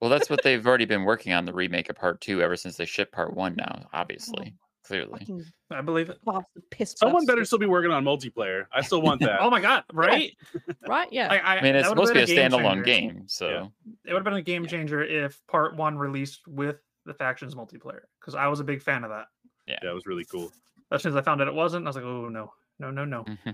Well, 0.01 0.11
that's 0.11 0.29
what 0.29 0.43
they've 0.43 0.67
already 0.67 0.85
been 0.85 1.05
working 1.05 1.33
on 1.33 1.45
the 1.45 1.53
remake 1.53 1.89
of 1.89 1.97
part 1.97 2.21
two 2.21 2.43
ever 2.43 2.57
since 2.57 2.77
they 2.77 2.85
shipped 2.85 3.13
part 3.13 3.35
one 3.35 3.55
mm. 3.55 3.59
now, 3.59 3.87
obviously. 3.93 4.55
Oh, 4.55 4.65
clearly. 4.85 5.27
I 5.71 5.81
believe 5.81 6.11
it. 6.11 6.19
bastard 6.25 6.63
piss. 6.71 6.95
Someone 6.97 7.25
better 7.27 7.45
still 7.45 7.59
be 7.59 7.67
working 7.67 7.91
on 7.91 8.05
multiplayer. 8.05 8.67
I 8.73 8.83
still 8.83 9.03
want 9.03 9.21
that. 9.23 9.41
Oh 9.41 9.51
my 9.51 9.61
god! 9.61 9.85
Right? 9.93 10.37
right? 10.89 11.09
Yeah. 11.11 11.29
I, 11.31 11.37
I, 11.39 11.59
I 11.59 11.63
mean, 11.63 11.75
it's 11.75 11.89
supposed 11.89 12.13
to 12.13 12.15
be 12.15 12.23
a 12.23 12.27
been 12.27 12.53
standalone 12.53 12.85
changer. 12.85 12.85
game, 12.85 13.23
so 13.27 13.73
It 14.05 14.13
would 14.13 14.17
have 14.17 14.25
been 14.25 14.35
a 14.35 14.43
game 14.43 14.67
changer 14.67 15.03
if 15.03 15.41
Part 15.47 15.77
One 15.77 15.97
released 15.97 16.47
with 16.47 16.77
the 17.07 17.15
factions 17.15 17.55
multiplayer, 17.55 18.03
because 18.21 18.35
I 18.35 18.47
was 18.47 18.61
a 18.61 18.65
big 18.65 18.83
fan 18.83 19.05
of 19.05 19.11
that. 19.11 19.27
yeah, 19.67 19.79
it 19.83 19.95
was 19.95 20.07
really 20.07 20.25
cool. 20.25 20.53
As 20.93 21.03
soon 21.03 21.11
as 21.11 21.17
I 21.17 21.23
found 21.23 21.41
out 21.41 21.49
it 21.49 21.55
wasn't, 21.55 21.87
I 21.87 21.89
was 21.89 21.97
like, 21.97 22.05
oh 22.05 22.29
no, 22.29 22.53
no, 22.79 22.91
no, 22.91 23.05
no. 23.05 23.25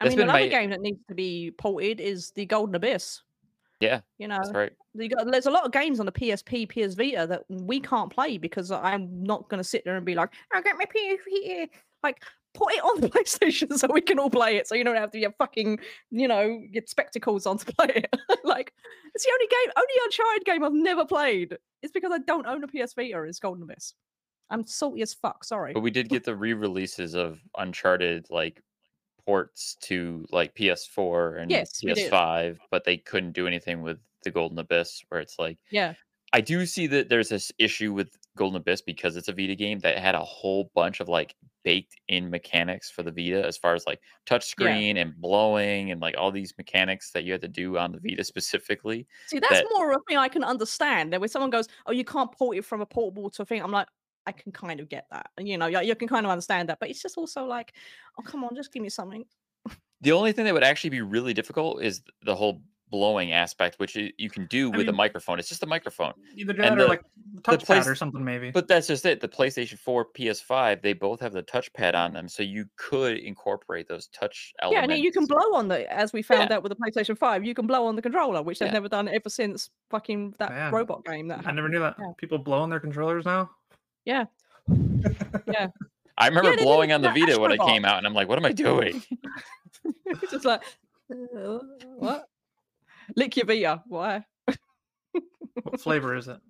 I 0.00 0.08
mean, 0.08 0.20
another 0.20 0.40
my- 0.40 0.48
game 0.48 0.70
that 0.70 0.80
needs 0.80 1.00
to 1.08 1.14
be 1.14 1.52
ported 1.56 2.00
is 2.00 2.32
the 2.32 2.46
Golden 2.46 2.74
Abyss. 2.74 3.22
Yeah, 3.82 4.00
You 4.18 4.28
know, 4.28 4.38
right. 4.54 4.70
you 4.94 5.08
got, 5.08 5.28
there's 5.28 5.46
a 5.46 5.50
lot 5.50 5.64
of 5.66 5.72
games 5.72 5.98
on 5.98 6.06
the 6.06 6.12
PSP, 6.12 6.68
PS 6.68 6.94
Vita 6.94 7.26
that 7.26 7.42
we 7.48 7.80
can't 7.80 8.12
play 8.12 8.38
because 8.38 8.70
I'm 8.70 9.24
not 9.24 9.48
going 9.48 9.58
to 9.58 9.64
sit 9.68 9.84
there 9.84 9.96
and 9.96 10.06
be 10.06 10.14
like, 10.14 10.30
I'll 10.52 10.62
get 10.62 10.76
my 10.76 10.84
PSP. 10.84 11.68
Like, 12.04 12.22
put 12.54 12.72
it 12.74 12.84
on 12.84 13.00
the 13.00 13.08
PlayStation 13.14 13.76
so 13.76 13.88
we 13.92 14.00
can 14.00 14.20
all 14.20 14.30
play 14.30 14.56
it. 14.56 14.68
So 14.68 14.76
you 14.76 14.84
don't 14.84 14.94
have 14.94 15.10
to 15.10 15.18
get 15.18 15.36
fucking, 15.36 15.80
you 16.12 16.28
know, 16.28 16.62
get 16.72 16.88
spectacles 16.88 17.44
on 17.44 17.58
to 17.58 17.66
play 17.76 17.88
it. 17.88 18.16
like, 18.44 18.72
it's 19.14 19.24
the 19.24 19.32
only 19.32 19.46
game, 19.46 19.72
only 19.76 19.94
Uncharted 20.04 20.44
game 20.44 20.62
I've 20.64 20.72
never 20.72 21.04
played. 21.04 21.58
It's 21.82 21.92
because 21.92 22.12
I 22.12 22.18
don't 22.18 22.46
own 22.46 22.62
a 22.62 22.68
PS 22.68 22.94
Vita. 22.94 23.20
It's 23.24 23.40
Golden 23.40 23.64
Abyss. 23.64 23.94
I'm 24.48 24.64
salty 24.64 25.02
as 25.02 25.12
fuck. 25.14 25.42
Sorry. 25.42 25.72
But 25.72 25.80
we 25.80 25.90
did 25.90 26.08
get 26.08 26.22
the 26.24 26.36
re-releases 26.36 27.14
of 27.14 27.40
Uncharted 27.58 28.26
like 28.30 28.62
ports 29.26 29.76
to 29.82 30.26
like 30.30 30.54
PS4 30.54 31.40
and 31.40 31.50
Yes. 31.50 31.80
PS5, 31.82 32.58
but 32.70 32.84
they 32.84 32.96
couldn't 32.96 33.32
do 33.32 33.46
anything 33.46 33.82
with 33.82 33.98
the 34.24 34.30
Golden 34.30 34.58
Abyss 34.58 35.02
where 35.08 35.20
it's 35.20 35.38
like 35.38 35.58
Yeah. 35.70 35.94
I 36.34 36.40
do 36.40 36.64
see 36.64 36.86
that 36.86 37.08
there's 37.10 37.28
this 37.28 37.52
issue 37.58 37.92
with 37.92 38.16
Golden 38.38 38.56
Abyss 38.56 38.80
because 38.80 39.16
it's 39.16 39.28
a 39.28 39.32
Vita 39.34 39.54
game 39.54 39.80
that 39.80 39.98
had 39.98 40.14
a 40.14 40.24
whole 40.24 40.70
bunch 40.74 41.00
of 41.00 41.08
like 41.08 41.34
baked 41.62 41.94
in 42.08 42.30
mechanics 42.30 42.90
for 42.90 43.02
the 43.02 43.12
Vita 43.12 43.46
as 43.46 43.58
far 43.58 43.74
as 43.74 43.86
like 43.86 44.00
touchscreen 44.26 44.96
and 44.96 45.14
blowing 45.20 45.90
and 45.90 46.00
like 46.00 46.14
all 46.16 46.30
these 46.32 46.54
mechanics 46.56 47.10
that 47.12 47.24
you 47.24 47.32
had 47.32 47.42
to 47.42 47.48
do 47.48 47.76
on 47.76 47.92
the 47.92 48.00
Vita 48.02 48.24
specifically. 48.24 49.06
See, 49.26 49.38
that's 49.40 49.52
that- 49.60 49.66
more 49.74 49.90
of 49.92 49.98
a 49.98 50.00
thing 50.08 50.16
I 50.16 50.28
can 50.28 50.42
understand. 50.42 51.12
That 51.12 51.20
when 51.20 51.28
someone 51.28 51.50
goes, 51.50 51.68
"Oh, 51.86 51.92
you 51.92 52.04
can't 52.04 52.32
port 52.32 52.56
it 52.56 52.64
from 52.64 52.80
a 52.80 52.86
portable 52.86 53.28
to 53.30 53.42
a 53.42 53.44
thing," 53.44 53.62
I'm 53.62 53.70
like, 53.70 53.88
I 54.26 54.32
can 54.32 54.52
kind 54.52 54.80
of 54.80 54.88
get 54.88 55.06
that. 55.10 55.30
You 55.38 55.58
know, 55.58 55.66
you, 55.66 55.80
you 55.80 55.94
can 55.96 56.08
kind 56.08 56.24
of 56.26 56.30
understand 56.30 56.68
that. 56.68 56.78
But 56.80 56.90
it's 56.90 57.02
just 57.02 57.18
also 57.18 57.44
like, 57.44 57.72
oh, 58.18 58.22
come 58.22 58.44
on, 58.44 58.54
just 58.54 58.72
give 58.72 58.82
me 58.82 58.88
something. 58.88 59.24
The 60.00 60.12
only 60.12 60.32
thing 60.32 60.44
that 60.46 60.54
would 60.54 60.64
actually 60.64 60.90
be 60.90 61.00
really 61.02 61.32
difficult 61.34 61.82
is 61.82 62.02
the 62.22 62.34
whole 62.34 62.62
blowing 62.90 63.32
aspect, 63.32 63.78
which 63.78 63.96
you 63.96 64.28
can 64.28 64.44
do 64.46 64.70
I 64.74 64.76
with 64.76 64.88
a 64.88 64.92
microphone. 64.92 65.38
It's 65.38 65.48
just 65.48 65.62
a 65.62 65.66
microphone. 65.66 66.12
Either 66.36 66.52
do 66.52 66.60
And 66.62 66.72
that 66.72 66.76
the- 66.78 66.84
or 66.84 66.88
like 66.88 67.02
touchpad 67.40 67.64
place- 67.64 67.86
or 67.86 67.94
something, 67.94 68.22
maybe. 68.22 68.50
But 68.50 68.68
that's 68.68 68.86
just 68.86 69.06
it. 69.06 69.20
The 69.20 69.28
PlayStation 69.28 69.78
4, 69.78 70.08
PS5, 70.12 70.82
they 70.82 70.92
both 70.92 71.18
have 71.20 71.32
the 71.32 71.42
touchpad 71.42 71.94
on 71.94 72.12
them, 72.12 72.28
so 72.28 72.42
you 72.42 72.66
could 72.76 73.16
incorporate 73.16 73.88
those 73.88 74.08
touch 74.08 74.52
Yeah, 74.58 74.64
elements. 74.66 74.88
Yeah, 74.90 74.94
and 74.96 75.04
you 75.04 75.10
can 75.12 75.24
blow 75.24 75.54
on 75.54 75.68
the, 75.68 75.90
as 75.90 76.12
we 76.12 76.20
found 76.20 76.50
Yeah. 76.50 76.56
out 76.56 76.62
with 76.64 76.70
the 76.70 76.76
PlayStation 76.76 77.16
Five, 77.16 77.46
you 77.46 77.54
can 77.54 77.66
blow 77.66 77.86
on 77.86 77.96
the 77.96 78.02
controller, 78.02 78.42
which 78.42 78.58
they've 78.58 78.66
Yeah. 78.68 78.72
never 78.74 78.88
done 78.90 79.08
ever 79.08 79.30
since 79.30 79.70
fucking 79.88 80.34
that 80.38 80.50
Man, 80.50 80.72
robot 80.74 81.02
game. 81.06 81.28
That 81.28 81.46
I 81.46 81.52
never 81.52 81.70
knew 81.70 81.78
that. 81.80 81.94
Yeah. 81.98 82.12
People 82.18 82.36
blowing 82.38 82.68
their 82.68 82.80
controllers 82.80 83.24
now. 83.24 83.50
Yeah. 84.04 84.24
yeah, 85.46 85.68
I 86.18 86.28
remember 86.28 86.50
they 86.50 86.56
did 86.56 86.62
it 86.62 86.64
blowing 86.64 86.92
on 86.92 87.02
the 87.02 87.10
Vita 87.10 87.38
when 87.38 87.52
it 87.52 87.60
Astrobot. 87.60 87.68
came 87.68 87.84
out, 87.84 87.98
and 87.98 88.06
I'm 88.06 88.14
like, 88.14 88.28
what 88.28 88.38
am 88.38 88.44
I 88.44 88.52
doing? 88.52 89.02
it's 90.06 90.30
just 90.30 90.44
like, 90.44 90.62
uh, 91.10 91.58
what? 91.96 92.26
Lick 93.16 93.36
your 93.36 93.46
Vita. 93.46 93.82
Why? 93.86 94.24
What 95.62 95.80
flavor 95.80 96.16
is 96.16 96.28
it? 96.28 96.40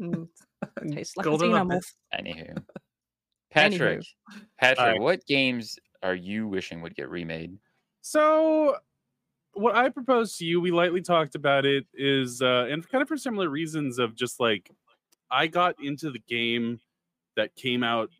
Mm, 0.00 0.28
tastes 0.92 1.16
like 1.16 1.26
a 1.26 1.28
Golden 1.30 1.50
xenomorph. 1.50 1.76
Abyss. 1.76 1.94
Anywho. 2.18 2.62
Patrick, 3.50 4.04
Patrick, 4.58 4.78
Alright. 4.78 5.00
what 5.00 5.26
games 5.26 5.78
are 6.02 6.14
you 6.14 6.46
wishing 6.46 6.82
would 6.82 6.94
get 6.94 7.08
remade? 7.08 7.56
So, 8.02 8.76
what 9.54 9.74
I 9.74 9.88
propose 9.88 10.36
to 10.36 10.44
you, 10.44 10.60
we 10.60 10.70
lightly 10.70 11.00
talked 11.00 11.34
about 11.34 11.64
it, 11.64 11.86
is 11.94 12.42
uh, 12.42 12.66
and 12.70 12.86
kind 12.88 13.02
of 13.02 13.08
for 13.08 13.16
similar 13.16 13.48
reasons 13.48 13.98
of 13.98 14.14
just 14.14 14.38
like 14.38 14.70
I 15.30 15.46
got 15.46 15.76
into 15.82 16.10
the 16.10 16.20
game 16.28 16.80
that 17.36 17.54
came 17.54 17.82
out 17.82 18.10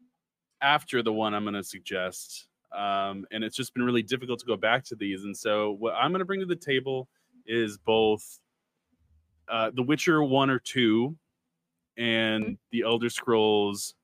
after 0.61 1.03
the 1.03 1.13
one 1.13 1.35
I'm 1.35 1.45
going 1.45 1.55
to 1.55 1.65
suggest. 1.65 2.49
Um, 2.73 3.27
and 3.31 3.43
it's 3.45 3.57
just 3.57 3.73
been 3.75 3.85
really 3.85 4.03
difficult 4.03 4.41
to 4.41 4.47
go 4.47 4.57
back 4.57 4.85
to 4.87 4.95
these. 4.97 5.25
And 5.25 5.37
so, 5.37 5.73
what 5.73 5.95
I'm 5.95 6.11
going 6.11 6.21
to 6.21 6.27
bring 6.27 6.41
to 6.41 6.47
the 6.47 6.57
table 6.57 7.09
is 7.47 7.79
both 7.79 8.41
uh, 9.49 9.71
The 9.75 9.83
Witcher 9.83 10.23
1 10.23 10.51
or 10.51 10.59
2 10.59 11.17
and 11.97 12.59
The 12.71 12.83
Elder 12.83 13.09
Scrolls 13.11 13.95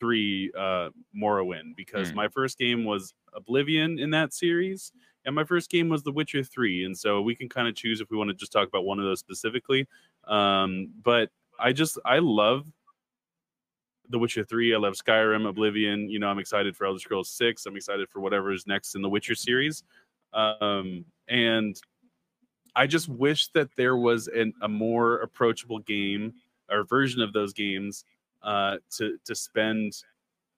3 0.00 0.52
uh, 0.56 0.90
Morrowind, 1.16 1.74
because 1.76 2.12
Mm. 2.12 2.16
my 2.16 2.28
first 2.28 2.58
game 2.58 2.84
was 2.84 3.14
Oblivion 3.34 3.98
in 3.98 4.10
that 4.10 4.32
series. 4.32 4.92
And 5.24 5.34
my 5.34 5.44
first 5.44 5.68
game 5.70 5.88
was 5.88 6.04
The 6.04 6.12
Witcher 6.12 6.44
3. 6.44 6.84
And 6.84 6.96
so 6.96 7.20
we 7.20 7.34
can 7.34 7.48
kind 7.48 7.66
of 7.66 7.74
choose 7.74 8.00
if 8.00 8.10
we 8.10 8.16
want 8.16 8.28
to 8.30 8.34
just 8.34 8.52
talk 8.52 8.68
about 8.68 8.84
one 8.84 9.00
of 9.00 9.04
those 9.04 9.18
specifically. 9.18 9.88
Um, 10.28 10.92
but 11.02 11.30
I 11.58 11.72
just, 11.72 11.98
I 12.04 12.18
love 12.18 12.66
The 14.08 14.18
Witcher 14.18 14.44
3. 14.44 14.74
I 14.74 14.78
love 14.78 14.94
Skyrim, 14.94 15.48
Oblivion. 15.48 16.08
You 16.08 16.18
know, 16.18 16.28
I'm 16.28 16.38
excited 16.38 16.76
for 16.76 16.86
Elder 16.86 16.98
Scrolls 16.98 17.30
6. 17.30 17.66
I'm 17.66 17.76
excited 17.76 18.08
for 18.08 18.20
whatever 18.20 18.52
is 18.52 18.66
next 18.66 18.94
in 18.94 19.02
the 19.02 19.08
Witcher 19.08 19.34
series. 19.34 19.82
Um, 20.32 21.04
and 21.28 21.80
I 22.74 22.86
just 22.86 23.08
wish 23.08 23.48
that 23.48 23.74
there 23.76 23.96
was 23.96 24.28
an, 24.28 24.52
a 24.62 24.68
more 24.68 25.16
approachable 25.16 25.78
game 25.80 26.34
or 26.70 26.84
version 26.84 27.22
of 27.22 27.32
those 27.32 27.52
games 27.52 28.04
uh, 28.42 28.76
to 28.96 29.18
to 29.24 29.34
spend 29.34 30.02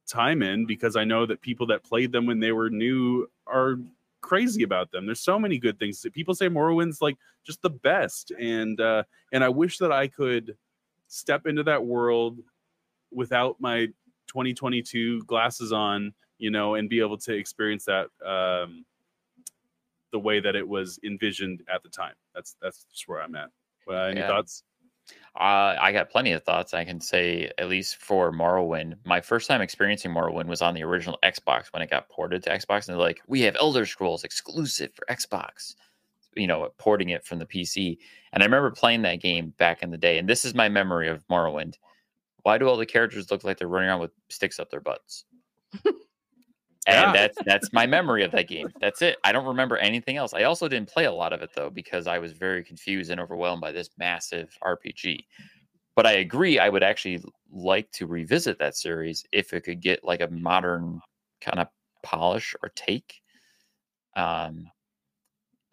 time 0.09 0.43
in 0.43 0.67
because 0.67 0.97
I 0.97 1.05
know 1.05 1.27
that 1.27 1.41
people 1.41 1.67
that 1.69 1.85
played 1.85 2.13
them 2.13 2.27
when 2.27 2.41
they 2.41 2.53
were 2.53 2.71
new 2.71 3.31
are 3.47 3.77
crazy 4.21 4.63
about 4.63 4.91
them. 4.91 5.07
There's 5.07 5.21
so 5.21 5.39
many 5.39 5.59
good 5.59 5.79
things. 5.79 6.05
People 6.13 6.35
say 6.35 6.49
Morrowind's 6.49 7.01
like 7.01 7.17
just 7.45 7.63
the 7.63 7.71
best, 7.71 8.33
and 8.33 8.81
uh, 8.81 9.05
and 9.33 9.45
I 9.45 9.49
wish 9.49 9.79
that 9.79 9.93
I 9.93 10.09
could 10.09 10.57
step 11.09 11.47
into 11.47 11.63
that 11.65 11.85
world 11.85 12.39
without 13.11 13.57
my 13.61 13.87
2022 14.29 15.25
glasses 15.25 15.73
on, 15.73 16.13
you 16.39 16.51
know, 16.51 16.75
and 16.75 16.89
be 16.89 17.01
able 17.01 17.19
to 17.19 17.35
experience 17.35 17.85
that 17.87 18.07
um, 18.25 18.85
the 20.13 20.19
way 20.19 20.41
that 20.41 20.55
it 20.55 20.67
was 20.67 20.99
envisioned 21.05 21.63
at 21.73 21.83
the 21.83 21.89
time. 21.89 22.15
That's 22.35 22.57
that's 22.63 22.85
just 22.91 23.09
where 23.09 23.21
I'm 23.23 23.35
at. 23.35 23.51
Uh, 23.89 23.93
any 23.95 24.21
Yeah. 24.21 24.29
thoughts? 24.29 24.63
Uh, 25.35 25.75
I 25.81 25.93
got 25.93 26.11
plenty 26.11 26.33
of 26.33 26.43
thoughts. 26.45 26.75
I 26.75 26.85
can 26.85 27.01
say, 27.01 27.51
at 27.57 27.69
least 27.71 27.97
for 27.97 28.31
Morrowind, 28.31 28.97
my 29.05 29.23
first 29.23 29.49
time 29.49 29.63
experiencing 29.63 30.11
Morrowind 30.13 30.47
was 30.49 30.61
on 30.61 30.75
the 30.75 30.83
original 30.83 31.19
Xbox 31.25 31.69
when 31.73 31.81
it 31.81 31.89
got 31.89 32.11
ported 32.11 32.43
to 32.43 32.51
Xbox. 32.51 32.87
And 32.87 32.95
they're 32.95 32.97
like, 33.07 33.23
we 33.27 33.41
have 33.43 33.57
Elder 33.59 33.87
Scrolls 33.87 34.25
exclusive 34.25 34.93
for 34.95 35.07
Xbox, 35.07 35.77
you 36.37 36.47
know, 36.47 36.69
porting 36.79 37.11
it 37.11 37.25
from 37.25 37.39
the 37.39 37.47
PC. 37.47 37.99
And 38.33 38.43
I 38.43 38.47
remember 38.47 38.71
playing 38.71 39.03
that 39.03 39.21
game 39.21 39.53
back 39.59 39.83
in 39.83 39.91
the 39.91 39.99
day. 39.99 40.19
And 40.19 40.29
this 40.29 40.45
is 40.45 40.55
my 40.55 40.69
memory 40.69 41.09
of 41.09 41.27
Morrowind. 41.29 41.77
Why 42.43 42.59
do 42.59 42.69
all 42.69 42.77
the 42.77 42.87
characters 42.87 43.31
look 43.31 43.45
like 43.45 43.59
they're 43.59 43.69
running 43.69 43.89
around 43.89 44.01
with 44.01 44.13
sticks 44.29 44.59
up 44.61 44.71
their 44.71 44.81
butts? 44.81 45.25
Yeah. 46.89 47.07
And 47.07 47.15
that's 47.15 47.39
that's 47.45 47.73
my 47.73 47.87
memory 47.87 48.25
of 48.25 48.33
that 48.33 48.49
game. 48.49 48.73
That's 48.81 49.03
it. 49.03 49.19
I 49.23 49.31
don't 49.31 49.45
remember 49.45 49.77
anything 49.77 50.17
else. 50.17 50.33
I 50.33 50.45
also 50.45 50.69
didn't 50.69 50.89
play 50.89 51.05
a 51.05 51.13
lot 51.13 51.35
of 51.35 51.43
it 51.43 51.51
though 51.55 51.69
because 51.69 52.07
I 52.07 52.19
was 52.19 52.33
very 52.33 52.65
confused 52.65 53.11
and 53.11 53.21
overwhelmed 53.21 53.61
by 53.61 53.73
this 53.73 53.91
massive 53.99 54.57
RPG. 54.65 55.27
But 55.95 56.07
I 56.07 56.13
agree 56.13 56.59
I 56.59 56.71
would 56.71 56.83
actually 56.83 57.23
like 57.53 57.91
to 57.93 58.07
revisit 58.07 58.59
that 58.61 58.75
series 58.75 59.27
if 59.33 59.53
it 59.53 59.63
could 59.65 59.83
get 59.83 60.03
like 60.03 60.23
a 60.23 60.29
modern 60.29 61.01
kind 61.43 61.59
of 61.59 61.69
polish 62.03 62.55
or 62.63 62.71
take. 62.71 63.21
Um 64.17 64.71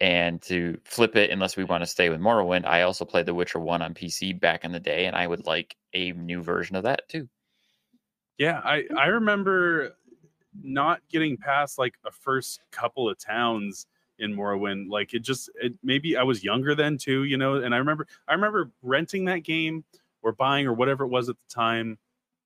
and 0.00 0.42
to 0.42 0.78
flip 0.84 1.16
it 1.16 1.30
unless 1.30 1.56
we 1.56 1.64
want 1.64 1.82
to 1.82 1.86
stay 1.86 2.08
with 2.10 2.20
Morrowind, 2.20 2.66
I 2.66 2.82
also 2.82 3.04
played 3.04 3.26
The 3.26 3.34
Witcher 3.34 3.60
1 3.60 3.82
on 3.82 3.94
PC 3.94 4.32
back 4.32 4.64
in 4.64 4.72
the 4.72 4.80
day 4.80 5.06
and 5.06 5.16
I 5.16 5.26
would 5.26 5.46
like 5.46 5.76
a 5.94 6.12
new 6.12 6.42
version 6.42 6.76
of 6.76 6.84
that 6.84 7.08
too. 7.08 7.28
Yeah, 8.38 8.60
I 8.64 8.84
I 8.96 9.06
remember 9.06 9.96
not 10.62 11.02
getting 11.08 11.36
past 11.36 11.78
like 11.78 11.96
a 12.04 12.10
first 12.10 12.60
couple 12.70 13.08
of 13.08 13.18
towns 13.18 13.86
in 14.18 14.34
Morrowind. 14.34 14.88
Like 14.90 15.14
it 15.14 15.20
just 15.20 15.50
it 15.56 15.74
maybe 15.82 16.16
I 16.16 16.22
was 16.22 16.44
younger 16.44 16.74
then 16.74 16.98
too, 16.98 17.24
you 17.24 17.36
know. 17.36 17.56
And 17.56 17.74
I 17.74 17.78
remember 17.78 18.06
I 18.28 18.34
remember 18.34 18.72
renting 18.82 19.24
that 19.26 19.40
game 19.40 19.84
or 20.22 20.32
buying 20.32 20.66
or 20.66 20.74
whatever 20.74 21.04
it 21.04 21.08
was 21.08 21.28
at 21.28 21.36
the 21.38 21.54
time 21.54 21.98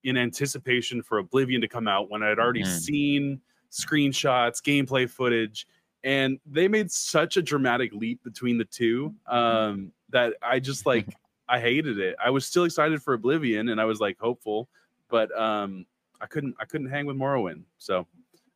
in 0.05 0.17
anticipation 0.17 1.03
for 1.03 1.19
Oblivion 1.19 1.61
to 1.61 1.69
come 1.69 1.89
out 1.89 2.11
when 2.11 2.23
I 2.23 2.29
had 2.29 2.39
already 2.39 2.65
Mhm. 2.65 2.91
seen 2.91 3.41
screenshots, 3.71 4.63
gameplay 4.63 5.09
footage, 5.11 5.67
and 6.05 6.39
they 6.47 6.69
made 6.69 6.91
such 6.91 7.37
a 7.37 7.43
dramatic 7.43 7.93
leap 7.93 8.23
between 8.25 8.59
the 8.59 8.65
two 8.65 9.15
um, 9.27 9.93
that 10.11 10.35
I 10.43 10.59
just 10.61 10.87
like 10.87 11.07
I 11.49 11.59
hated 11.59 11.99
it. 11.99 12.17
I 12.25 12.31
was 12.31 12.47
still 12.47 12.65
excited 12.65 13.03
for 13.03 13.15
Oblivion 13.15 13.71
and 13.71 13.81
I 13.81 13.85
was 13.85 14.01
like 14.01 14.19
hopeful, 14.19 14.69
but 15.09 15.37
um, 15.39 15.85
I 16.21 16.27
couldn't 16.27 16.55
I 16.61 16.65
couldn't 16.65 16.89
hang 16.89 17.07
with 17.07 17.17
Morrowind. 17.17 17.63
So 17.79 18.07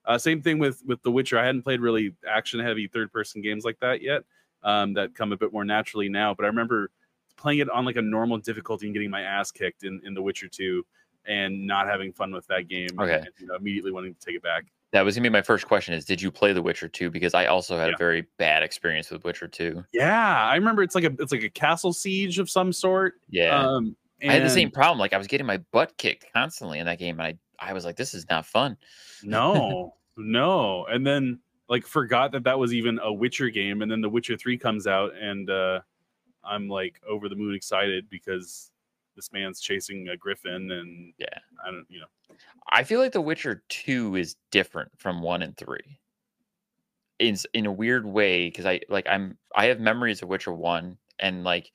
uh, 0.07 0.18
same 0.18 0.40
thing 0.40 0.59
with 0.59 0.82
with 0.86 1.03
The 1.03 1.11
Witcher. 1.11 1.38
I 1.38 1.45
hadn't 1.45 1.62
played 1.62 1.80
really 1.80 2.14
action 2.28 2.61
heavy 2.61 2.86
third 2.86 3.12
person 3.12 3.42
games 3.42 3.64
like 3.64 3.78
that 3.80 4.03
yet. 4.03 4.22
Um, 4.62 4.95
that 4.95 5.14
come 5.14 5.32
a 5.32 5.36
bit 5.36 5.53
more 5.53 5.64
naturally 5.64 6.09
now. 6.09 6.32
But 6.32 6.45
I 6.45 6.47
remember 6.47 6.90
playing 7.36 7.59
it 7.59 7.68
on 7.68 7.84
like 7.84 7.97
a 7.97 8.03
normal 8.03 8.38
difficulty 8.38 8.86
and 8.86 8.95
getting 8.95 9.11
my 9.11 9.20
ass 9.20 9.51
kicked 9.51 9.84
in, 9.84 10.01
in 10.05 10.14
The 10.14 10.22
Witcher 10.22 10.49
2 10.49 10.82
and 11.26 11.66
not 11.66 11.86
having 11.86 12.12
fun 12.12 12.32
with 12.32 12.47
that 12.47 12.68
game. 12.68 12.88
Okay. 12.99 13.16
and, 13.16 13.28
you 13.38 13.47
know, 13.47 13.57
immediately 13.57 13.92
wanting 13.92 14.14
to 14.14 14.20
take 14.20 14.36
it 14.36 14.42
back. 14.42 14.64
That 14.95 15.05
was 15.05 15.16
gonna 15.16 15.24
be 15.24 15.28
my 15.28 15.42
first 15.42 15.66
question: 15.66 15.92
Is 15.92 16.05
did 16.05 16.22
you 16.22 16.30
play 16.30 16.53
The 16.53 16.62
Witcher 16.62 16.86
2? 16.88 17.11
Because 17.11 17.34
I 17.34 17.47
also 17.47 17.76
had 17.76 17.88
Yeah. 17.88 17.95
a 17.95 17.99
very 17.99 18.26
bad 18.38 18.62
experience 18.62 19.11
with 19.11 19.24
Witcher 19.24 19.49
2. 19.49 19.84
Yeah, 19.92 20.47
I 20.47 20.55
remember 20.55 20.84
it's 20.84 20.95
like 20.95 21.03
a 21.03 21.11
it's 21.18 21.32
like 21.32 21.42
a 21.42 21.51
castle 21.51 21.92
siege 21.92 22.38
of 22.38 22.49
some 22.49 22.72
sort. 22.72 23.14
Yeah, 23.28 23.59
Um, 23.59 23.97
I 24.22 24.26
had 24.34 24.45
the 24.45 24.51
same 24.51 24.70
problem. 24.70 25.01
Like 25.01 25.12
I 25.12 25.18
was 25.18 25.26
getting 25.26 25.49
my 25.49 25.57
butt 25.72 25.97
kicked 25.99 26.32
constantly 26.32 26.78
in 26.78 26.86
that 26.86 27.01
game, 27.01 27.18
and 27.18 27.26
I 27.26 27.68
I 27.70 27.72
was 27.72 27.84
like, 27.84 27.97
this 27.97 28.14
is 28.14 28.24
not 28.30 28.47
fun. 28.47 28.76
No, 29.24 29.95
no. 30.16 30.86
And 30.86 31.05
then 31.05 31.40
like 31.68 31.86
forgot 31.88 32.30
that 32.32 32.45
that 32.45 32.57
was 32.59 32.72
even 32.72 33.01
a 33.01 33.12
Witcher 33.12 33.51
game. 33.51 33.82
And 33.82 33.90
then 33.90 34.01
The 34.01 34.09
Witcher 34.09 34.36
3 34.36 34.57
comes 34.59 34.86
out 34.86 35.12
and 35.20 35.51
uh 35.51 35.80
I'm 36.45 36.68
like 36.68 37.01
over 37.09 37.28
the 37.28 37.34
moon 37.34 37.53
excited 37.55 38.09
because 38.11 38.70
this 39.17 39.33
man's 39.33 39.61
chasing 39.61 40.09
a 40.09 40.17
griffin 40.17 40.71
and 40.71 41.15
Yeah. 41.19 41.39
I 41.67 41.71
don't, 41.71 41.87
you 41.89 42.01
know. 42.01 42.07
I 42.71 42.85
feel 42.85 43.01
like 43.01 43.12
The 43.12 43.21
Witcher 43.21 43.65
2 43.69 44.17
is 44.17 44.37
different 44.51 44.93
from 44.99 45.23
1 45.23 45.43
and 45.43 45.57
3. 45.57 46.01
In 47.21 47.37
in 47.53 47.65
a 47.65 47.71
weird 47.73 48.07
way 48.07 48.51
cuz 48.51 48.67
I 48.67 48.81
like 48.89 49.07
I'm 49.07 49.39
I 49.55 49.67
have 49.67 49.79
memories 49.79 50.21
of 50.23 50.29
Witcher 50.29 50.53
1 50.53 50.99
and 51.21 51.45
like 51.45 51.73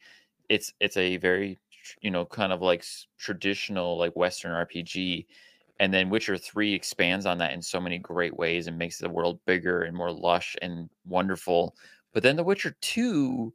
it's 0.50 0.74
it's 0.82 0.98
a 0.98 1.16
very 1.18 1.60
you 2.02 2.12
know 2.12 2.26
kind 2.26 2.52
of 2.52 2.62
like 2.62 2.84
traditional 3.18 3.98
like 3.98 4.16
western 4.18 4.52
RPG 4.52 5.28
and 5.80 5.94
then 5.94 6.10
Witcher 6.10 6.38
3 6.38 6.74
expands 6.74 7.26
on 7.26 7.38
that 7.38 7.54
in 7.54 7.62
so 7.62 7.80
many 7.80 7.98
great 8.00 8.36
ways 8.36 8.68
and 8.68 8.78
makes 8.78 8.98
the 8.98 9.10
world 9.10 9.40
bigger 9.46 9.82
and 9.84 9.96
more 9.96 10.12
lush 10.12 10.58
and 10.62 10.90
wonderful. 11.06 11.74
But 12.12 12.24
then 12.24 12.36
The 12.36 12.44
Witcher 12.44 12.76
2 12.82 13.54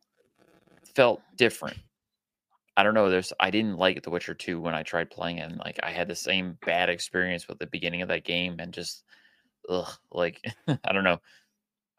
felt 0.96 1.24
different. 1.36 1.78
I 2.76 2.82
don't 2.82 2.94
know. 2.94 3.08
There's 3.08 3.32
I 3.38 3.50
didn't 3.50 3.78
like 3.78 4.02
The 4.02 4.10
Witcher 4.10 4.34
2 4.34 4.60
when 4.60 4.74
I 4.74 4.82
tried 4.82 5.10
playing 5.10 5.38
it. 5.38 5.50
And 5.50 5.58
like 5.58 5.78
I 5.82 5.90
had 5.90 6.08
the 6.08 6.16
same 6.16 6.58
bad 6.64 6.88
experience 6.88 7.46
with 7.46 7.58
the 7.58 7.66
beginning 7.66 8.02
of 8.02 8.08
that 8.08 8.24
game 8.24 8.56
and 8.58 8.72
just 8.72 9.04
ugh, 9.68 9.90
like 10.10 10.44
I 10.68 10.92
don't 10.92 11.04
know. 11.04 11.20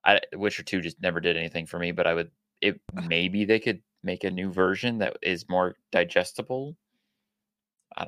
I 0.04 0.20
Witcher 0.34 0.64
2 0.64 0.82
just 0.82 1.02
never 1.02 1.20
did 1.20 1.38
anything 1.38 1.66
for 1.66 1.80
me, 1.80 1.92
but 1.92 2.08
I 2.08 2.14
would 2.14 2.32
it 2.62 2.80
maybe 2.94 3.46
they 3.46 3.60
could 3.60 3.82
make 4.04 4.24
a 4.24 4.32
new 4.32 4.52
version 4.52 5.00
that 5.00 5.18
is 5.22 5.48
more 5.50 5.76
digestible. 5.92 6.76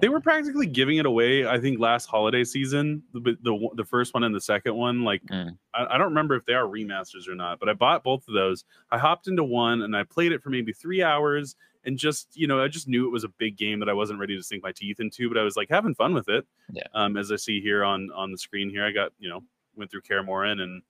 They 0.01 0.07
know. 0.07 0.13
were 0.13 0.19
practically 0.19 0.67
giving 0.67 0.97
it 0.97 1.05
away, 1.05 1.47
I 1.47 1.61
think, 1.61 1.79
last 1.79 2.07
holiday 2.07 2.43
season. 2.43 3.03
The 3.13 3.37
the, 3.41 3.69
the 3.75 3.85
first 3.85 4.13
one 4.13 4.23
and 4.23 4.35
the 4.35 4.41
second 4.41 4.75
one. 4.75 5.03
Like, 5.03 5.21
Mm. 5.31 5.57
I, 5.73 5.85
I 5.85 5.97
don't 5.97 6.09
remember 6.09 6.35
if 6.35 6.45
they 6.45 6.53
are 6.53 6.65
remasters 6.65 7.29
or 7.29 7.35
not, 7.35 7.59
but 7.59 7.69
I 7.69 7.73
bought 7.73 8.03
both 8.03 8.27
of 8.27 8.33
those. 8.33 8.65
I 8.91 8.97
hopped 8.97 9.27
into 9.27 9.45
one 9.45 9.83
and 9.83 9.95
I 9.95 10.03
played 10.03 10.33
it 10.33 10.43
for 10.43 10.49
maybe 10.49 10.73
three 10.73 11.01
hours 11.03 11.55
and 11.87 11.97
just, 11.97 12.27
you 12.35 12.47
know, 12.47 12.61
I 12.61 12.67
just 12.67 12.87
knew 12.87 13.07
it 13.07 13.11
was 13.11 13.23
a 13.23 13.29
big 13.29 13.57
game 13.57 13.79
that 13.79 13.87
I 13.87 13.93
wasn't 13.93 14.19
ready 14.19 14.35
to 14.35 14.43
sink 14.43 14.61
my 14.61 14.73
teeth 14.73 14.99
into, 14.99 15.29
but 15.29 15.37
I 15.37 15.43
was 15.43 15.55
like 15.55 15.69
having 15.69 15.95
fun 15.95 16.13
with 16.13 16.27
it. 16.27 16.45
Yeah. 16.71 16.83
Um, 16.93 17.15
as 17.15 17.31
I 17.31 17.37
see 17.37 17.61
here 17.61 17.83
on 17.83 18.09
on 18.13 18.31
the 18.31 18.37
screen 18.37 18.69
here, 18.69 18.85
I 18.85 18.91
got, 18.91 19.13
you 19.17 19.29
know, 19.29 19.41
went 19.75 19.89
through 19.89 20.01
Kaer 20.01 20.19
and 20.19 20.81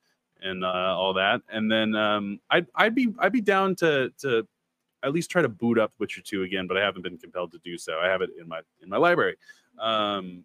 and 0.41 0.65
uh, 0.65 0.95
all 0.97 1.13
that, 1.13 1.41
and 1.49 1.71
then 1.71 1.95
um, 1.95 2.39
I'd 2.49 2.65
I'd 2.75 2.95
be 2.95 3.13
I'd 3.19 3.31
be 3.31 3.41
down 3.41 3.75
to 3.77 4.11
to 4.21 4.47
at 5.03 5.13
least 5.13 5.29
try 5.29 5.43
to 5.43 5.49
boot 5.49 5.77
up 5.77 5.93
Witcher 5.99 6.21
2 6.21 6.41
again, 6.43 6.65
but 6.67 6.77
I 6.77 6.81
haven't 6.81 7.03
been 7.03 7.17
compelled 7.17 7.51
to 7.51 7.59
do 7.59 7.77
so. 7.77 7.99
I 7.99 8.07
have 8.07 8.21
it 8.21 8.31
in 8.39 8.47
my 8.47 8.61
in 8.81 8.89
my 8.89 8.97
library. 8.97 9.35
Um 9.79 10.43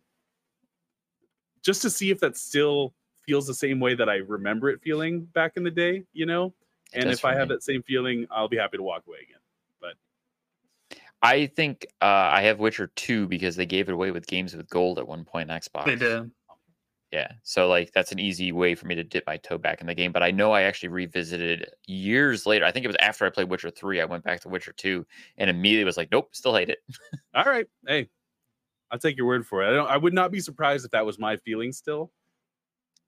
just 1.62 1.80
to 1.82 1.90
see 1.90 2.10
if 2.10 2.20
that 2.20 2.36
still 2.36 2.92
feels 3.24 3.46
the 3.46 3.54
same 3.54 3.80
way 3.80 3.94
that 3.94 4.08
I 4.08 4.16
remember 4.16 4.68
it 4.68 4.82
feeling 4.82 5.20
back 5.20 5.52
in 5.56 5.62
the 5.62 5.70
day, 5.70 6.02
you 6.12 6.26
know? 6.26 6.52
And 6.92 7.08
if 7.08 7.24
I 7.24 7.32
for 7.32 7.38
have 7.38 7.48
that 7.48 7.62
same 7.62 7.82
feeling, 7.84 8.26
I'll 8.30 8.48
be 8.48 8.56
happy 8.56 8.76
to 8.76 8.82
walk 8.82 9.04
away 9.06 9.18
again. 9.22 9.41
I 11.22 11.46
think 11.46 11.86
uh, 12.00 12.30
I 12.32 12.42
have 12.42 12.58
Witcher 12.58 12.88
2 12.96 13.28
because 13.28 13.54
they 13.54 13.66
gave 13.66 13.88
it 13.88 13.92
away 13.92 14.10
with 14.10 14.26
games 14.26 14.56
with 14.56 14.68
gold 14.68 14.98
at 14.98 15.06
one 15.06 15.24
point 15.24 15.50
on 15.50 15.60
Xbox. 15.60 15.86
They 15.86 15.96
did. 15.96 16.30
Yeah. 17.12 17.30
So 17.42 17.68
like 17.68 17.92
that's 17.92 18.10
an 18.10 18.18
easy 18.18 18.52
way 18.52 18.74
for 18.74 18.86
me 18.86 18.94
to 18.94 19.04
dip 19.04 19.24
my 19.26 19.36
toe 19.36 19.58
back 19.58 19.80
in 19.80 19.86
the 19.86 19.94
game. 19.94 20.12
But 20.12 20.22
I 20.22 20.30
know 20.30 20.52
I 20.52 20.62
actually 20.62 20.88
revisited 20.88 21.70
years 21.86 22.46
later. 22.46 22.64
I 22.64 22.72
think 22.72 22.84
it 22.84 22.88
was 22.88 22.96
after 23.00 23.26
I 23.26 23.30
played 23.30 23.50
Witcher 23.50 23.70
3. 23.70 24.00
I 24.00 24.06
went 24.06 24.24
back 24.24 24.40
to 24.40 24.48
Witcher 24.48 24.72
2 24.72 25.06
and 25.36 25.50
immediately 25.50 25.84
was 25.84 25.98
like, 25.98 26.10
nope, 26.10 26.30
still 26.32 26.56
hate 26.56 26.70
it. 26.70 26.78
All 27.34 27.44
right. 27.44 27.66
Hey, 27.86 28.08
I'll 28.90 28.98
take 28.98 29.16
your 29.16 29.26
word 29.26 29.46
for 29.46 29.62
it. 29.62 29.68
I 29.68 29.74
don't. 29.74 29.90
I 29.90 29.98
would 29.98 30.14
not 30.14 30.32
be 30.32 30.40
surprised 30.40 30.86
if 30.86 30.90
that 30.92 31.04
was 31.04 31.18
my 31.18 31.36
feeling 31.36 31.70
still. 31.70 32.10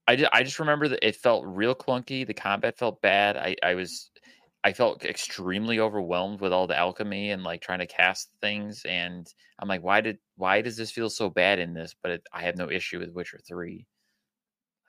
I 0.07 0.15
just, 0.15 0.29
I 0.31 0.43
just 0.43 0.59
remember 0.59 0.87
that 0.87 1.05
it 1.05 1.15
felt 1.15 1.43
real 1.47 1.73
clunky. 1.73 2.27
The 2.27 2.33
combat 2.33 2.77
felt 2.77 3.01
bad. 3.01 3.37
I, 3.37 3.55
I 3.63 3.73
was 3.73 4.11
I 4.65 4.73
felt 4.73 5.05
extremely 5.05 5.79
overwhelmed 5.79 6.41
with 6.41 6.51
all 6.51 6.65
the 6.65 6.75
alchemy 6.75 7.29
and 7.29 7.43
like 7.43 7.61
trying 7.61 7.77
to 7.79 7.85
cast 7.85 8.31
things. 8.41 8.83
And 8.85 9.31
I'm 9.59 9.67
like, 9.67 9.83
why 9.83 10.01
did 10.01 10.17
why 10.37 10.61
does 10.61 10.75
this 10.75 10.89
feel 10.89 11.11
so 11.11 11.29
bad 11.29 11.59
in 11.59 11.75
this? 11.75 11.95
But 12.01 12.11
it, 12.13 12.23
I 12.33 12.41
have 12.41 12.57
no 12.57 12.71
issue 12.71 12.97
with 12.97 13.13
Witcher 13.13 13.39
Three. 13.47 13.85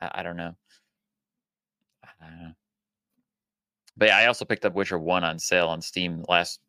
I, 0.00 0.10
I 0.14 0.22
don't 0.22 0.38
know. 0.38 0.54
I 2.02 2.26
don't 2.26 2.40
know. 2.40 2.52
But 3.98 4.08
yeah, 4.08 4.16
I 4.16 4.26
also 4.28 4.46
picked 4.46 4.64
up 4.64 4.72
Witcher 4.74 4.98
One 4.98 5.24
on 5.24 5.38
sale 5.38 5.68
on 5.68 5.82
Steam 5.82 6.24
last 6.26 6.60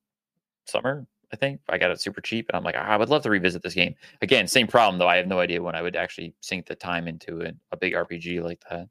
summer. 0.66 1.08
I 1.32 1.38
think 1.38 1.62
I 1.70 1.78
got 1.78 1.92
it 1.92 2.02
super 2.02 2.20
cheap, 2.20 2.50
and 2.50 2.58
I'm 2.58 2.64
like, 2.64 2.76
"Ah, 2.78 2.88
I 2.88 2.98
would 2.98 3.10
love 3.10 3.24
to 3.24 3.30
revisit 3.30 3.64
this 3.64 3.74
game 3.74 3.96
again. 4.22 4.48
Same 4.50 4.68
problem 4.68 5.00
though. 5.00 5.08
I 5.08 5.16
have 5.16 5.28
no 5.28 5.40
idea 5.40 5.64
when 5.64 5.76
I 5.76 5.82
would 5.82 5.96
actually 5.96 6.34
sink 6.42 6.66
the 6.66 6.76
time 6.76 7.08
into 7.08 7.40
it, 7.40 7.56
a 7.72 7.78
big 7.78 7.94
RPG 7.94 8.44
like 8.44 8.62
that. 8.70 8.90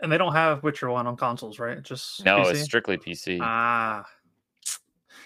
And 0.00 0.12
they 0.12 0.18
don't 0.18 0.34
have 0.34 0.62
Witcher 0.62 0.90
One 0.90 1.06
on 1.06 1.16
consoles, 1.16 1.58
right? 1.58 1.78
It's 1.78 1.88
Just 1.88 2.24
No, 2.24 2.38
PC? 2.40 2.50
it's 2.50 2.62
strictly 2.64 2.98
PC. 2.98 3.38
Ah, 3.40 4.04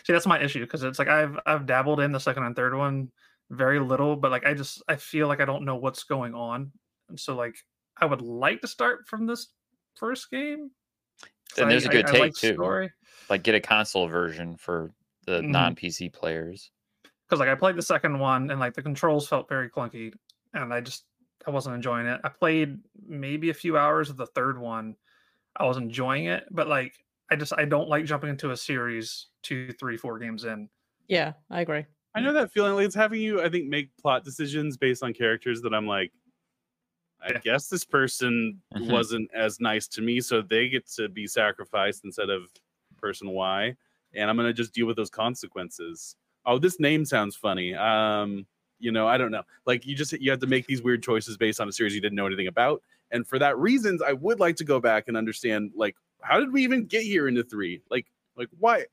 see, 0.04 0.12
that's 0.12 0.26
my 0.26 0.40
issue 0.40 0.60
because 0.60 0.82
it's 0.84 0.98
like 0.98 1.08
I've 1.08 1.38
I've 1.46 1.66
dabbled 1.66 2.00
in 2.00 2.12
the 2.12 2.20
second 2.20 2.44
and 2.44 2.54
third 2.54 2.74
one 2.76 3.10
very 3.50 3.80
little, 3.80 4.14
but 4.16 4.30
like 4.30 4.46
I 4.46 4.54
just 4.54 4.82
I 4.88 4.96
feel 4.96 5.26
like 5.26 5.40
I 5.40 5.44
don't 5.44 5.64
know 5.64 5.76
what's 5.76 6.04
going 6.04 6.34
on, 6.34 6.70
and 7.08 7.18
so 7.18 7.34
like 7.34 7.56
I 7.96 8.06
would 8.06 8.22
like 8.22 8.60
to 8.60 8.68
start 8.68 9.08
from 9.08 9.26
this 9.26 9.48
first 9.96 10.30
game. 10.30 10.70
And 11.58 11.68
there's 11.70 11.84
a 11.86 11.88
I- 11.88 11.92
good 11.92 12.06
I 12.08 12.12
take, 12.12 12.20
like 12.20 12.34
too. 12.34 12.54
Story 12.54 12.92
like 13.28 13.42
get 13.42 13.54
a 13.56 13.60
console 13.60 14.06
version 14.06 14.56
for 14.56 14.92
the 15.26 15.40
Mhm. 15.40 15.48
non 15.50 15.74
PC 15.74 16.08
players. 16.12 16.70
because 17.28 17.40
like 17.40 17.48
I 17.48 17.54
played 17.56 17.76
the 17.76 17.82
second 17.82 18.18
one 18.18 18.50
and 18.50 18.58
like 18.60 18.74
the 18.74 18.82
controls 18.82 19.28
felt 19.28 19.48
very 19.48 19.68
clunky, 19.68 20.12
and 20.54 20.72
I 20.72 20.80
just 20.80 21.04
I 21.46 21.50
wasn't 21.50 21.76
enjoying 21.76 22.06
it. 22.06 22.20
I 22.24 22.28
played 22.28 22.80
maybe 23.06 23.50
a 23.50 23.54
few 23.54 23.76
hours 23.78 24.10
of 24.10 24.16
the 24.16 24.26
third 24.26 24.58
one. 24.58 24.96
I 25.56 25.66
was 25.66 25.78
enjoying 25.78 26.26
it, 26.26 26.46
but 26.50 26.68
like 26.68 27.04
I 27.30 27.36
just 27.36 27.54
I 27.58 27.66
don't 27.66 27.88
like 27.88 28.06
jumping 28.06 28.30
into 28.30 28.50
a 28.52 28.56
series 28.58 29.28
two, 29.42 29.72
three, 29.74 29.96
four 29.98 30.18
games 30.18 30.44
in. 30.44 30.70
Yeah, 31.08 31.34
I 31.50 31.60
agree. 31.60 31.86
I 32.14 32.20
know 32.20 32.32
that 32.32 32.52
feeling. 32.52 32.74
Like 32.74 32.86
it's 32.86 32.94
having 32.94 33.20
you, 33.22 33.40
I 33.42 33.48
think, 33.48 33.68
make 33.68 33.96
plot 33.96 34.24
decisions 34.24 34.76
based 34.76 35.02
on 35.02 35.12
characters 35.14 35.62
that 35.62 35.74
I'm 35.74 35.86
like, 35.86 36.12
I 37.20 37.32
Yeah. 37.32 37.42
guess 37.42 37.68
this 37.68 37.84
person 37.84 38.62
Mhm. 38.74 39.04
wasn't 39.04 39.30
as 39.34 39.60
nice 39.60 39.86
to 39.88 40.02
me, 40.02 40.20
so 40.20 40.40
they 40.42 40.68
get 40.68 40.86
to 40.92 41.08
be 41.08 41.26
sacrificed 41.26 42.04
instead 42.04 42.30
of 42.30 42.50
person 42.96 43.30
Y, 43.30 43.76
and 44.14 44.30
I'm 44.30 44.36
gonna 44.36 44.52
just 44.52 44.72
deal 44.74 44.86
with 44.86 44.96
those 44.96 45.10
consequences. 45.10 46.16
Oh, 46.46 46.58
this 46.58 46.80
name 46.80 47.04
sounds 47.04 47.36
funny. 47.36 47.74
Um, 47.74 48.46
you 48.80 48.90
know, 48.90 49.06
I 49.06 49.18
don't 49.18 49.30
know. 49.30 49.42
Like 49.66 49.86
you 49.86 49.94
just 49.94 50.12
you 50.12 50.30
have 50.30 50.40
to 50.40 50.46
make 50.46 50.66
these 50.66 50.82
weird 50.82 51.02
choices 51.02 51.36
based 51.36 51.60
on 51.60 51.68
a 51.68 51.72
series 51.72 51.94
you 51.94 52.00
didn't 52.00 52.16
know 52.16 52.26
anything 52.26 52.48
about, 52.48 52.82
and 53.10 53.26
for 53.26 53.38
that 53.38 53.58
reasons, 53.58 54.02
I 54.02 54.12
would 54.12 54.40
like 54.40 54.56
to 54.56 54.64
go 54.64 54.80
back 54.80 55.08
and 55.08 55.16
understand 55.16 55.72
like 55.76 55.96
how 56.22 56.38
did 56.40 56.52
we 56.52 56.62
even 56.62 56.86
get 56.86 57.02
here 57.02 57.28
into 57.28 57.42
three? 57.42 57.82
Like, 57.90 58.06
like 58.36 58.48
why? 58.58 58.84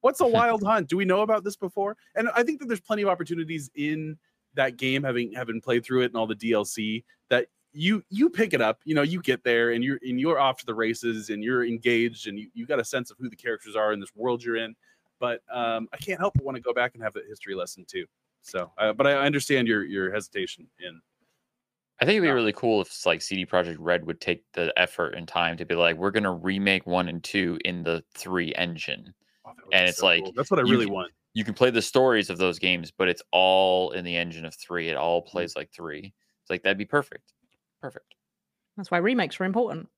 What's 0.00 0.20
a 0.20 0.26
wild 0.28 0.62
hunt? 0.62 0.88
Do 0.88 0.96
we 0.96 1.04
know 1.04 1.22
about 1.22 1.44
this 1.44 1.56
before? 1.56 1.96
And 2.14 2.28
I 2.34 2.42
think 2.42 2.60
that 2.60 2.66
there's 2.66 2.80
plenty 2.80 3.02
of 3.02 3.08
opportunities 3.08 3.70
in 3.74 4.18
that 4.54 4.76
game, 4.76 5.02
having 5.02 5.32
having 5.32 5.60
played 5.60 5.84
through 5.84 6.02
it 6.02 6.06
and 6.06 6.16
all 6.16 6.26
the 6.26 6.34
DLC, 6.34 7.04
that 7.30 7.46
you 7.72 8.02
you 8.08 8.30
pick 8.30 8.54
it 8.54 8.60
up. 8.60 8.80
You 8.84 8.94
know, 8.94 9.02
you 9.02 9.20
get 9.20 9.44
there 9.44 9.72
and 9.72 9.82
you're 9.82 9.98
and 10.02 10.20
you're 10.20 10.38
off 10.38 10.58
to 10.58 10.66
the 10.66 10.74
races 10.74 11.30
and 11.30 11.42
you're 11.42 11.64
engaged 11.64 12.28
and 12.28 12.38
you 12.38 12.48
you 12.54 12.66
got 12.66 12.80
a 12.80 12.84
sense 12.84 13.10
of 13.10 13.18
who 13.18 13.28
the 13.28 13.36
characters 13.36 13.76
are 13.76 13.92
in 13.92 14.00
this 14.00 14.14
world 14.14 14.42
you're 14.42 14.56
in. 14.56 14.74
But 15.20 15.42
um, 15.50 15.88
I 15.92 15.96
can't 15.96 16.20
help 16.20 16.34
but 16.34 16.44
want 16.44 16.56
to 16.56 16.60
go 16.60 16.72
back 16.72 16.94
and 16.94 17.02
have 17.02 17.14
that 17.14 17.24
history 17.26 17.54
lesson 17.54 17.84
too. 17.86 18.06
So, 18.44 18.70
uh, 18.78 18.92
but 18.92 19.06
I 19.06 19.14
understand 19.24 19.66
your 19.68 19.84
your 19.84 20.12
hesitation 20.12 20.68
in 20.78 21.00
I 22.00 22.04
think 22.04 22.16
it'd 22.18 22.26
be 22.28 22.30
really 22.32 22.52
cool 22.52 22.80
if 22.82 23.06
like 23.06 23.22
CD 23.22 23.46
Projekt 23.46 23.76
Red 23.78 24.04
would 24.06 24.20
take 24.20 24.44
the 24.52 24.72
effort 24.76 25.14
and 25.14 25.26
time 25.28 25.56
to 25.56 25.64
be 25.64 25.74
like, 25.74 25.96
we're 25.96 26.10
gonna 26.10 26.32
remake 26.34 26.86
one 26.86 27.08
and 27.08 27.22
two 27.24 27.58
in 27.64 27.82
the 27.84 28.04
three 28.14 28.52
engine. 28.56 29.14
Oh, 29.46 29.52
And 29.72 29.88
it's 29.88 29.98
so 29.98 30.06
like, 30.06 30.22
cool. 30.24 30.32
that's 30.36 30.50
what 30.50 30.58
I 30.60 30.62
really 30.62 30.84
can- 30.86 30.94
want. 30.94 31.12
You 31.34 31.44
can 31.44 31.54
play 31.54 31.70
the 31.70 31.82
stories 31.82 32.30
of 32.30 32.38
those 32.38 32.58
games, 32.60 32.92
but 32.92 33.08
it's 33.08 33.22
all 33.32 33.90
in 33.92 34.04
the 34.04 34.14
engine 34.16 34.44
of 34.44 34.54
three. 34.54 34.88
It 34.88 34.96
all 34.96 35.20
plays 35.22 35.56
like 35.56 35.70
three. 35.72 36.12
It's 36.42 36.50
like 36.50 36.62
that'd 36.62 36.78
be 36.78 36.84
perfect. 36.84 37.32
Perfect. 37.80 38.14
That's 38.76 38.90
why 38.90 38.98
remakes 38.98 39.40
are 39.40 39.44
important. 39.44 39.88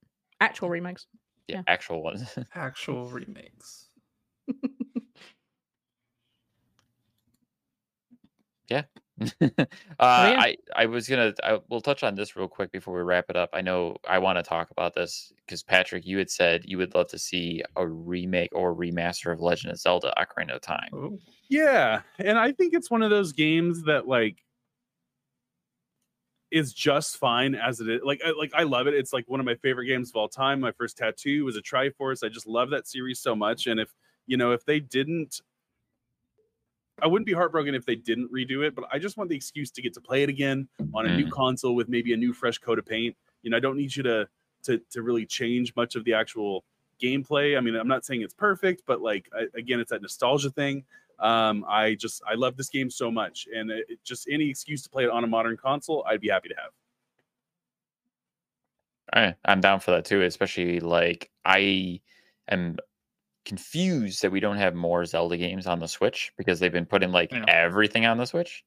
Actual 0.41 0.71
remakes. 0.71 1.07
Yeah, 1.49 1.57
Yeah. 1.57 1.63
actual 1.67 2.03
ones. 2.03 2.39
Actual 2.55 3.09
remakes. 3.11 3.86
uh, 9.41 9.47
yeah. 9.49 9.65
I 9.99 10.57
I 10.75 10.87
was 10.87 11.09
gonna 11.09 11.33
I, 11.43 11.59
we'll 11.71 11.81
touch 11.81 12.03
on 12.03 12.15
this 12.15 12.37
real 12.37 12.49
quick 12.49 12.71
before 12.71 12.95
we 12.95 13.03
wrap 13.03 13.27
it 13.31 13.37
up. 13.37 13.51
I 13.53 13.63
know 13.63 13.97
I 14.09 14.19
want 14.19 14.39
to 14.39 14.43
talk 14.43 14.71
about 14.71 14.95
this 14.95 15.33
because 15.45 15.63
Patrick, 15.63 16.05
you 16.05 16.19
had 16.19 16.31
said 16.31 16.65
you 16.67 16.77
would 16.79 16.95
love 16.95 17.09
to 17.09 17.19
see 17.19 17.63
a 17.77 17.87
remake 17.87 18.51
or 18.53 18.75
remaster 18.75 19.33
of 19.33 19.41
Legend 19.41 19.73
of 19.73 19.79
Zelda: 19.79 20.13
Ocarina 20.19 20.57
of 20.57 20.61
Time. 20.61 21.19
Yeah, 21.49 22.03
and 22.19 22.39
I 22.39 22.53
think 22.53 22.75
it's 22.75 22.91
one 22.91 23.03
of 23.03 23.11
those 23.11 23.33
games 23.33 23.85
that 23.85 24.07
like 24.07 24.43
is 26.51 26.73
just 26.73 27.17
fine 27.17 27.55
as 27.55 27.81
it 27.81 27.89
is. 27.89 28.01
Like, 28.05 28.21
I, 28.25 28.31
like 28.31 28.53
I 28.55 28.63
love 28.63 28.87
it. 28.87 28.95
It's 28.95 29.13
like 29.13 29.25
one 29.29 29.41
of 29.41 29.47
my 29.47 29.57
favorite 29.57 29.87
games 29.87 30.11
of 30.11 30.17
all 30.17 30.29
time. 30.29 30.61
My 30.61 30.73
first 30.73 30.97
tattoo 30.97 31.45
was 31.45 31.57
a 31.57 31.63
Triforce. 31.63 32.25
I 32.25 32.29
just 32.29 32.47
love 32.47 32.71
that 32.71 32.87
series 32.87 33.21
so 33.21 33.35
much. 33.35 33.67
And 33.67 33.81
if 33.81 33.93
you 34.27 34.37
know, 34.37 34.53
if 34.53 34.65
they 34.65 34.81
didn't, 34.81 35.41
I 37.03 37.07
wouldn't 37.07 37.27
be 37.27 37.33
heartbroken 37.33 37.75
if 37.75 37.85
they 37.85 37.95
didn't 37.97 38.33
redo 38.33 38.67
it. 38.67 38.75
But 38.75 38.85
I 38.93 38.99
just 38.99 39.17
want 39.17 39.29
the 39.31 39.37
excuse 39.37 39.71
to 39.73 39.83
get 39.83 39.95
to 39.95 40.01
play 40.01 40.23
it 40.23 40.29
again 40.29 40.69
on 40.95 41.07
a 41.07 41.17
new 41.17 41.31
console 41.31 41.75
with 41.75 41.89
maybe 41.89 42.13
a 42.13 42.17
new 42.17 42.33
fresh 42.33 42.59
coat 42.59 42.79
of 42.79 42.87
paint. 42.87 43.17
You 43.43 43.51
know, 43.51 43.57
I 43.57 43.61
don't 43.61 43.77
need 43.77 43.95
you 43.95 44.03
to 44.05 44.29
to 44.65 44.79
to 44.91 45.03
really 45.03 45.27
change 45.27 45.75
much 45.77 45.95
of 45.95 46.05
the 46.05 46.15
actual 46.15 46.65
gameplay. 47.01 47.57
I 47.57 47.61
mean, 47.61 47.75
I'm 47.77 47.89
not 47.89 48.05
saying 48.05 48.23
it's 48.23 48.35
perfect, 48.35 48.83
but 48.87 49.01
like 49.03 49.29
I, 49.35 49.47
again, 49.55 49.81
it's 49.81 49.91
that 49.91 50.03
nostalgia 50.03 50.51
thing. 50.51 50.85
Um, 51.19 51.65
I 51.69 51.95
just 51.95 52.23
I 52.29 52.35
love 52.35 52.57
this 52.57 52.69
game 52.69 52.91
so 52.91 53.11
much, 53.11 53.47
and 53.55 53.71
it, 53.71 53.87
it- 53.89 54.05
just 54.05 54.29
any 54.31 54.49
excuse 54.51 54.83
to 54.83 54.91
play 54.91 55.05
it 55.05 55.11
on 55.11 55.25
a 55.25 55.27
modern 55.27 55.57
console, 55.57 56.05
I'd 56.07 56.21
be 56.21 56.29
happy 56.29 56.49
to 56.49 56.55
have. 56.57 56.73
I, 59.13 59.35
I'm 59.45 59.61
down 59.61 59.81
for 59.81 59.93
that 59.93 60.05
too, 60.05 60.23
especially 60.23 60.81
like 60.81 61.31
I 61.45 62.01
am 62.49 62.77
confused 63.47 64.21
that 64.23 64.31
we 64.31 64.41
don't 64.41 64.59
have 64.59 64.75
more 64.75 65.05
Zelda 65.07 65.39
games 65.39 65.67
on 65.67 65.79
the 65.81 65.89
Switch 65.89 66.33
because 66.37 66.61
they've 66.61 66.73
been 66.73 66.85
putting 66.85 67.13
like 67.13 67.33
Yeah. 67.33 67.45
everything 67.49 68.05
on 68.05 68.19
the 68.19 68.27
Switch. 68.27 68.63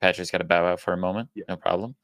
Patrick's 0.00 0.32
got 0.32 0.38
to 0.38 0.44
bow 0.44 0.66
out 0.66 0.80
for 0.80 0.92
a 0.92 0.96
moment. 0.96 1.28
Yeah. 1.34 1.44
No 1.48 1.56
problem. 1.56 1.94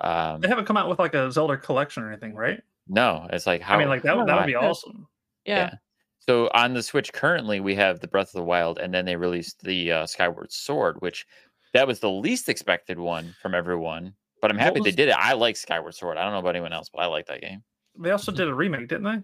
Um, 0.00 0.40
They 0.40 0.48
haven't 0.48 0.64
come 0.64 0.76
out 0.76 0.88
with 0.88 0.98
like 0.98 1.14
a 1.14 1.30
Zelda 1.30 1.56
collection 1.58 2.02
or 2.02 2.08
anything, 2.10 2.34
right? 2.34 2.62
no, 2.90 3.28
it's 3.30 3.46
like 3.46 3.60
how 3.60 3.74
I 3.74 3.78
mean, 3.78 3.88
like 3.88 4.00
that, 4.02 4.26
that 4.26 4.36
would 4.36 4.46
be 4.46 4.54
awesome. 4.54 5.06
Yeah. 5.44 5.56
Yeah. 5.56 5.74
So 6.20 6.48
on 6.54 6.72
the 6.74 6.82
Switch 6.82 7.12
currently 7.12 7.60
we 7.60 7.74
have 7.74 8.00
the 8.00 8.08
Breath 8.08 8.28
of 8.28 8.32
the 8.34 8.44
Wild, 8.44 8.78
and 8.78 8.92
then 8.94 9.04
they 9.04 9.16
released 9.16 9.60
the 9.62 9.92
uh, 9.92 10.06
Skyward 10.06 10.50
Sword, 10.52 10.96
which 11.00 11.26
that 11.74 11.86
was 11.86 12.00
the 12.00 12.10
least 12.10 12.48
expected 12.48 12.98
one 12.98 13.34
from 13.42 13.54
everyone. 13.54 14.14
But 14.40 14.50
I'm 14.50 14.56
What 14.56 14.64
happy 14.64 14.80
they 14.80 14.92
did 14.92 15.08
it. 15.08 15.16
I 15.18 15.32
like 15.34 15.56
Skyward 15.56 15.94
Sword. 15.94 16.16
I 16.16 16.22
don't 16.24 16.32
know 16.32 16.38
about 16.38 16.54
anyone 16.54 16.72
else, 16.72 16.88
but 16.88 17.00
I 17.02 17.06
like 17.06 17.26
that 17.26 17.40
game. 17.42 17.62
They 17.98 18.10
also 18.12 18.30
did 18.32 18.48
a 18.48 18.54
remake, 18.54 18.88
didn't 18.88 19.04
they? 19.04 19.22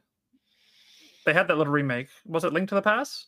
They 1.25 1.33
had 1.33 1.49
that 1.49 1.59
little 1.59 1.73
remake. 1.73 2.09
Was 2.27 2.45
it 2.45 2.53
Link 2.53 2.69
to 2.69 2.75
the 2.75 2.83
Past? 2.83 3.27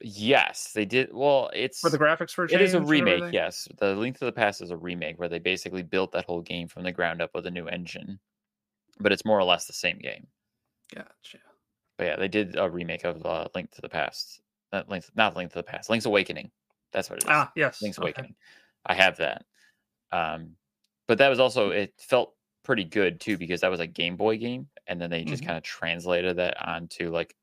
Yes, 0.00 0.72
they 0.74 0.84
did. 0.84 1.10
Well, 1.12 1.50
it's 1.54 1.80
for 1.80 1.90
the 1.90 1.98
graphics 1.98 2.36
were 2.36 2.44
it 2.44 2.60
is 2.60 2.74
a 2.74 2.80
remake. 2.80 3.32
Yes, 3.32 3.68
the 3.78 3.94
Link 3.94 4.18
to 4.18 4.26
the 4.26 4.32
Past 4.32 4.60
is 4.60 4.70
a 4.70 4.76
remake 4.76 5.18
where 5.18 5.28
they 5.28 5.38
basically 5.38 5.82
built 5.82 6.12
that 6.12 6.26
whole 6.26 6.42
game 6.42 6.68
from 6.68 6.82
the 6.82 6.92
ground 6.92 7.22
up 7.22 7.30
with 7.34 7.46
a 7.46 7.50
new 7.50 7.66
engine, 7.66 8.18
but 9.00 9.12
it's 9.12 9.24
more 9.24 9.38
or 9.38 9.44
less 9.44 9.66
the 9.66 9.72
same 9.72 9.98
game. 9.98 10.26
Gotcha. 10.94 11.38
But 11.96 12.04
yeah, 12.04 12.16
they 12.16 12.28
did 12.28 12.56
a 12.56 12.68
remake 12.68 13.04
of 13.04 13.24
uh, 13.24 13.48
Link 13.54 13.70
to 13.72 13.80
the 13.80 13.88
Past. 13.88 14.42
Not 14.72 14.88
Link, 14.88 15.04
not 15.14 15.34
Link 15.34 15.50
to 15.52 15.58
the 15.58 15.62
Past. 15.62 15.88
Link's 15.88 16.04
Awakening. 16.04 16.50
That's 16.92 17.08
what 17.08 17.18
it 17.18 17.24
is. 17.24 17.30
Ah, 17.30 17.50
yes. 17.56 17.80
Link's 17.80 17.98
okay. 17.98 18.04
Awakening. 18.06 18.34
I 18.84 18.94
have 18.94 19.16
that. 19.16 19.44
Um, 20.12 20.56
but 21.08 21.18
that 21.18 21.28
was 21.28 21.40
also 21.40 21.70
it 21.70 21.94
felt 21.98 22.34
pretty 22.66 22.84
good 22.84 23.20
too 23.20 23.38
because 23.38 23.60
that 23.62 23.70
was 23.70 23.80
a 23.80 23.86
Game 23.86 24.16
Boy 24.16 24.36
game, 24.36 24.68
and 24.88 25.00
then 25.00 25.08
they 25.10 25.24
just 25.24 25.42
Mhm. 25.42 25.46
kind 25.46 25.56
of 25.58 25.62
translated 25.64 26.36
that 26.36 26.56
onto 26.66 27.10
like 27.10 27.34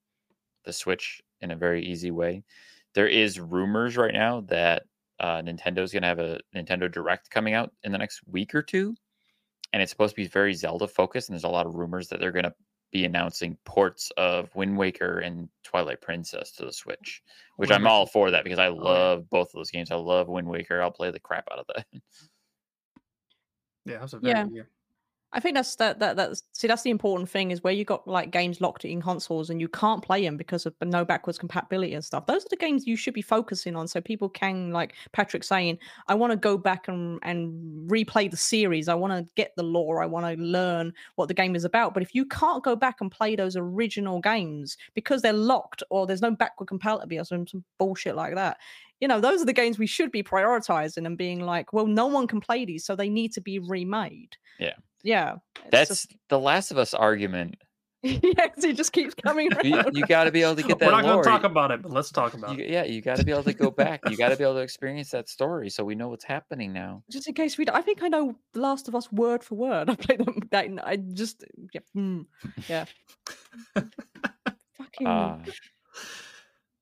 the 0.66 0.74
Switch 0.74 1.22
in 1.42 1.52
a 1.52 1.56
very 1.56 1.84
easy 1.86 2.12
way. 2.12 2.44
There 2.94 3.08
is 3.08 3.40
rumors 3.40 3.98
right 3.98 4.14
now 4.14 4.42
that 4.42 4.84
uh, 5.20 5.42
Nintendo's 5.42 5.94
going 5.94 6.02
to 6.02 6.08
have 6.10 6.20
a 6.20 6.40
Nintendo 6.56 6.92
Direct 6.92 7.30
coming 7.30 7.54
out 7.54 7.74
in 7.84 7.92
the 7.92 7.98
next 7.98 8.22
week 8.28 8.54
or 8.54 8.62
two, 8.62 8.96
and 9.72 9.82
it's 9.82 9.92
supposed 9.92 10.16
to 10.16 10.22
be 10.22 10.28
very 10.28 10.54
Zelda 10.54 10.88
focused. 10.88 11.30
And 11.30 11.34
there's 11.36 11.44
a 11.46 11.50
lot 11.50 11.66
of 11.66 11.76
rumors 11.76 12.10
that 12.10 12.20
they're 12.20 12.32
going 12.32 12.44
to 12.44 12.54
be 12.92 13.06
announcing 13.06 13.58
ports 13.64 14.12
of 14.18 14.54
Wind 14.56 14.78
Waker 14.78 15.20
and 15.20 15.50
Twilight 15.64 16.02
Princess 16.02 16.52
to 16.54 16.66
the 16.66 16.74
Switch, 16.74 17.24
which 17.56 17.72
I'm 17.72 17.88
all 17.88 18.06
for 18.06 18.32
that 18.32 18.44
because 18.44 18.60
I 18.60 18.68
Oh, 18.68 18.76
yeah. 18.76 18.82
love 18.82 19.30
both 19.30 19.48
of 19.50 19.54
those 19.54 19.72
games. 19.72 19.92
I 19.92 19.96
love 19.96 20.28
Wind 20.28 20.48
Waker. 20.50 20.82
I'll 20.82 20.92
play 20.92 21.10
the 21.12 21.20
crap 21.20 21.48
out 21.52 21.60
of 21.60 21.68
that. 21.76 21.86
Yeah, 23.86 24.00
that's 24.00 24.14
a 24.14 24.20
very 24.20 24.32
Yeah. 24.32 24.44
good 24.46 24.54
game. 24.56 24.68
I 25.36 25.40
think 25.40 25.56
that's 25.56 25.76
that 25.78 26.00
that 26.00 26.16
that's 26.16 26.44
see 26.54 26.68
that's 26.68 26.84
the 26.84 26.92
important 26.92 27.28
thing 27.28 27.50
is 27.50 27.64
where 27.64 27.74
you 27.74 27.84
got 27.86 28.08
like 28.08 28.30
games 28.30 28.62
locked 28.62 28.86
in 28.86 29.02
consoles 29.02 29.50
and 29.50 29.60
you 29.60 29.68
can't 29.68 30.04
play 30.04 30.22
them 30.22 30.38
because 30.38 30.68
of 30.68 30.76
no 30.84 31.04
backwards 31.04 31.40
compatibility 31.40 31.96
and 31.96 32.06
stuff. 32.06 32.28
Those 32.28 32.46
are 32.46 32.50
the 32.52 32.56
games 32.56 32.86
you 32.86 32.96
should 32.96 33.16
be 33.16 33.24
focusing 33.24 33.76
on 33.76 33.88
so 33.88 34.00
people 34.00 34.30
can 34.30 34.72
like 34.72 34.94
Patrick 35.12 35.44
saying, 35.44 35.80
I 36.08 36.14
want 36.14 36.32
to 36.32 36.38
go 36.38 36.56
back 36.56 36.88
and 36.88 37.20
and 37.24 37.90
replay 37.90 38.30
the 38.30 38.38
series. 38.38 38.88
I 38.88 38.94
want 38.94 39.14
to 39.14 39.30
get 39.36 39.54
the 39.58 39.64
lore. 39.64 40.04
I 40.04 40.06
want 40.06 40.26
to 40.26 40.42
learn 40.42 40.94
what 41.16 41.30
the 41.30 41.34
game 41.34 41.56
is 41.56 41.66
about. 41.66 41.96
But 41.96 42.04
if 42.04 42.14
you 42.14 42.26
can't 42.26 42.64
go 42.64 42.76
back 42.76 43.02
and 43.02 43.12
play 43.12 43.36
those 43.36 43.56
original 43.56 44.22
games 44.22 44.78
because 44.94 45.24
they're 45.24 45.34
locked 45.34 45.82
or 45.90 46.06
there's 46.06 46.22
no 46.22 46.32
backward 46.32 46.68
compatibility 46.68 47.18
or 47.18 47.26
some, 47.26 47.48
some 47.48 47.64
bullshit 47.80 48.16
like 48.16 48.36
that, 48.36 48.58
you 49.00 49.08
know, 49.08 49.20
those 49.20 49.42
are 49.42 49.46
the 49.46 49.52
games 49.52 49.80
we 49.80 49.88
should 49.88 50.12
be 50.12 50.24
prioritizing 50.24 51.06
and 51.06 51.18
being 51.18 51.42
like, 51.42 51.74
well, 51.74 51.88
no 51.88 52.06
one 52.06 52.28
can 52.28 52.40
play 52.40 52.66
these, 52.66 52.86
so 52.86 52.96
they 52.96 53.10
need 53.10 53.34
to 53.34 53.42
be 53.42 53.60
remade. 53.60 54.38
Yeah. 54.60 54.76
Yeah. 55.04 55.36
That's 55.72 55.90
just- 55.90 56.16
the 56.30 56.40
Last 56.40 56.72
of 56.72 56.78
Us 56.78 56.94
argument. 56.94 57.56
yeah, 58.04 58.48
'cause 58.50 58.66
he 58.66 58.74
just 58.74 58.92
keeps 58.92 59.14
coming 59.14 59.50
You, 59.64 59.76
around. 59.78 59.96
you 59.96 60.06
got 60.06 60.26
to 60.26 60.32
be 60.32 60.44
able 60.44 60.58
to 60.58 60.64
get 60.64 60.78
that 60.80 60.88
We're 60.88 60.92
not 60.92 61.06
lore. 61.06 61.14
going 61.14 61.24
to 61.24 61.30
talk 61.30 61.44
about 61.46 61.72
it, 61.72 61.82
but 61.82 61.90
let's 61.92 62.12
talk 62.12 62.34
about 62.34 62.58
You- 62.58 62.66
it. 62.66 62.70
yeah, 62.70 62.84
you 62.84 63.02
got 63.02 63.16
to 63.16 63.24
be 63.24 63.32
able 63.32 63.44
to 63.44 63.54
go 63.54 63.72
back. 63.72 64.02
You 64.10 64.18
got 64.18 64.28
to 64.30 64.36
be 64.36 64.44
able 64.44 64.56
to 64.56 64.60
experience 64.60 65.10
that 65.12 65.30
story, 65.30 65.70
so 65.70 65.86
we 65.86 65.96
know 65.96 66.10
what's 66.10 66.26
happening 66.26 66.74
now. 66.74 67.02
just 67.10 67.28
in 67.30 67.34
case 67.34 67.58
we, 67.58 67.66
I 67.72 67.82
think 67.82 68.04
I 68.04 68.10
know 68.10 68.36
The 68.52 68.60
Last 68.60 68.90
of 68.90 68.96
Us 68.96 69.10
word 69.10 69.42
for 69.42 69.56
word. 69.56 69.90
I 69.90 69.96
played 69.96 70.20
them. 70.20 70.38
That, 70.52 70.68
I 70.84 70.98
just, 70.98 71.46
yeah, 71.74 71.80
mm, 71.96 72.26
yeah. 72.68 72.86
Fucking. 74.78 75.08
Uh, 75.08 75.40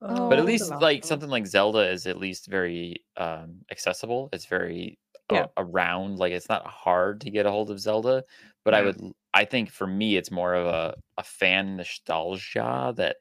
Oh, 0.04 0.30
but 0.30 0.40
at 0.40 0.46
least 0.46 0.72
like 0.82 1.02
of 1.04 1.06
something 1.06 1.30
like 1.30 1.46
Zelda 1.46 1.88
is 1.92 2.08
at 2.08 2.18
least 2.18 2.48
very 2.48 3.04
um, 3.18 3.58
accessible. 3.72 4.30
It's 4.34 4.46
very 4.48 4.98
a- 5.11 5.11
Yeah. 5.32 5.48
around. 5.58 6.18
Like 6.20 6.34
it's 6.34 6.50
not 6.50 6.66
hard 6.68 7.22
to 7.22 7.32
get 7.32 7.46
a 7.46 7.52
hold 7.52 7.72
of 7.72 7.80
Zelda. 7.80 8.24
But 8.64 8.74
I 8.76 8.84
would, 8.84 9.00
I 9.34 9.46
think 9.46 9.70
for 9.72 9.88
me, 9.88 10.18
it's 10.18 10.32
more 10.32 10.54
of 10.56 10.68
a 10.68 10.96
a 11.18 11.24
fan 11.24 11.78
nostalgia 11.78 12.94
that 12.98 13.18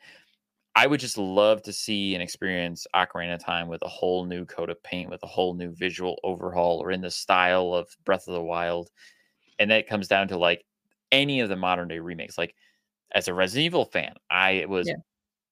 I 0.76 0.86
would 0.86 1.00
just 1.00 1.18
love 1.18 1.62
to 1.64 1.72
see 1.72 2.14
and 2.14 2.22
experience 2.22 2.86
Ocarina 2.94 3.34
of 3.34 3.44
Time 3.44 3.68
with 3.68 3.82
a 3.82 3.88
whole 3.88 4.24
new 4.26 4.46
coat 4.46 4.70
of 4.70 4.82
paint, 4.82 5.10
with 5.10 5.22
a 5.24 5.26
whole 5.28 5.54
new 5.54 5.70
visual 5.74 6.18
overhaul, 6.24 6.80
or 6.82 6.90
in 6.92 7.00
the 7.02 7.10
style 7.10 7.74
of 7.74 7.88
Breath 8.04 8.28
of 8.28 8.34
the 8.34 8.42
Wild. 8.42 8.90
And 9.58 9.70
that 9.70 9.88
comes 9.88 10.08
down 10.08 10.28
to 10.28 10.38
like 10.38 10.64
any 11.12 11.40
of 11.40 11.48
the 11.48 11.56
modern 11.56 11.88
day 11.88 11.98
remakes. 12.00 12.38
Like 12.38 12.54
as 13.14 13.28
a 13.28 13.34
Resident 13.34 13.66
Evil 13.66 13.86
fan, 13.86 14.14
I 14.30 14.66
was 14.68 14.92
Yeah. 14.92 14.96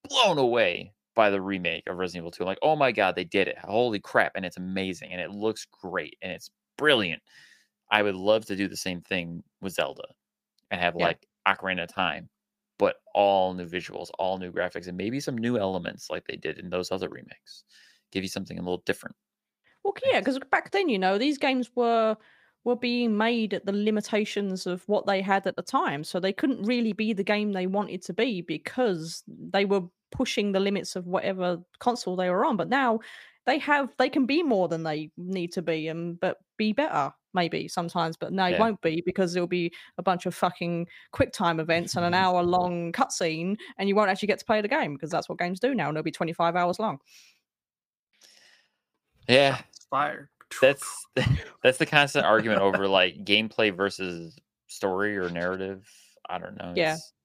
blown 0.09 0.39
away 0.39 0.93
by 1.19 1.31
the 1.31 1.43
remake 1.43 1.85
of 1.89 1.99
Resident 1.99 2.23
Evil 2.23 2.33
2. 2.33 2.45
Like, 2.45 2.61
oh 2.63 2.77
my 2.77 2.93
god, 2.93 3.17
they 3.17 3.25
did 3.25 3.49
it. 3.49 3.59
Holy 3.59 4.01
crap. 4.01 4.33
And 4.37 4.47
it's 4.47 4.59
amazing 4.59 5.13
and 5.13 5.21
it 5.21 5.33
looks 5.33 5.67
great 5.67 6.17
and 6.23 6.33
it's 6.33 6.51
brilliant. 6.79 7.23
I 7.91 8.03
would 8.03 8.17
love 8.17 8.47
to 8.47 8.57
do 8.57 8.69
the 8.69 8.77
same 8.77 9.01
thing 9.03 9.45
with 9.61 9.75
Zelda 9.75 10.05
and 10.71 10.81
have 10.81 10.97
Yeah. 10.97 11.09
like 11.09 11.27
Ocarina 11.49 11.85
of 11.85 11.95
Time, 11.95 12.31
but 12.79 12.97
all 13.15 13.55
new 13.55 13.67
visuals, 13.67 14.11
all 14.19 14.39
new 14.39 14.53
graphics, 14.53 14.89
and 14.89 14.97
maybe 14.97 15.21
some 15.21 15.39
new 15.39 15.59
elements 15.59 16.11
like 16.11 16.27
they 16.27 16.37
did 16.37 16.59
in 16.59 16.71
those 16.71 16.93
other 16.93 17.09
remakes. 17.11 17.65
Give 18.13 18.25
you 18.25 18.31
something 18.31 18.59
a 18.59 18.63
little 18.63 18.83
different. 18.87 19.17
Well, 19.85 19.95
yeah, 20.05 20.21
because 20.21 20.39
back 20.51 20.71
then, 20.73 20.89
you 20.89 20.99
know, 20.99 21.19
these 21.19 21.39
games 21.39 21.71
were 21.75 22.17
were 22.65 22.77
being 22.77 23.17
made 23.17 23.55
at 23.55 23.65
the 23.65 23.73
limitations 23.73 24.67
of 24.67 24.87
what 24.89 25.07
they 25.07 25.23
had 25.23 25.47
at 25.47 25.57
the 25.57 25.63
time, 25.63 26.05
so 26.05 26.21
they 26.21 26.33
couldn't 26.33 26.63
really 26.65 26.93
be 26.93 27.13
the 27.13 27.25
game 27.25 27.53
they 27.53 27.67
wanted 27.67 28.03
to 28.03 28.13
be 28.13 28.43
because 28.43 29.23
they 29.29 29.65
were 29.65 29.83
pushing 30.11 30.53
the 30.53 30.61
limits 30.61 30.97
of 30.97 31.07
whatever 31.07 31.59
console 31.81 32.17
they 32.17 32.31
were 32.31 32.45
on. 32.45 32.57
But 32.57 32.69
now 32.69 33.01
they 33.47 33.59
have 33.59 33.91
they 33.99 34.09
can 34.11 34.27
be 34.27 34.43
more 34.43 34.69
than 34.69 34.83
they 34.83 35.11
need 35.17 35.53
to 35.53 35.63
be, 35.63 35.89
and 35.89 36.19
but 36.21 36.39
be 36.57 36.73
better 36.73 37.13
maybe 37.35 37.69
sometimes. 37.69 38.17
But 38.17 38.33
no, 38.33 38.47
it 38.47 38.53
Yeah. 38.53 38.59
won't 38.61 38.81
be 38.83 39.03
because 39.05 39.37
it'll 39.37 39.47
be 39.47 39.73
a 39.99 40.03
bunch 40.03 40.27
of 40.27 40.35
fucking 40.35 40.87
quick 41.13 41.33
time 41.33 41.61
events 41.61 41.95
and 41.97 42.05
an 42.05 42.15
hour 42.15 42.43
long 42.43 42.93
cutscene, 42.93 43.57
and 43.79 43.89
you 43.89 43.95
won't 43.95 44.11
actually 44.11 44.29
get 44.29 44.39
to 44.41 44.45
play 44.45 44.61
the 44.61 44.69
game 44.69 44.95
because 44.95 45.11
that's 45.11 45.29
what 45.29 45.39
games 45.39 45.61
do 45.61 45.75
now, 45.75 45.89
and 45.89 45.97
it'll 45.97 46.05
be 46.05 46.11
twenty 46.11 46.33
five 46.33 46.57
hours 46.57 46.79
long. 46.79 46.99
Yeah, 49.29 49.61
fire. 49.91 50.31
that's 50.61 51.07
that's 51.63 51.79
the 51.79 51.87
constant 51.87 52.25
argument 52.25 52.61
over 52.61 52.89
like 52.89 53.25
gameplay 53.25 53.75
versus 53.75 54.37
story 54.67 55.17
or 55.17 55.29
narrative. 55.31 55.87
I 56.29 56.39
don't 56.39 56.57
know. 56.59 56.73
Yeah. 56.77 56.95
it's- 56.95 57.13
ah, 57.13 57.17
I 57.17 57.18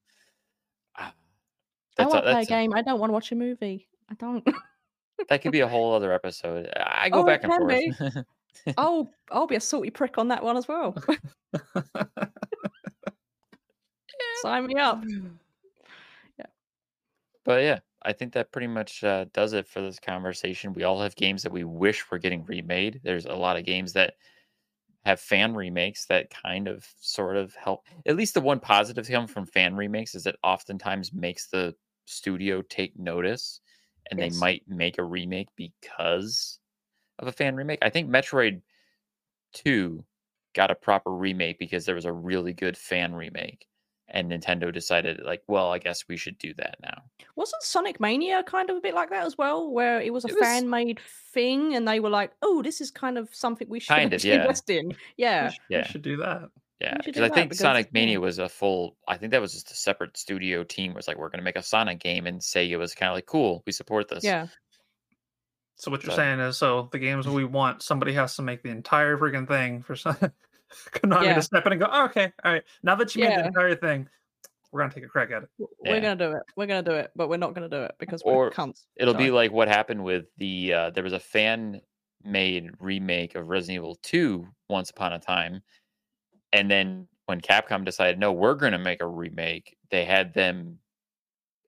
that's 1.96 2.12
want 2.12 2.24
to 2.24 2.32
play 2.32 2.42
a 2.42 2.46
game. 2.46 2.72
I 2.74 2.82
don't 2.82 2.98
want 2.98 3.10
to 3.10 3.14
watch 3.14 3.32
a 3.32 3.34
movie. 3.34 3.88
I 4.10 4.14
don't. 4.14 4.46
that 5.28 5.42
could 5.42 5.52
be 5.52 5.60
a 5.60 5.68
whole 5.68 5.94
other 5.94 6.12
episode. 6.20 6.70
I 6.76 7.08
go 7.08 7.20
Oh, 7.20 7.22
it 7.22 7.26
back 7.26 7.44
and 7.44 7.52
can 7.52 7.92
forth. 8.12 8.26
I'll 8.78 9.10
I'll 9.30 9.46
be 9.46 9.56
a 9.56 9.60
salty 9.60 9.90
prick 9.90 10.18
on 10.18 10.28
that 10.28 10.42
one 10.42 10.56
as 10.56 10.66
well. 10.68 10.96
Sign 14.42 14.66
me 14.66 14.74
up. 14.76 15.02
Yeah. 16.38 16.46
But 17.44 17.62
yeah, 17.62 17.78
I 18.02 18.12
think 18.12 18.32
that 18.34 18.52
pretty 18.52 18.66
much 18.66 19.02
uh, 19.04 19.26
does 19.32 19.52
it 19.52 19.66
for 19.66 19.80
this 19.80 19.98
conversation. 19.98 20.72
We 20.74 20.84
all 20.84 21.00
have 21.00 21.16
games 21.16 21.42
that 21.42 21.52
we 21.52 21.64
wish 21.64 22.10
were 22.10 22.18
getting 22.18 22.44
remade. 22.44 23.00
There's 23.02 23.26
a 23.26 23.34
lot 23.34 23.56
of 23.56 23.64
games 23.64 23.92
that 23.94 24.14
have 25.04 25.20
fan 25.20 25.54
remakes 25.54 26.06
that 26.06 26.30
kind 26.30 26.68
of 26.68 26.86
sort 27.00 27.36
of 27.36 27.54
help. 27.54 27.86
At 28.06 28.16
least 28.16 28.34
the 28.34 28.40
one 28.40 28.60
positive 28.60 29.06
thing 29.06 29.26
from 29.26 29.46
fan 29.46 29.76
remakes 29.76 30.14
is 30.14 30.24
that 30.24 30.36
oftentimes 30.42 31.12
makes 31.12 31.48
the 31.48 31.74
studio 32.04 32.62
take 32.62 32.98
notice 32.98 33.60
and 34.10 34.18
Yes. 34.20 34.32
they 34.34 34.38
might 34.38 34.62
make 34.68 34.98
a 34.98 35.04
remake 35.04 35.48
because 35.56 36.58
of 37.18 37.28
a 37.28 37.32
fan 37.32 37.56
remake. 37.56 37.78
I 37.82 37.90
think 37.90 38.08
Metroid 38.10 38.60
2 39.54 40.04
got 40.54 40.70
a 40.70 40.74
proper 40.74 41.10
remake 41.10 41.58
because 41.58 41.84
there 41.86 41.94
was 41.94 42.04
a 42.04 42.12
really 42.12 42.52
good 42.52 42.76
fan 42.76 43.14
remake. 43.14 43.66
And 44.08 44.30
Nintendo 44.30 44.70
decided, 44.72 45.20
like, 45.24 45.42
well, 45.48 45.72
I 45.72 45.78
guess 45.78 46.04
we 46.08 46.18
should 46.18 46.36
do 46.36 46.52
that 46.58 46.76
now. 46.82 47.02
Wasn't 47.36 47.62
Sonic 47.62 47.98
Mania 48.00 48.42
kind 48.42 48.68
of 48.68 48.76
a 48.76 48.80
bit 48.80 48.94
like 48.94 49.08
that 49.08 49.24
as 49.26 49.38
well, 49.38 49.72
where 49.72 49.98
it 50.00 50.12
was 50.12 50.26
a 50.26 50.28
It 50.28 50.34
was- 50.34 50.42
fan 50.42 50.68
made 50.68 51.00
thing, 51.32 51.74
and 51.74 51.88
they 51.88 52.00
were 52.00 52.10
like, 52.10 52.32
"Oh, 52.42 52.62
this 52.62 52.82
is 52.82 52.90
kind 52.90 53.16
of 53.16 53.34
something 53.34 53.66
we 53.68 53.80
should 53.80 53.88
Kind 53.88 54.08
of, 54.12 54.18
actually 54.18 54.30
yeah. 54.30 54.40
invest 54.42 54.68
in." 54.68 54.94
Yeah, 55.16 55.52
Yeah. 55.70 55.78
We 55.78 55.84
should 55.88 56.02
do 56.02 56.18
that. 56.18 56.50
Yeah, 56.84 56.96
because 57.04 57.22
I 57.22 57.28
think 57.28 57.50
because, 57.50 57.58
Sonic. 57.60 57.92
Mania 57.92 58.20
was 58.20 58.38
a 58.38 58.48
full. 58.48 58.96
I 59.08 59.16
think 59.16 59.32
that 59.32 59.40
was 59.40 59.52
just 59.52 59.70
a 59.70 59.74
separate 59.74 60.16
studio 60.16 60.64
team. 60.64 60.92
Was 60.94 61.08
like, 61.08 61.16
we're 61.16 61.28
going 61.30 61.38
to 61.38 61.44
make 61.44 61.56
a 61.56 61.62
Sonic 61.62 61.98
game, 61.98 62.26
and 62.26 62.40
Sega 62.40 62.78
was 62.78 62.94
kind 62.94 63.08
of 63.10 63.14
like, 63.16 63.26
cool, 63.26 63.62
we 63.66 63.72
support 63.72 64.08
this. 64.08 64.22
yeah, 64.22 64.46
So 65.76 65.90
what 65.90 66.02
you're 66.02 66.10
So- 66.12 66.16
saying 66.16 66.40
is, 66.40 66.56
so 66.58 66.88
the 66.92 66.98
games 66.98 67.26
we 67.40 67.44
want, 67.44 67.82
somebody 67.82 68.12
has 68.14 68.36
to 68.36 68.42
make 68.42 68.62
the 68.62 68.70
entire 68.70 69.16
freaking 69.16 69.48
thing 69.48 69.82
for 69.82 69.96
some 69.96 70.14
Konami 70.92 71.24
Yeah. 71.24 71.34
to 71.36 71.42
step 71.42 71.64
in 71.66 71.72
and 71.72 71.80
go, 71.80 71.88
oh, 71.90 72.04
okay, 72.06 72.32
all 72.44 72.52
right. 72.52 72.62
Now 72.82 72.94
that 72.96 73.14
you 73.14 73.22
made 73.24 73.30
Yeah. 73.30 73.42
the 73.42 73.46
entire 73.48 73.74
thing, 73.76 74.08
we're 74.72 74.80
gonna 74.80 74.92
take 74.92 75.04
a 75.04 75.08
crack 75.08 75.30
at 75.30 75.44
it. 75.44 75.48
Yeah. 75.58 75.92
we're 75.92 76.00
gonna 76.00 76.16
do 76.16 76.32
it. 76.36 76.42
We're 76.56 76.66
gonna 76.66 76.82
do 76.82 76.92
it, 76.92 77.12
but 77.14 77.28
we're 77.28 77.36
not 77.36 77.54
gonna 77.54 77.68
do 77.68 77.82
it 77.84 77.94
because 77.98 78.22
we're 78.24 78.32
Or 78.34 78.50
cunts. 78.50 78.84
It'll 78.96 79.14
be 79.14 79.30
like 79.30 79.52
what 79.52 79.68
happened 79.68 80.02
with 80.02 80.26
the. 80.36 80.72
Uh, 80.74 80.90
there 80.90 81.04
was 81.04 81.12
a 81.12 81.20
fan 81.20 81.80
made 82.24 82.70
remake 82.80 83.36
of 83.36 83.48
Resident 83.48 83.76
Evil 83.76 83.94
2 84.02 84.48
once 84.68 84.90
upon 84.90 85.12
a 85.12 85.18
time, 85.20 85.62
and 86.54 86.70
then 86.70 87.06
when 87.26 87.40
Capcom 87.42 87.84
decided, 87.84 88.18
no, 88.18 88.32
we're 88.32 88.54
going 88.54 88.72
to 88.72 88.78
make 88.78 89.02
a 89.02 89.06
remake, 89.06 89.76
they 89.90 90.04
had 90.06 90.32
them 90.32 90.78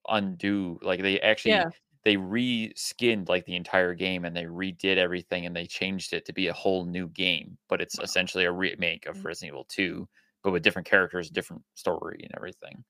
undo. 0.07 0.79
Like 0.81 1.01
they 1.01 1.19
actually 1.21 1.51
Yeah. 1.51 1.69
they 2.03 2.15
reskinned 2.15 3.27
like 3.27 3.45
the 3.45 3.55
entire 3.55 3.93
game 3.93 4.23
and 4.25 4.35
they 4.35 4.43
redid 4.45 4.97
everything 4.97 5.45
and 5.45 5.55
they 5.55 5.65
changed 5.65 6.13
it 6.13 6.25
to 6.25 6.33
be 6.33 6.47
a 6.47 6.53
whole 6.53 6.85
new 6.85 7.07
game. 7.09 7.57
But 7.69 7.81
it's 7.81 7.99
essentially 7.99 8.45
a 8.45 8.51
remake 8.51 9.05
of 9.07 9.17
Mm. 9.17 9.25
Resident 9.25 9.53
Evil 9.53 9.65
2, 9.65 10.07
but 10.43 10.51
with 10.51 10.63
different 10.63 10.87
characters, 10.87 11.29
different 11.29 11.63
story, 11.75 12.21
and 12.23 12.31
everything. 12.35 12.83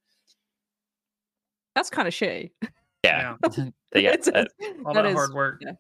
That's 1.76 1.90
kind 1.90 2.08
of 2.08 2.14
shitty. 2.14 2.52
Yeah, 3.04 3.38
they 3.92 4.02
got 4.04 4.14
It's- 4.14 4.26
that. 4.26 4.50
All 4.86 4.94
That 4.94 5.04
that, 5.04 5.10
is- 5.10 5.16
hard 5.16 5.34
work. 5.34 5.62
yeah. 5.62 5.74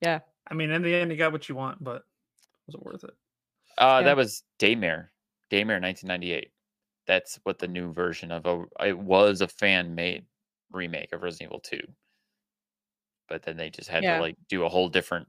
Yeah. 0.00 0.18
I 0.50 0.54
mean, 0.54 0.70
in 0.70 0.82
the 0.82 0.92
end, 0.94 1.10
you 1.12 1.16
got 1.16 1.30
what 1.32 1.48
you 1.48 1.54
want, 1.54 1.82
but 1.82 2.02
was 2.66 2.74
it 2.74 2.82
worth 2.82 3.04
it? 3.04 3.14
Uh, 3.78 3.98
Yeah. 4.00 4.02
that 4.06 4.16
was 4.16 4.42
Daymare, 4.58 5.08
Daymare 5.52 5.80
1998. 5.82 6.52
That's 7.06 7.36
what 7.44 7.58
the 7.60 7.68
new 7.68 7.92
version 7.92 8.32
of 8.32 8.46
a 8.46 8.64
it 8.86 8.98
was 8.98 9.40
a 9.42 9.48
fan 9.48 9.94
made 9.94 10.26
remake 10.72 11.12
of 11.12 11.22
Resident 11.22 11.50
Evil 11.50 11.60
2. 11.60 11.80
But 13.28 13.42
then 13.42 13.56
they 13.56 13.70
just 13.70 13.88
had 13.88 14.04
Yeah. 14.04 14.14
to 14.14 14.20
like 14.20 14.36
do 14.48 14.64
a 14.64 14.68
whole 14.68 14.88
different 14.88 15.28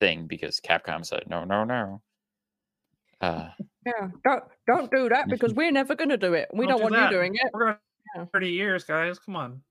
thing 0.00 0.26
because 0.26 0.60
Capcom 0.60 1.04
said 1.06 1.24
no, 1.28 1.44
no, 1.44 1.64
no. 1.64 2.02
Uh, 3.20 3.50
Yeah, 3.86 4.08
don't 4.24 4.44
don't 4.66 4.90
do 4.90 5.08
that 5.10 5.28
because 5.28 5.52
we're 5.54 5.70
never 5.70 5.94
gonna 5.94 6.16
do 6.16 6.32
it. 6.34 6.48
We 6.54 6.66
Don't 6.66 6.74
don't, 6.74 6.80
do 6.80 6.82
want 6.82 6.94
that. 6.94 7.02
you 7.02 7.06
doing 7.08 7.32
it. 7.34 7.50
We're 7.52 7.64
going 7.66 7.78
Yeah. 8.16 8.26
30 8.32 8.50
years, 8.50 8.84
guys. 8.84 9.18
Come 9.18 9.36
on. 9.36 9.62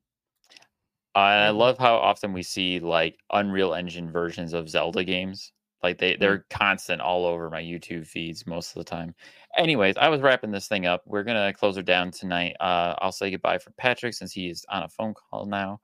I 1.15 1.49
love 1.49 1.77
how 1.77 1.95
often 1.97 2.33
we 2.33 2.43
see 2.43 2.79
like 2.79 3.19
Unreal 3.31 3.73
Engine 3.73 4.11
versions 4.11 4.53
of 4.53 4.69
Zelda 4.69 5.03
games. 5.03 5.51
Like 5.84 5.97
they 5.97 6.13
Mm. 6.15 6.19
they're 6.19 6.45
constant 6.49 7.01
all 7.01 7.25
over 7.25 7.49
my 7.49 7.61
YouTube 7.61 8.07
feeds 8.07 8.47
most 8.47 8.69
of 8.69 8.75
the 8.75 8.89
time. 8.89 9.13
Anyways, 9.57 9.97
I 9.97 10.09
was 10.09 10.21
wrapping 10.21 10.51
this 10.51 10.67
thing 10.67 10.86
up. 10.86 11.03
We're 11.05 11.23
gonna 11.23 11.53
close 11.53 11.75
her 11.75 11.81
down 11.84 12.11
tonight. 12.11 12.55
Uh, 12.59 12.95
I'll 12.99 13.11
say 13.11 13.29
goodbye 13.31 13.57
for 13.59 13.71
Patrick 13.71 14.13
since 14.13 14.31
he's 14.31 14.65
on 14.69 14.84
a 14.84 14.89
phone 14.89 15.13
call 15.13 15.45
now. 15.45 15.81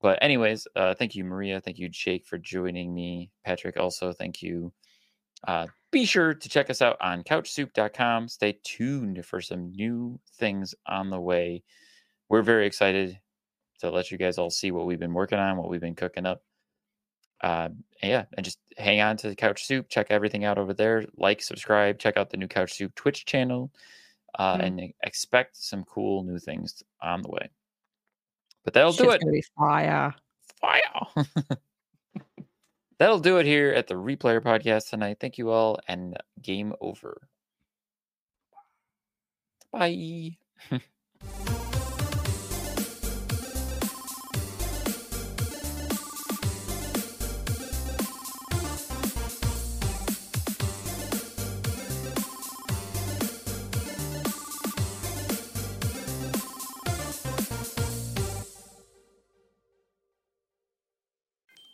But 0.00 0.18
anyways, 0.22 0.66
uh, 0.76 0.94
thank 0.94 1.14
you 1.14 1.24
Maria, 1.24 1.60
thank 1.60 1.78
you 1.78 1.88
Jake 1.88 2.26
for 2.26 2.38
joining 2.38 2.94
me. 2.94 3.30
Patrick 3.44 3.76
also 3.78 4.12
thank 4.12 4.42
you. 4.42 4.72
Uh, 5.46 5.66
be 5.90 6.04
sure 6.04 6.34
to 6.34 6.48
check 6.48 6.70
us 6.70 6.82
out 6.82 6.96
on 7.00 7.22
couchsoup.com. 7.24 8.28
Stay 8.28 8.58
tuned 8.64 9.24
for 9.24 9.40
some 9.40 9.70
new 9.72 10.18
things 10.34 10.74
on 10.86 11.10
the 11.10 11.20
way. 11.20 11.62
We're 12.28 12.42
very 12.42 12.66
excited 12.66 13.18
to 13.80 13.90
let 13.90 14.10
you 14.10 14.18
guys 14.18 14.38
all 14.38 14.50
see 14.50 14.70
what 14.70 14.86
we've 14.86 14.98
been 14.98 15.14
working 15.14 15.38
on, 15.38 15.56
what 15.56 15.68
we've 15.68 15.80
been 15.80 15.94
cooking 15.94 16.26
up. 16.26 16.42
Uh, 17.42 17.68
yeah, 18.02 18.24
and 18.36 18.44
just 18.44 18.58
hang 18.78 19.00
on 19.00 19.16
to 19.18 19.28
the 19.28 19.36
Couch 19.36 19.64
Soup. 19.66 19.88
Check 19.88 20.06
everything 20.10 20.44
out 20.44 20.58
over 20.58 20.72
there. 20.74 21.04
Like, 21.16 21.42
subscribe, 21.42 21.98
check 21.98 22.16
out 22.16 22.30
the 22.30 22.36
new 22.36 22.48
Couch 22.48 22.72
Soup 22.74 22.94
Twitch 22.94 23.24
channel, 23.26 23.70
uh, 24.38 24.56
Mm. 24.58 24.64
and 24.64 24.92
expect 25.02 25.56
some 25.56 25.84
cool 25.84 26.22
new 26.24 26.38
things 26.38 26.82
on 27.02 27.22
the 27.22 27.28
way. 27.30 27.50
But 28.64 28.74
that'll 28.74 28.92
do 28.92 29.10
it. 29.10 29.20
gonna 29.20 29.32
be 29.32 29.44
fire. 29.56 30.14
Fire. 30.60 30.82
That'll 32.98 33.18
do 33.20 33.36
it 33.36 33.44
here 33.44 33.72
at 33.74 33.88
the 33.88 33.94
Replayer 33.94 34.40
Podcast 34.40 34.88
tonight. 34.88 35.18
Thank 35.20 35.36
you 35.36 35.50
all, 35.50 35.78
and 35.86 36.16
game 36.40 36.72
over. 36.80 37.28
Bye. 39.70 40.38